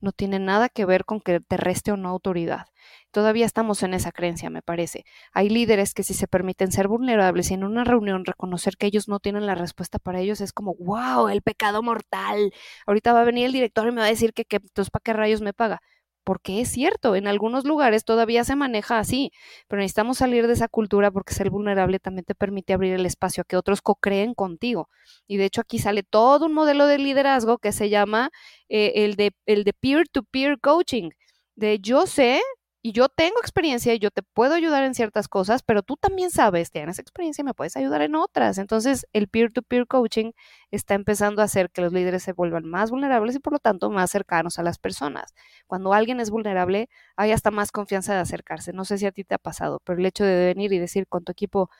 no 0.00 0.12
tiene 0.12 0.38
nada 0.38 0.68
que 0.68 0.84
ver 0.84 1.04
con 1.04 1.20
que 1.20 1.40
te 1.40 1.56
reste 1.56 1.92
o 1.92 1.96
no 1.96 2.08
autoridad. 2.08 2.66
Todavía 3.10 3.46
estamos 3.46 3.82
en 3.82 3.94
esa 3.94 4.12
creencia, 4.12 4.50
me 4.50 4.62
parece. 4.62 5.04
Hay 5.32 5.48
líderes 5.48 5.94
que 5.94 6.02
si 6.02 6.14
se 6.14 6.28
permiten 6.28 6.72
ser 6.72 6.88
vulnerables 6.88 7.50
y 7.50 7.54
en 7.54 7.64
una 7.64 7.84
reunión 7.84 8.24
reconocer 8.24 8.76
que 8.76 8.86
ellos 8.86 9.08
no 9.08 9.20
tienen 9.20 9.46
la 9.46 9.54
respuesta 9.54 9.98
para 9.98 10.20
ellos 10.20 10.40
es 10.40 10.52
como, 10.52 10.74
wow, 10.74 11.28
el 11.28 11.42
pecado 11.42 11.82
mortal. 11.82 12.52
Ahorita 12.86 13.12
va 13.12 13.22
a 13.22 13.24
venir 13.24 13.46
el 13.46 13.52
director 13.52 13.88
y 13.88 13.92
me 13.92 14.00
va 14.00 14.06
a 14.06 14.10
decir 14.10 14.32
que, 14.34 14.44
que 14.44 14.56
entonces 14.56 14.90
para 14.90 15.02
qué 15.02 15.12
rayos 15.12 15.40
me 15.40 15.52
paga 15.54 15.80
porque 16.26 16.60
es 16.60 16.70
cierto, 16.70 17.14
en 17.14 17.28
algunos 17.28 17.64
lugares 17.64 18.04
todavía 18.04 18.42
se 18.42 18.56
maneja 18.56 18.98
así, 18.98 19.30
pero 19.68 19.80
necesitamos 19.80 20.18
salir 20.18 20.48
de 20.48 20.54
esa 20.54 20.66
cultura 20.66 21.12
porque 21.12 21.32
ser 21.34 21.50
vulnerable 21.50 22.00
también 22.00 22.24
te 22.24 22.34
permite 22.34 22.72
abrir 22.72 22.94
el 22.94 23.06
espacio 23.06 23.42
a 23.42 23.44
que 23.44 23.56
otros 23.56 23.80
co-creen 23.80 24.34
contigo. 24.34 24.88
Y 25.28 25.36
de 25.36 25.44
hecho 25.44 25.60
aquí 25.60 25.78
sale 25.78 26.02
todo 26.02 26.46
un 26.46 26.52
modelo 26.52 26.88
de 26.88 26.98
liderazgo 26.98 27.58
que 27.58 27.70
se 27.70 27.90
llama 27.90 28.30
eh, 28.68 29.04
el 29.04 29.14
de 29.14 29.34
el 29.46 29.62
de 29.62 29.72
peer-to-peer 29.72 30.58
coaching, 30.60 31.10
de 31.54 31.78
yo 31.78 32.06
sé 32.08 32.40
y 32.86 32.92
yo 32.92 33.08
tengo 33.08 33.40
experiencia 33.40 33.92
y 33.94 33.98
yo 33.98 34.12
te 34.12 34.22
puedo 34.22 34.54
ayudar 34.54 34.84
en 34.84 34.94
ciertas 34.94 35.26
cosas, 35.26 35.64
pero 35.64 35.82
tú 35.82 35.96
también 35.96 36.30
sabes, 36.30 36.70
tienes 36.70 37.00
experiencia 37.00 37.42
y 37.42 37.44
me 37.44 37.52
puedes 37.52 37.76
ayudar 37.76 38.00
en 38.00 38.14
otras. 38.14 38.58
Entonces, 38.58 39.08
el 39.12 39.26
peer-to-peer 39.26 39.88
coaching 39.88 40.30
está 40.70 40.94
empezando 40.94 41.42
a 41.42 41.46
hacer 41.46 41.72
que 41.72 41.80
los 41.80 41.92
líderes 41.92 42.22
se 42.22 42.32
vuelvan 42.32 42.64
más 42.64 42.92
vulnerables 42.92 43.34
y 43.34 43.38
por 43.40 43.54
lo 43.54 43.58
tanto 43.58 43.90
más 43.90 44.12
cercanos 44.12 44.60
a 44.60 44.62
las 44.62 44.78
personas. 44.78 45.34
Cuando 45.66 45.94
alguien 45.94 46.20
es 46.20 46.30
vulnerable, 46.30 46.88
hay 47.16 47.32
hasta 47.32 47.50
más 47.50 47.72
confianza 47.72 48.14
de 48.14 48.20
acercarse. 48.20 48.72
No 48.72 48.84
sé 48.84 48.98
si 48.98 49.06
a 49.06 49.10
ti 49.10 49.24
te 49.24 49.34
ha 49.34 49.38
pasado, 49.38 49.80
pero 49.82 49.98
el 49.98 50.06
hecho 50.06 50.22
de 50.22 50.54
venir 50.54 50.72
y 50.72 50.78
decir 50.78 51.08
con 51.08 51.24
tu 51.24 51.32
equipo, 51.32 51.70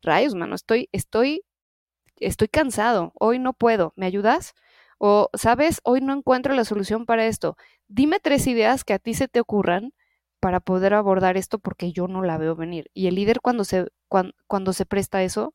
rayos, 0.00 0.34
mano, 0.34 0.54
estoy, 0.54 0.88
estoy, 0.92 1.44
estoy 2.16 2.48
cansado, 2.48 3.12
hoy 3.20 3.38
no 3.38 3.52
puedo, 3.52 3.92
¿me 3.96 4.06
ayudas? 4.06 4.54
O, 4.96 5.28
sabes, 5.34 5.82
hoy 5.84 6.00
no 6.00 6.14
encuentro 6.14 6.54
la 6.54 6.64
solución 6.64 7.04
para 7.04 7.26
esto. 7.26 7.58
Dime 7.86 8.18
tres 8.18 8.46
ideas 8.46 8.82
que 8.84 8.94
a 8.94 8.98
ti 8.98 9.12
se 9.12 9.28
te 9.28 9.40
ocurran 9.40 9.92
para 10.44 10.60
poder 10.60 10.92
abordar 10.92 11.38
esto 11.38 11.58
porque 11.58 11.90
yo 11.90 12.06
no 12.06 12.20
la 12.20 12.36
veo 12.36 12.54
venir. 12.54 12.90
Y 12.92 13.06
el 13.06 13.14
líder 13.14 13.40
cuando 13.40 13.64
se, 13.64 13.86
cuando, 14.08 14.74
se 14.74 14.84
presta 14.84 15.22
eso 15.22 15.54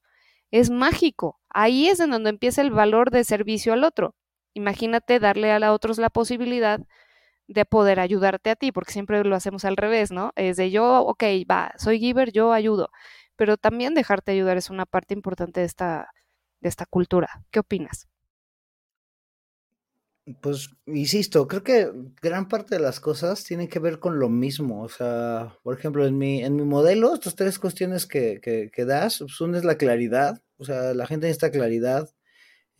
es 0.49 0.71
mágico. 0.71 1.39
Ahí 1.47 1.89
es 1.89 1.99
en 1.99 2.09
donde 2.09 2.31
empieza 2.31 2.63
el 2.63 2.71
valor 2.71 3.11
de 3.11 3.23
servicio 3.23 3.73
al 3.73 3.83
otro. 3.83 4.15
Imagínate 4.55 5.19
darle 5.19 5.51
a 5.51 5.59
los 5.59 5.69
otros 5.69 5.99
la 5.99 6.09
posibilidad 6.09 6.79
de 7.47 7.65
poder 7.65 7.99
ayudarte 7.99 8.49
a 8.49 8.55
ti, 8.55 8.71
porque 8.71 8.91
siempre 8.91 9.23
lo 9.23 9.35
hacemos 9.35 9.63
al 9.63 9.77
revés, 9.77 10.11
¿no? 10.11 10.31
Es 10.35 10.57
de 10.57 10.71
yo, 10.71 11.01
ok, 11.01 11.23
va, 11.47 11.71
soy 11.77 11.99
giver, 11.99 12.31
yo 12.31 12.51
ayudo, 12.51 12.89
pero 13.35 13.57
también 13.57 13.93
dejarte 13.93 14.31
ayudar 14.31 14.57
es 14.57 14.71
una 14.71 14.87
parte 14.87 15.13
importante 15.13 15.59
de 15.59 15.67
esta, 15.67 16.09
de 16.61 16.69
esta 16.69 16.87
cultura. 16.87 17.29
¿Qué 17.51 17.59
opinas? 17.59 18.08
Pues, 20.41 20.69
insisto, 20.85 21.47
creo 21.47 21.63
que 21.63 21.91
gran 22.21 22.47
parte 22.47 22.75
de 22.75 22.81
las 22.81 22.99
cosas 22.99 23.43
tienen 23.43 23.67
que 23.67 23.79
ver 23.79 23.99
con 23.99 24.19
lo 24.19 24.29
mismo. 24.29 24.83
O 24.83 24.89
sea, 24.89 25.57
por 25.63 25.77
ejemplo, 25.77 26.05
en 26.05 26.17
mi, 26.17 26.43
en 26.43 26.55
mi 26.55 26.63
modelo, 26.63 27.13
estas 27.13 27.35
tres 27.35 27.57
cuestiones 27.57 28.05
que, 28.05 28.39
que, 28.41 28.85
das, 28.85 29.19
pues 29.19 29.41
una 29.41 29.57
es 29.57 29.63
la 29.63 29.77
claridad, 29.77 30.41
o 30.57 30.65
sea, 30.65 30.93
la 30.93 31.07
gente 31.07 31.27
necesita 31.27 31.51
claridad. 31.51 32.09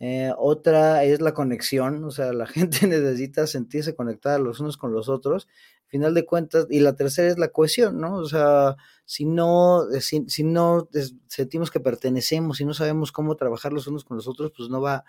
Eh, 0.00 0.32
otra 0.38 1.04
es 1.04 1.20
la 1.20 1.34
conexión, 1.34 2.04
o 2.04 2.10
sea, 2.10 2.32
la 2.32 2.46
gente 2.46 2.86
necesita 2.86 3.46
sentirse 3.46 3.94
conectada 3.94 4.38
los 4.38 4.60
unos 4.60 4.76
con 4.76 4.92
los 4.92 5.08
otros. 5.08 5.48
Final 5.88 6.14
de 6.14 6.24
cuentas, 6.24 6.66
y 6.70 6.80
la 6.80 6.94
tercera 6.94 7.28
es 7.28 7.38
la 7.38 7.48
cohesión, 7.48 8.00
¿no? 8.00 8.14
O 8.16 8.26
sea, 8.26 8.76
si 9.04 9.24
no, 9.24 9.90
eh, 9.90 10.00
si, 10.00 10.24
si 10.28 10.44
no 10.44 10.88
sentimos 11.28 11.70
que 11.70 11.80
pertenecemos 11.80 12.60
y 12.60 12.64
no 12.64 12.74
sabemos 12.74 13.12
cómo 13.12 13.36
trabajar 13.36 13.72
los 13.72 13.88
unos 13.88 14.04
con 14.04 14.16
los 14.16 14.28
otros, 14.28 14.52
pues 14.56 14.68
no 14.68 14.80
va, 14.80 15.04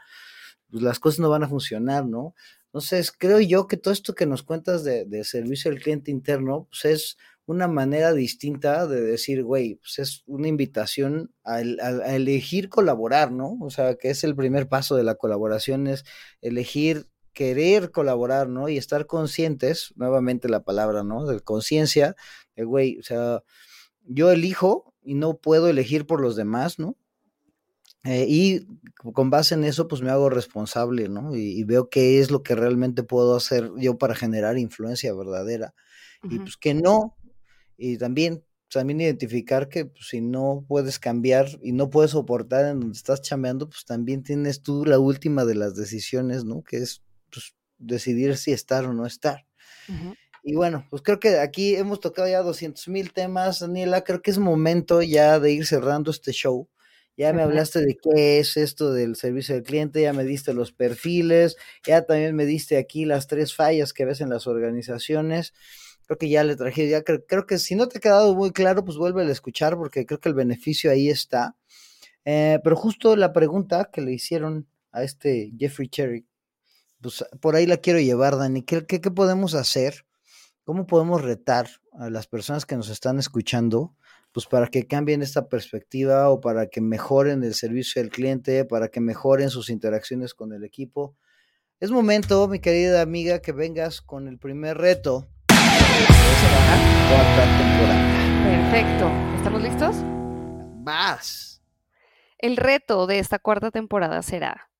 pues 0.71 0.83
las 0.83 0.99
cosas 0.99 1.19
no 1.19 1.29
van 1.29 1.43
a 1.43 1.49
funcionar, 1.49 2.05
¿no? 2.05 2.33
Entonces, 2.67 3.11
creo 3.11 3.39
yo 3.41 3.67
que 3.67 3.77
todo 3.77 3.93
esto 3.93 4.15
que 4.15 4.25
nos 4.25 4.43
cuentas 4.43 4.83
de, 4.85 5.23
servicio 5.25 5.69
al 5.71 5.79
cliente 5.79 6.09
interno, 6.09 6.67
pues 6.69 6.85
es 6.85 7.17
una 7.45 7.67
manera 7.67 8.13
distinta 8.13 8.87
de 8.87 9.01
decir, 9.01 9.43
güey, 9.43 9.75
pues 9.75 9.99
es 9.99 10.23
una 10.25 10.47
invitación 10.47 11.33
a, 11.43 11.59
elegir 11.61 12.69
colaborar, 12.69 13.31
¿no? 13.31 13.57
O 13.61 13.69
sea, 13.69 13.95
que 13.95 14.09
es 14.09 14.23
el 14.23 14.35
primer 14.35 14.69
paso 14.69 14.95
de 14.95 15.03
la 15.03 15.15
colaboración, 15.15 15.87
es 15.87 16.05
elegir 16.41 17.07
querer 17.33 17.91
colaborar, 17.91 18.47
¿no? 18.47 18.69
Y 18.69 18.77
estar 18.77 19.05
conscientes, 19.05 19.93
nuevamente 19.97 20.47
la 20.49 20.63
palabra, 20.63 21.03
¿no? 21.03 21.25
De 21.25 21.41
conciencia, 21.41 22.15
de, 22.55 22.63
güey, 22.63 22.99
o 22.99 23.03
sea, 23.03 23.43
yo 24.05 24.31
elijo 24.31 24.93
y 25.03 25.15
no 25.15 25.37
puedo 25.37 25.67
elegir 25.67 26.05
por 26.05 26.21
los 26.21 26.35
demás, 26.37 26.79
¿no? 26.79 26.97
Eh, 28.03 28.25
y 28.27 28.67
con 29.13 29.29
base 29.29 29.53
en 29.53 29.63
eso, 29.63 29.87
pues 29.87 30.01
me 30.01 30.09
hago 30.09 30.29
responsable, 30.29 31.07
¿no? 31.07 31.35
Y, 31.35 31.63
veo 31.63 31.89
qué 31.89 32.19
es 32.19 32.31
lo 32.31 32.41
que 32.41 32.55
realmente 32.55 33.03
puedo 33.03 33.35
hacer 33.35 33.71
yo 33.77 33.97
para 33.97 34.15
generar 34.15 34.57
influencia 34.57 35.13
verdadera. 35.13 35.73
Y 36.23 36.39
pues 36.39 36.57
que 36.57 36.73
no. 36.73 37.15
Y 37.77 37.97
también, 37.97 38.43
también 38.69 39.01
identificar 39.01 39.69
que 39.69 39.85
pues, 39.85 40.07
si 40.09 40.21
no 40.21 40.65
puedes 40.67 40.99
cambiar 40.99 41.47
y 41.61 41.71
no 41.71 41.89
puedes 41.89 42.11
soportar 42.11 42.65
en 42.65 42.79
donde 42.79 42.97
estás 42.97 43.21
chameando, 43.21 43.69
pues 43.69 43.85
también 43.85 44.23
tienes 44.23 44.61
tú 44.61 44.85
la 44.85 44.99
última 44.99 45.45
de 45.45 45.55
las 45.55 45.75
decisiones, 45.75 46.43
¿no? 46.43 46.63
Que 46.63 46.77
es 46.77 47.03
pues, 47.31 47.55
decidir 47.77 48.37
si 48.37 48.51
estar 48.51 48.85
o 48.85 48.93
no 48.93 49.05
estar. 49.05 49.45
Y 50.43 50.55
bueno, 50.55 50.87
pues 50.89 51.01
creo 51.01 51.19
que 51.19 51.39
aquí 51.39 51.75
hemos 51.75 51.99
tocado 51.99 52.27
ya 52.27 52.41
200 52.41 52.87
mil 52.87 53.13
temas, 53.13 53.59
Daniela. 53.59 54.03
Creo 54.03 54.21
que 54.21 54.31
es 54.31 54.39
momento 54.39 55.01
ya 55.01 55.39
de 55.39 55.51
ir 55.51 55.65
cerrando 55.67 56.09
este 56.09 56.31
show. 56.31 56.67
Ya 57.17 57.33
me 57.33 57.43
hablaste 57.43 57.81
de 57.81 57.97
qué 58.01 58.39
es 58.39 58.57
esto 58.57 58.93
del 58.93 59.15
servicio 59.15 59.55
al 59.55 59.63
cliente, 59.63 60.01
ya 60.01 60.13
me 60.13 60.23
diste 60.23 60.53
los 60.53 60.71
perfiles, 60.71 61.57
ya 61.85 62.03
también 62.03 62.35
me 62.35 62.45
diste 62.45 62.77
aquí 62.77 63.05
las 63.05 63.27
tres 63.27 63.53
fallas 63.53 63.93
que 63.93 64.05
ves 64.05 64.21
en 64.21 64.29
las 64.29 64.47
organizaciones. 64.47 65.53
Creo 66.05 66.17
que 66.17 66.29
ya 66.29 66.43
le 66.43 66.55
traje, 66.55 66.89
ya 66.89 67.03
creo, 67.03 67.45
que 67.45 67.57
si 67.59 67.75
no 67.75 67.87
te 67.87 67.97
ha 67.97 68.01
quedado 68.01 68.33
muy 68.35 68.51
claro, 68.51 68.83
pues 68.83 68.97
vuelve 68.97 69.23
a 69.23 69.31
escuchar 69.31 69.77
porque 69.77 70.05
creo 70.05 70.19
que 70.19 70.29
el 70.29 70.35
beneficio 70.35 70.89
ahí 70.89 71.09
está. 71.09 71.55
Eh, 72.25 72.59
pero 72.63 72.75
justo 72.75 73.15
la 73.15 73.33
pregunta 73.33 73.89
que 73.91 74.01
le 74.01 74.13
hicieron 74.13 74.67
a 74.91 75.03
este 75.03 75.51
Jeffrey 75.57 75.89
Cherry, 75.89 76.25
pues 77.01 77.25
por 77.39 77.55
ahí 77.55 77.65
la 77.65 77.77
quiero 77.77 77.99
llevar, 77.99 78.37
Dani. 78.37 78.63
¿Qué, 78.63 78.85
qué, 78.85 79.01
qué 79.01 79.11
podemos 79.11 79.53
hacer? 79.55 80.05
¿Cómo 80.63 80.87
podemos 80.87 81.21
retar 81.21 81.69
a 81.93 82.09
las 82.09 82.27
personas 82.27 82.65
que 82.65 82.75
nos 82.75 82.89
están 82.89 83.19
escuchando 83.19 83.95
pues 84.31 84.47
para 84.47 84.67
que 84.67 84.87
cambien 84.87 85.21
esta 85.21 85.49
perspectiva 85.49 86.29
o 86.29 86.39
para 86.39 86.67
que 86.67 86.81
mejoren 86.81 87.43
el 87.43 87.53
servicio 87.53 88.01
del 88.01 88.11
cliente, 88.11 88.65
para 88.65 88.87
que 88.87 89.01
mejoren 89.01 89.49
sus 89.49 89.69
interacciones 89.69 90.33
con 90.33 90.53
el 90.53 90.63
equipo. 90.63 91.15
Es 91.79 91.91
momento, 91.91 92.47
mi 92.47 92.59
querida 92.59 93.01
amiga, 93.01 93.41
que 93.41 93.51
vengas 93.51 94.01
con 94.01 94.27
el 94.27 94.37
primer 94.37 94.77
reto. 94.77 95.27
cuarta 97.09 97.57
temporada. 97.57 98.71
Perfecto. 98.71 99.11
¿Estamos 99.37 99.61
listos? 99.61 99.95
Vas. 100.83 101.61
El 102.37 102.57
reto 102.57 103.07
de 103.07 103.19
esta 103.19 103.39
cuarta 103.39 103.69
temporada 103.69 104.21
será 104.21 104.70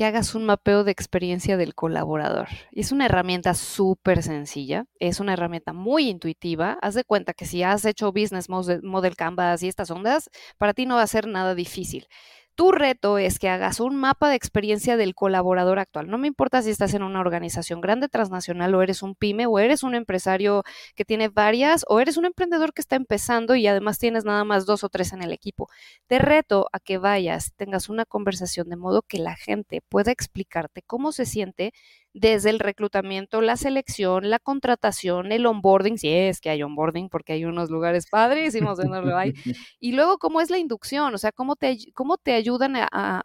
que 0.00 0.06
hagas 0.06 0.34
un 0.34 0.46
mapeo 0.46 0.82
de 0.82 0.92
experiencia 0.92 1.58
del 1.58 1.74
colaborador. 1.74 2.48
Es 2.72 2.90
una 2.90 3.04
herramienta 3.04 3.52
súper 3.52 4.22
sencilla, 4.22 4.86
es 4.98 5.20
una 5.20 5.34
herramienta 5.34 5.74
muy 5.74 6.08
intuitiva. 6.08 6.78
Haz 6.80 6.94
de 6.94 7.04
cuenta 7.04 7.34
que 7.34 7.44
si 7.44 7.62
has 7.62 7.84
hecho 7.84 8.10
Business 8.10 8.48
Model 8.48 9.16
Canvas 9.16 9.62
y 9.62 9.68
estas 9.68 9.90
ondas, 9.90 10.30
para 10.56 10.72
ti 10.72 10.86
no 10.86 10.94
va 10.94 11.02
a 11.02 11.06
ser 11.06 11.26
nada 11.26 11.54
difícil. 11.54 12.08
Tu 12.60 12.72
reto 12.72 13.16
es 13.16 13.38
que 13.38 13.48
hagas 13.48 13.80
un 13.80 13.96
mapa 13.96 14.28
de 14.28 14.34
experiencia 14.34 14.98
del 14.98 15.14
colaborador 15.14 15.78
actual. 15.78 16.10
No 16.10 16.18
me 16.18 16.26
importa 16.26 16.60
si 16.60 16.68
estás 16.68 16.92
en 16.92 17.02
una 17.02 17.20
organización 17.20 17.80
grande, 17.80 18.10
transnacional, 18.10 18.74
o 18.74 18.82
eres 18.82 19.02
un 19.02 19.14
pyme, 19.14 19.46
o 19.46 19.58
eres 19.58 19.82
un 19.82 19.94
empresario 19.94 20.62
que 20.94 21.06
tiene 21.06 21.30
varias, 21.30 21.86
o 21.88 22.00
eres 22.00 22.18
un 22.18 22.26
emprendedor 22.26 22.74
que 22.74 22.82
está 22.82 22.96
empezando 22.96 23.54
y 23.54 23.66
además 23.66 23.98
tienes 23.98 24.26
nada 24.26 24.44
más 24.44 24.66
dos 24.66 24.84
o 24.84 24.90
tres 24.90 25.14
en 25.14 25.22
el 25.22 25.32
equipo. 25.32 25.70
Te 26.06 26.18
reto 26.18 26.68
a 26.70 26.80
que 26.80 26.98
vayas, 26.98 27.54
tengas 27.56 27.88
una 27.88 28.04
conversación 28.04 28.68
de 28.68 28.76
modo 28.76 29.00
que 29.00 29.20
la 29.20 29.36
gente 29.36 29.80
pueda 29.88 30.12
explicarte 30.12 30.82
cómo 30.82 31.12
se 31.12 31.24
siente 31.24 31.72
desde 32.12 32.50
el 32.50 32.58
reclutamiento, 32.58 33.40
la 33.40 33.56
selección, 33.56 34.30
la 34.30 34.38
contratación, 34.38 35.32
el 35.32 35.46
onboarding, 35.46 35.98
si 35.98 36.08
es 36.08 36.40
que 36.40 36.50
hay 36.50 36.62
onboarding, 36.62 37.08
porque 37.08 37.34
hay 37.34 37.44
unos 37.44 37.70
lugares 37.70 38.06
padrísimos 38.10 38.78
donde 38.78 39.02
lo 39.02 39.16
hay, 39.16 39.32
y 39.80 39.92
luego 39.92 40.18
cómo 40.18 40.40
es 40.40 40.50
la 40.50 40.58
inducción, 40.58 41.14
o 41.14 41.18
sea, 41.18 41.32
cómo 41.32 41.56
te, 41.56 41.78
cómo 41.94 42.16
te 42.18 42.34
ayudan 42.34 42.74
a, 42.76 43.22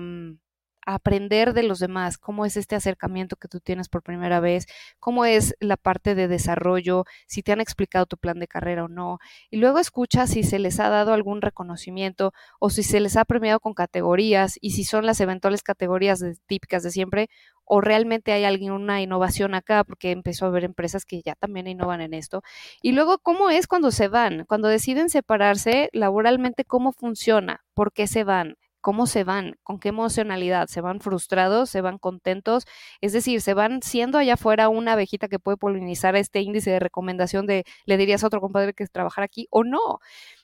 mm, 0.00 0.38
aprender 0.86 1.52
de 1.52 1.64
los 1.64 1.80
demás, 1.80 2.16
cómo 2.16 2.46
es 2.46 2.56
este 2.56 2.76
acercamiento 2.76 3.36
que 3.36 3.48
tú 3.48 3.60
tienes 3.60 3.88
por 3.88 4.02
primera 4.02 4.40
vez, 4.40 4.66
cómo 5.00 5.24
es 5.24 5.54
la 5.60 5.76
parte 5.76 6.14
de 6.14 6.28
desarrollo, 6.28 7.04
si 7.26 7.42
te 7.42 7.52
han 7.52 7.60
explicado 7.60 8.06
tu 8.06 8.16
plan 8.16 8.38
de 8.38 8.48
carrera 8.48 8.84
o 8.84 8.88
no. 8.88 9.18
Y 9.50 9.58
luego 9.58 9.80
escucha 9.80 10.26
si 10.26 10.44
se 10.44 10.58
les 10.58 10.80
ha 10.80 10.88
dado 10.88 11.12
algún 11.12 11.42
reconocimiento 11.42 12.32
o 12.60 12.70
si 12.70 12.82
se 12.82 13.00
les 13.00 13.16
ha 13.16 13.24
premiado 13.24 13.60
con 13.60 13.74
categorías 13.74 14.58
y 14.60 14.70
si 14.70 14.84
son 14.84 15.04
las 15.04 15.20
eventuales 15.20 15.62
categorías 15.62 16.24
típicas 16.46 16.82
de 16.82 16.90
siempre 16.90 17.28
o 17.64 17.80
realmente 17.80 18.32
hay 18.32 18.44
alguna 18.44 19.02
innovación 19.02 19.54
acá 19.54 19.84
porque 19.84 20.12
empezó 20.12 20.44
a 20.44 20.48
haber 20.48 20.64
empresas 20.64 21.04
que 21.04 21.20
ya 21.22 21.34
también 21.34 21.66
innovan 21.66 22.00
en 22.00 22.14
esto. 22.14 22.42
Y 22.80 22.92
luego, 22.92 23.18
¿cómo 23.18 23.50
es 23.50 23.66
cuando 23.66 23.90
se 23.90 24.08
van? 24.08 24.44
Cuando 24.46 24.68
deciden 24.68 25.10
separarse 25.10 25.90
laboralmente, 25.92 26.64
¿cómo 26.64 26.92
funciona? 26.92 27.64
¿Por 27.74 27.92
qué 27.92 28.06
se 28.06 28.22
van? 28.24 28.56
Cómo 28.86 29.08
se 29.08 29.24
van, 29.24 29.56
con 29.64 29.80
qué 29.80 29.88
emocionalidad, 29.88 30.68
se 30.68 30.80
van 30.80 31.00
frustrados, 31.00 31.70
se 31.70 31.80
van 31.80 31.98
contentos, 31.98 32.66
es 33.00 33.12
decir, 33.12 33.40
se 33.40 33.52
van 33.52 33.82
siendo 33.82 34.16
allá 34.16 34.34
afuera 34.34 34.68
una 34.68 34.92
abejita 34.92 35.26
que 35.26 35.40
puede 35.40 35.56
polinizar 35.56 36.14
este 36.14 36.40
índice 36.40 36.70
de 36.70 36.78
recomendación 36.78 37.46
de 37.48 37.64
le 37.84 37.96
dirías 37.96 38.22
a 38.22 38.28
otro 38.28 38.40
compadre 38.40 38.74
que 38.74 38.84
es 38.84 38.92
trabajar 38.92 39.24
aquí 39.24 39.48
o 39.50 39.64
no. 39.64 39.98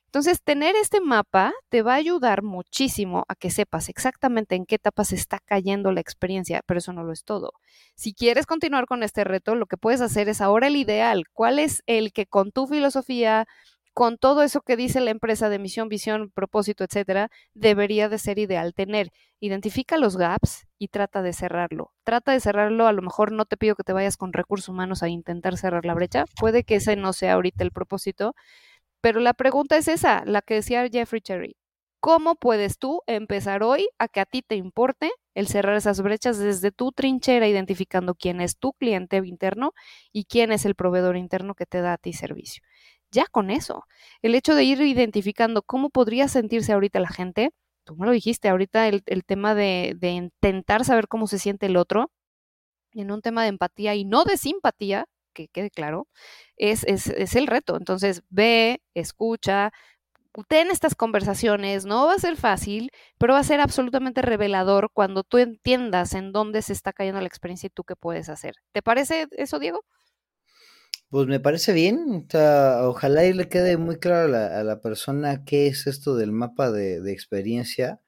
Entonces, 0.07 0.43
tener 0.43 0.75
este 0.75 1.01
mapa 1.01 1.53
te 1.69 1.83
va 1.83 1.93
a 1.93 1.97
ayudar 1.99 2.43
muchísimo 2.43 3.25
a 3.29 3.37
que 3.37 3.49
sepas 3.49 3.89
exactamente 3.89 4.57
en 4.57 4.67
qué 4.67 4.75
etapa 4.75 5.05
se 5.05 5.15
está 5.15 5.39
cayendo 5.39 5.93
la 5.93 6.01
experiencia, 6.01 6.63
pero 6.67 6.79
eso 6.79 6.93
no 6.93 7.05
lo 7.05 7.13
es 7.13 7.23
todo. 7.23 7.53
Si 7.95 8.13
quieres 8.13 8.47
continuar 8.47 8.87
con 8.87 9.05
este 9.05 9.23
reto, 9.23 9.55
lo 9.55 9.67
que 9.67 9.77
puedes 9.77 10.01
hacer 10.01 10.29
es 10.29 10.41
ahora 10.41 10.67
el 10.67 10.75
ideal, 10.75 11.27
cuál 11.33 11.61
es 11.61 11.85
el 11.87 12.13
que 12.13 12.27
con 12.27 12.51
tu 12.51 12.67
filosofía, 12.67 13.47
con 13.95 14.17
todo 14.19 14.43
eso 14.43 14.63
que 14.63 14.77
dice 14.77 15.01
la 15.01 15.11
empresa 15.11 15.49
de 15.49 15.59
misión, 15.59 15.89
visión, 15.89 16.31
propósito, 16.35 16.85
etcétera, 16.85 17.31
debería 17.55 18.09
de 18.09 18.19
ser 18.19 18.39
ideal 18.39 18.75
tener. 18.75 19.11
Identifica 19.41 19.99
los 19.99 20.17
gaps 20.17 20.67
y 20.79 20.89
trata 20.89 21.23
de 21.23 21.33
cerrarlo. 21.33 21.93
Trata 22.05 22.33
de 22.33 22.41
cerrarlo, 22.41 22.87
a 22.87 22.93
lo 22.93 23.03
mejor 23.03 23.33
no 23.33 23.45
te 23.45 23.57
pido 23.57 23.75
que 23.75 23.85
te 23.85 23.93
vayas 23.93 24.17
con 24.17 24.33
recursos 24.33 24.69
humanos 24.69 25.03
a 25.03 25.09
intentar 25.09 25.57
cerrar 25.59 25.85
la 25.85 25.95
brecha, 25.95 26.25
puede 26.39 26.65
que 26.65 26.77
ese 26.77 26.97
no 26.97 27.13
sea 27.13 27.35
ahorita 27.35 27.65
el 27.65 27.73
propósito, 27.73 28.35
pero 29.01 29.21
la 29.21 29.35
pregunta 29.35 29.77
es 29.77 29.89
esa, 29.89 30.25
la 30.27 30.43
que 30.43 30.55
decía 30.55 30.89
Jeffrey 30.91 31.21
Cherry. 31.21 31.57
¿Cómo 32.01 32.35
puedes 32.35 32.79
tú 32.79 33.03
empezar 33.07 33.63
hoy 33.63 33.89
a 33.99 34.09
que 34.09 34.21
a 34.21 34.27
ti 34.27 34.43
te 34.43 34.57
importe 34.57 35.13
el 35.35 35.47
cerrar 35.47 35.77
esas 35.77 36.01
brechas 36.03 36.39
desde 36.39 36.73
tu 36.73 36.93
trinchera, 36.93 37.47
identificando 37.47 38.15
quién 38.17 38.41
es 38.41 38.59
tu 38.59 38.73
cliente 38.73 39.19
interno 39.19 39.73
y 40.13 40.25
quién 40.25 40.51
es 40.51 40.65
el 40.65 40.75
proveedor 40.75 41.17
interno 41.17 41.55
que 41.55 41.67
te 41.67 41.81
da 41.81 41.93
a 41.93 41.99
ti 41.99 42.13
servicio? 42.13 42.63
Ya 43.13 43.27
con 43.31 43.51
eso. 43.51 43.85
El 44.23 44.35
hecho 44.35 44.55
de 44.55 44.65
ir 44.65 44.81
identificando 44.81 45.63
cómo 45.63 45.91
podría 45.91 46.29
sentirse 46.29 46.73
ahorita 46.73 47.01
la 47.01 47.09
gente, 47.09 47.51
tú 47.85 47.97
me 47.97 48.07
lo 48.07 48.13
dijiste, 48.13 48.49
ahorita 48.49 48.89
el, 48.89 49.03
tema 49.27 49.55
de, 49.55 49.97
intentar 50.03 50.85
saber 50.85 51.09
cómo 51.09 51.27
se 51.27 51.39
siente 51.39 51.67
el 51.67 51.77
otro, 51.77 52.11
en 52.93 53.11
un 53.11 53.23
tema 53.23 53.43
de 53.43 53.49
empatía 53.49 53.95
y 53.95 54.05
no 54.05 54.25
de 54.25 54.37
simpatía, 54.37 55.07
que 55.35 55.49
quede 55.49 55.71
claro, 55.71 56.09
es, 56.57 56.85
es, 56.85 57.07
es 57.09 57.37
el 57.37 57.47
reto. 57.47 57.77
Entonces, 57.77 58.23
ve, 58.29 58.83
escucha, 58.95 59.73
ten 60.49 60.71
estas 60.71 60.95
conversaciones, 60.95 61.85
no 61.85 62.07
va 62.07 62.15
a 62.15 62.19
ser 62.19 62.37
fácil, 62.37 62.91
pero 63.19 63.35
va 63.35 63.41
a 63.41 63.45
ser 63.45 63.61
absolutamente 63.61 64.23
revelador 64.23 64.91
cuando 64.93 65.23
tú 65.25 65.39
entiendas 65.39 66.15
en 66.15 66.33
dónde 66.33 66.63
se 66.63 66.73
está 66.73 66.93
cayendo 66.93 67.21
la 67.21 67.27
experiencia 67.27 67.67
y 67.67 67.71
tú 67.71 67.85
qué 67.85 67.97
puedes 67.97 68.29
hacer. 68.29 68.55
¿Te 68.73 68.83
parece 68.83 69.29
eso, 69.33 69.59
Diego? 69.59 69.85
Pues 71.13 71.27
me 71.27 71.41
parece 71.41 71.75
bien, 71.75 72.27
ojalá 72.33 73.27
y 73.27 73.35
le 73.35 73.47
quede 73.51 73.77
muy 73.77 73.99
claro 73.99 74.35
a 74.35 74.65
la, 74.65 74.81
persona 74.81 75.45
qué 75.45 75.67
es 75.67 75.87
esto 75.87 76.17
del 76.17 76.33
mapa 76.33 76.73
de, 76.73 77.13
experiencia, 77.13 78.01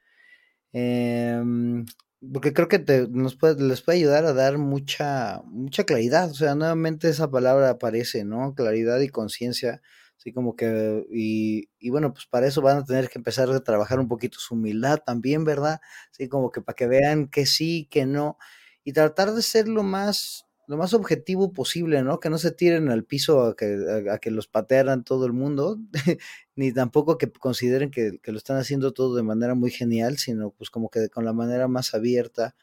em, 0.72 1.86
porque 2.32 2.54
creo 2.54 2.68
que 2.68 2.78
puede, 2.78 3.62
les 3.62 3.82
puede 3.82 3.98
ayudar 3.98 4.24
a 4.24 4.32
dar 4.32 4.58
mucha, 4.58 5.42
mucha 5.46 5.84
claridad, 5.84 6.30
o 6.30 6.34
sea, 6.34 6.54
nuevamente 6.54 7.10
esa 7.10 7.30
palabra 7.30 7.70
aparece, 7.70 8.24
¿no? 8.24 8.54
Claridad 8.54 9.00
y 9.00 9.10
conciencia, 9.10 9.82
así 10.16 10.32
como 10.32 10.56
que, 10.56 11.04
y, 11.12 11.68
y, 11.78 11.90
bueno, 11.90 12.14
pues 12.14 12.26
para 12.26 12.46
eso 12.46 12.62
van 12.62 12.78
a 12.78 12.84
tener 12.86 13.10
que 13.10 13.18
empezar 13.18 13.50
a 13.50 13.64
trabajar 13.64 14.00
un 14.00 14.08
poquito 14.08 14.38
su 14.40 14.54
humildad 14.54 15.00
también, 15.04 15.44
¿verdad? 15.44 15.80
Así 16.10 16.28
como 16.30 16.50
que 16.50 16.62
para 16.62 16.76
que 16.76 16.86
vean 16.86 17.28
que 17.28 17.46
sí, 17.46 17.86
que 17.90 18.06
no, 18.06 18.38
y 18.82 18.94
tratar 18.94 19.34
de 19.34 19.42
ser 19.42 19.68
lo 19.68 19.82
más 19.82 20.46
lo 20.66 20.76
más 20.76 20.94
objetivo 20.94 21.52
posible, 21.52 22.02
¿no? 22.02 22.20
Que 22.20 22.30
no 22.30 22.38
se 22.38 22.50
tiren 22.50 22.88
al 22.90 23.04
piso 23.04 23.42
a 23.42 23.56
que, 23.56 23.76
a, 24.10 24.18
que 24.18 24.30
los 24.30 24.46
patearan 24.46 25.04
todo 25.04 25.26
el 25.26 25.32
mundo, 25.32 25.78
ni 26.56 26.72
tampoco 26.72 27.18
que 27.18 27.30
consideren 27.30 27.90
que, 27.90 28.18
que, 28.22 28.32
lo 28.32 28.38
están 28.38 28.56
haciendo 28.56 28.92
todo 28.92 29.14
de 29.16 29.22
manera 29.22 29.54
muy 29.54 29.70
genial, 29.70 30.18
sino 30.18 30.50
pues 30.50 30.70
como 30.70 30.88
que 30.90 31.08
con 31.08 31.24
la 31.24 31.32
manera 31.32 31.68
más 31.68 31.94
abierta 31.94 32.54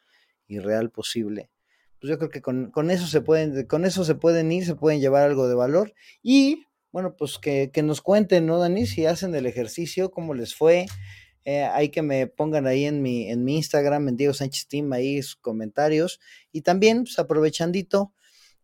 y 0.48 0.60
real 0.60 0.90
posible. 0.90 1.50
Pues 2.00 2.10
yo 2.10 2.18
creo 2.18 2.30
que 2.30 2.42
con, 2.42 2.72
con 2.72 2.90
eso 2.90 3.06
se 3.06 3.22
pueden, 3.22 3.66
con 3.68 3.86
eso 3.86 4.04
se 4.04 4.16
pueden 4.16 4.52
ir, 4.52 4.66
se 4.66 4.76
pueden 4.76 5.00
llevar 5.00 5.24
algo 5.24 5.48
de 5.48 5.56
valor 5.56 5.94
y 6.24 6.66
bueno, 6.92 7.16
pues 7.16 7.38
que, 7.38 7.72
que 7.72 7.84
nos 7.84 8.02
cuenten, 8.02 8.46
¿no, 8.46 8.58
Dani? 8.58 8.86
Si 8.86 9.06
hacen 9.06 9.34
el 9.36 9.46
ejercicio, 9.46 10.12
cómo 10.12 10.34
les 10.34 10.56
fue, 10.56 10.88
eh, 11.44 11.64
hay 11.64 11.90
que 11.90 12.02
me 12.02 12.28
pongan 12.28 12.68
ahí 12.68 12.86
en 12.86 13.02
mi, 13.02 13.30
en 13.30 13.44
mi 13.44 13.58
Instagram, 13.58 14.10
en 14.10 14.18
Diego 14.18 14.34
Sánchez 14.34 14.68
Team, 14.68 14.92
ahí 14.94 15.22
sus 15.22 15.36
comentarios. 15.38 16.20
Y 16.52 16.62
también, 16.62 17.04
pues 17.04 17.18
aprovechandito, 17.20 18.14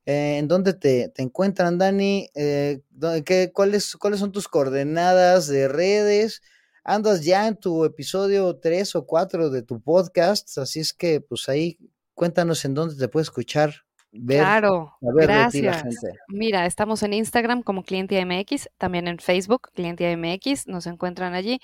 eh, 0.05 0.38
¿en 0.38 0.47
dónde 0.47 0.73
te, 0.73 1.11
encuentran, 1.17 1.78
Dani? 1.78 2.30
Eh, 2.36 2.82
qué, 3.25 3.51
cuáles, 3.53 3.95
¿Cuáles 3.95 4.19
son 4.19 4.32
tus 4.32 4.47
coordenadas 4.47 5.47
de 5.47 5.67
redes? 5.67 6.41
Andas 6.84 7.25
ya 7.25 7.47
en 7.47 7.57
tu 7.57 7.84
episodio 7.84 8.57
3 8.57 8.95
o 8.95 9.05
4 9.05 9.49
de 9.49 9.61
tu 9.61 9.82
podcast, 9.82 10.57
así 10.57 10.80
es 10.80 10.93
que 10.93 11.19
pues 11.19 11.49
ahí 11.49 11.78
cuéntanos 12.13 12.63
en 12.63 12.75
dónde 12.75 12.95
te 12.95 13.09
puede 13.09 13.23
escuchar. 13.23 13.73
Ver, 14.13 14.39
claro, 14.39 14.93
gracias. 15.01 15.84
Mira, 16.30 16.65
estamos 16.65 17.03
en 17.03 17.11
Instagram 17.11 17.61
como 17.61 17.84
Cliente 17.84 18.23
MX, 18.25 18.69
también 18.78 19.09
en 19.09 19.19
Facebook, 19.19 19.69
Cliente 19.73 20.15
MX, 20.15 20.67
nos 20.67 20.88
encuentran 20.88 21.34
allí. 21.34 21.59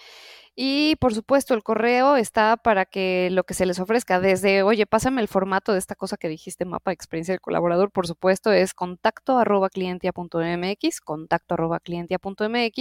Y 0.55 0.97
por 0.97 1.15
supuesto, 1.15 1.55
el 1.55 1.63
correo 1.63 2.15
está 2.15 2.57
para 2.57 2.85
que 2.85 3.29
lo 3.31 3.43
que 3.43 3.55
se 3.55 3.65
les 3.65 3.79
ofrezca, 3.79 4.19
desde, 4.19 4.61
oye, 4.61 4.85
pásame 4.85 5.19
el 5.21 5.27
formato 5.27 5.73
de 5.73 5.79
esta 5.79 5.95
cosa 5.95 6.15
que 6.15 6.29
dijiste, 6.29 6.63
mapa 6.63 6.91
de 6.91 6.93
experiencia 6.93 7.33
del 7.33 7.41
colaborador, 7.41 7.91
por 7.91 8.05
supuesto, 8.05 8.51
es 8.51 8.75
contacto 8.75 9.39
arroba 9.39 9.69
clientia.mx, 9.69 11.01
contacto 11.01 11.55
arroba 11.55 11.79
clientia.mx, 11.79 12.77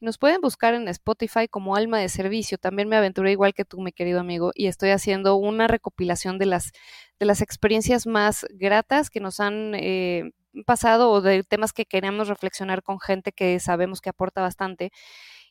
y 0.00 0.04
nos 0.04 0.18
pueden 0.18 0.40
buscar 0.40 0.74
en 0.74 0.88
Spotify 0.88 1.46
como 1.48 1.76
alma 1.76 2.00
de 2.00 2.08
servicio. 2.08 2.58
También 2.58 2.88
me 2.88 2.96
aventuré 2.96 3.30
igual 3.30 3.54
que 3.54 3.64
tú, 3.64 3.80
mi 3.80 3.92
querido 3.92 4.18
amigo, 4.18 4.50
y 4.56 4.66
estoy 4.66 4.90
haciendo 4.90 5.36
una 5.36 5.68
recopilación 5.68 6.38
de 6.38 6.46
las, 6.46 6.72
de 7.20 7.26
las 7.26 7.40
experiencias 7.40 8.04
más 8.04 8.46
gratas 8.50 9.10
que 9.10 9.20
nos 9.20 9.38
han 9.38 9.76
eh, 9.76 10.32
pasado 10.66 11.10
o 11.10 11.20
de 11.20 11.44
temas 11.44 11.72
que 11.72 11.86
queremos 11.86 12.26
reflexionar 12.26 12.82
con 12.82 12.98
gente 12.98 13.30
que 13.30 13.60
sabemos 13.60 14.00
que 14.00 14.10
aporta 14.10 14.42
bastante. 14.42 14.90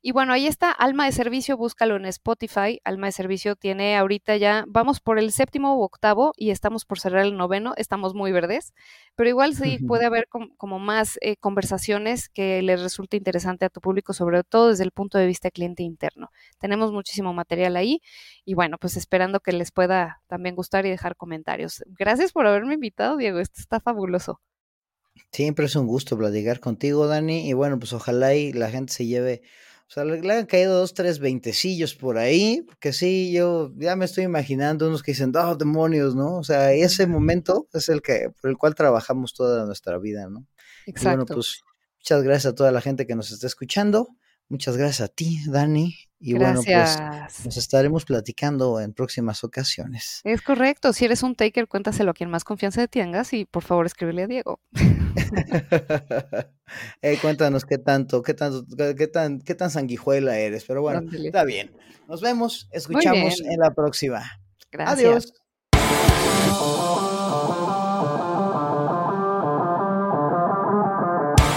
Y 0.04 0.14
bueno, 0.14 0.34
ahí 0.34 0.47
está 0.47 0.72
Alma 0.72 1.06
de 1.06 1.12
Servicio, 1.12 1.58
búscalo 1.58 1.95
en 1.95 2.06
Spotify. 2.06 2.82
Alma 2.84 3.06
de 3.06 3.12
Servicio 3.12 3.56
tiene 3.56 3.95
ahorita 3.97 4.36
ya, 4.38 4.66
vamos 4.68 4.99
por 4.99 5.20
el 5.20 5.32
séptimo 5.32 5.76
u 5.78 5.84
octavo 5.84 6.34
y 6.36 6.49
estamos 6.49 6.86
por 6.86 6.99
cerrar 6.99 7.24
el 7.24 7.38
noveno, 7.38 7.74
estamos 7.78 8.16
muy 8.16 8.32
verdes, 8.32 8.74
pero 9.16 9.30
igual 9.30 9.54
sí 9.54 9.78
puede 9.88 10.06
haber 10.06 10.28
como 10.28 10.80
más 10.80 11.20
eh, 11.22 11.36
conversaciones 11.38 12.30
que 12.30 12.64
les 12.64 12.82
resulte 12.82 13.16
interesante 13.16 13.66
a 13.66 13.70
tu 13.70 13.80
público, 13.80 14.14
sobre 14.14 14.43
todo 14.43 14.70
desde 14.70 14.86
el 14.86 14.91
punto 14.91 15.20
de 15.20 15.28
vista 15.28 15.52
cliente 15.52 15.84
interno. 15.84 16.32
Tenemos 16.58 16.91
muchísimo 16.91 17.32
material 17.34 17.76
ahí 17.76 18.02
y 18.43 18.56
bueno, 18.56 18.80
pues 18.80 18.97
esperando 18.97 19.39
que 19.39 19.52
les 19.52 19.72
pueda 19.72 20.24
también 20.26 20.56
gustar 20.56 20.88
y 20.88 20.89
dejar 20.89 21.16
comentarios. 21.16 21.84
Gracias 21.86 22.32
por 22.32 22.47
haberme 22.47 22.74
invitado, 22.74 23.18
Diego, 23.18 23.38
esto 23.38 23.60
está 23.60 23.80
fabuloso. 23.80 24.41
Siempre 25.32 25.66
es 25.66 25.76
un 25.76 25.88
gusto 25.88 26.18
platicar 26.18 26.60
contigo, 26.60 27.08
Dani. 27.08 27.47
Y 27.47 27.54
bueno, 27.54 27.80
pues 27.80 27.93
ojalá 27.93 28.34
y 28.36 28.52
la 28.54 28.70
gente 28.70 28.93
se 28.93 29.06
lleve, 29.06 29.41
o 29.92 29.94
sea, 29.94 30.06
le, 30.06 30.32
han 30.32 30.46
caído 30.46 30.80
dos, 30.80 30.94
tres 30.94 31.20
veintecillos 31.20 31.96
por 31.96 32.18
ahí, 32.18 32.62
porque 32.66 32.94
sí, 32.94 33.34
yo 33.34 33.74
ya 33.76 33.98
me 33.98 34.06
estoy 34.06 34.24
imaginando 34.24 34.88
unos 34.88 35.04
que 35.04 35.12
dicen, 35.12 35.34
oh, 35.36 35.56
demonios, 35.58 36.16
¿no? 36.16 36.38
O 36.38 36.46
sea, 36.46 36.72
ese 36.72 37.08
momento 37.08 37.68
es 37.74 37.89
el 37.89 38.02
que, 38.02 38.30
por 38.42 38.50
el 38.50 38.58
cual 38.58 38.74
trabajamos 38.74 39.34
toda 39.34 39.66
nuestra 39.66 39.98
vida, 39.98 40.30
¿no? 40.30 40.48
Exacto. 40.86 41.10
Y 41.10 41.16
bueno, 41.18 41.26
pues 41.26 41.60
muchas 41.98 42.24
gracias 42.24 42.54
a 42.54 42.56
toda 42.56 42.72
la 42.72 42.80
gente 42.80 43.06
que 43.06 43.16
nos 43.16 43.32
está 43.34 43.48
escuchando. 43.48 44.08
Muchas 44.48 44.78
gracias 44.78 45.02
a 45.02 45.08
ti, 45.10 45.42
Dani. 45.46 45.94
Y 46.24 46.36
bueno, 46.36 46.62
pues 46.64 47.00
nos 47.44 47.58
estaremos 47.58 48.06
platicando 48.06 48.80
en 48.80 48.94
próximas 48.94 49.44
ocasiones. 49.44 50.22
Es 50.24 50.44
correcto. 50.44 50.94
Si 50.94 51.06
eres 51.06 51.24
un 51.24 51.34
taker, 51.34 51.68
cuéntaselo 51.68 52.12
a 52.12 52.14
quien 52.14 52.30
más 52.30 52.44
confianza 52.44 52.80
de 52.80 52.88
tengas 52.88 53.34
y 53.34 53.46
por 53.46 53.64
favor 53.64 53.88
escríbele 53.88 54.24
a 54.24 54.28
Diego. 54.28 54.60
Eh, 57.02 57.18
cuéntanos 57.22 57.66
qué 57.66 57.78
tanto, 57.78 58.22
qué 58.22 58.34
tanto, 58.34 58.66
qué 58.96 59.08
tan, 59.08 59.42
qué 59.42 59.56
tan 59.56 59.70
sanguijuela 59.70 60.38
eres. 60.38 60.64
Pero 60.64 60.82
bueno, 60.82 61.02
está 61.12 61.44
bien. 61.44 61.70
Nos 62.08 62.22
vemos, 62.22 62.70
escuchamos 62.72 63.42
en 63.42 63.60
la 63.60 63.72
próxima. 63.74 64.40
Gracias. 64.72 64.98
Adiós. 64.98 66.88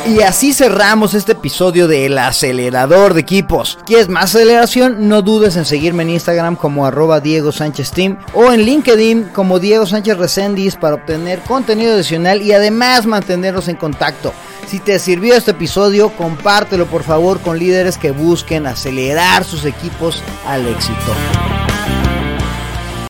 Y 0.07 0.21
así 0.21 0.53
cerramos 0.53 1.15
este 1.15 1.33
episodio 1.33 1.89
de 1.89 2.05
El 2.05 2.19
Acelerador 2.19 3.15
de 3.15 3.23
Equipos. 3.23 3.79
¿Quieres 3.87 4.11
más 4.11 4.35
aceleración? 4.35 5.09
No 5.09 5.23
dudes 5.23 5.57
en 5.57 5.65
seguirme 5.65 6.03
en 6.03 6.11
Instagram 6.11 6.57
como 6.57 6.85
arroba 6.85 7.21
Diego 7.21 7.53
Sánchez 7.53 7.91
Team 7.91 8.19
o 8.35 8.53
en 8.53 8.61
LinkedIn 8.63 9.31
como 9.33 9.59
Diego 9.59 9.87
Sánchez 9.87 10.19
Recendis 10.19 10.77
para 10.77 10.97
obtener 10.97 11.41
contenido 11.41 11.95
adicional 11.95 12.43
y 12.43 12.53
además 12.53 13.07
mantenernos 13.07 13.69
en 13.69 13.77
contacto. 13.77 14.35
Si 14.67 14.79
te 14.79 14.99
sirvió 14.99 15.37
este 15.37 15.53
episodio, 15.53 16.11
compártelo 16.11 16.85
por 16.85 17.03
favor 17.03 17.41
con 17.41 17.59
líderes 17.59 17.97
que 17.97 18.11
busquen 18.11 18.67
acelerar 18.67 19.43
sus 19.45 19.65
equipos 19.65 20.23
al 20.47 20.67
éxito. 20.67 21.15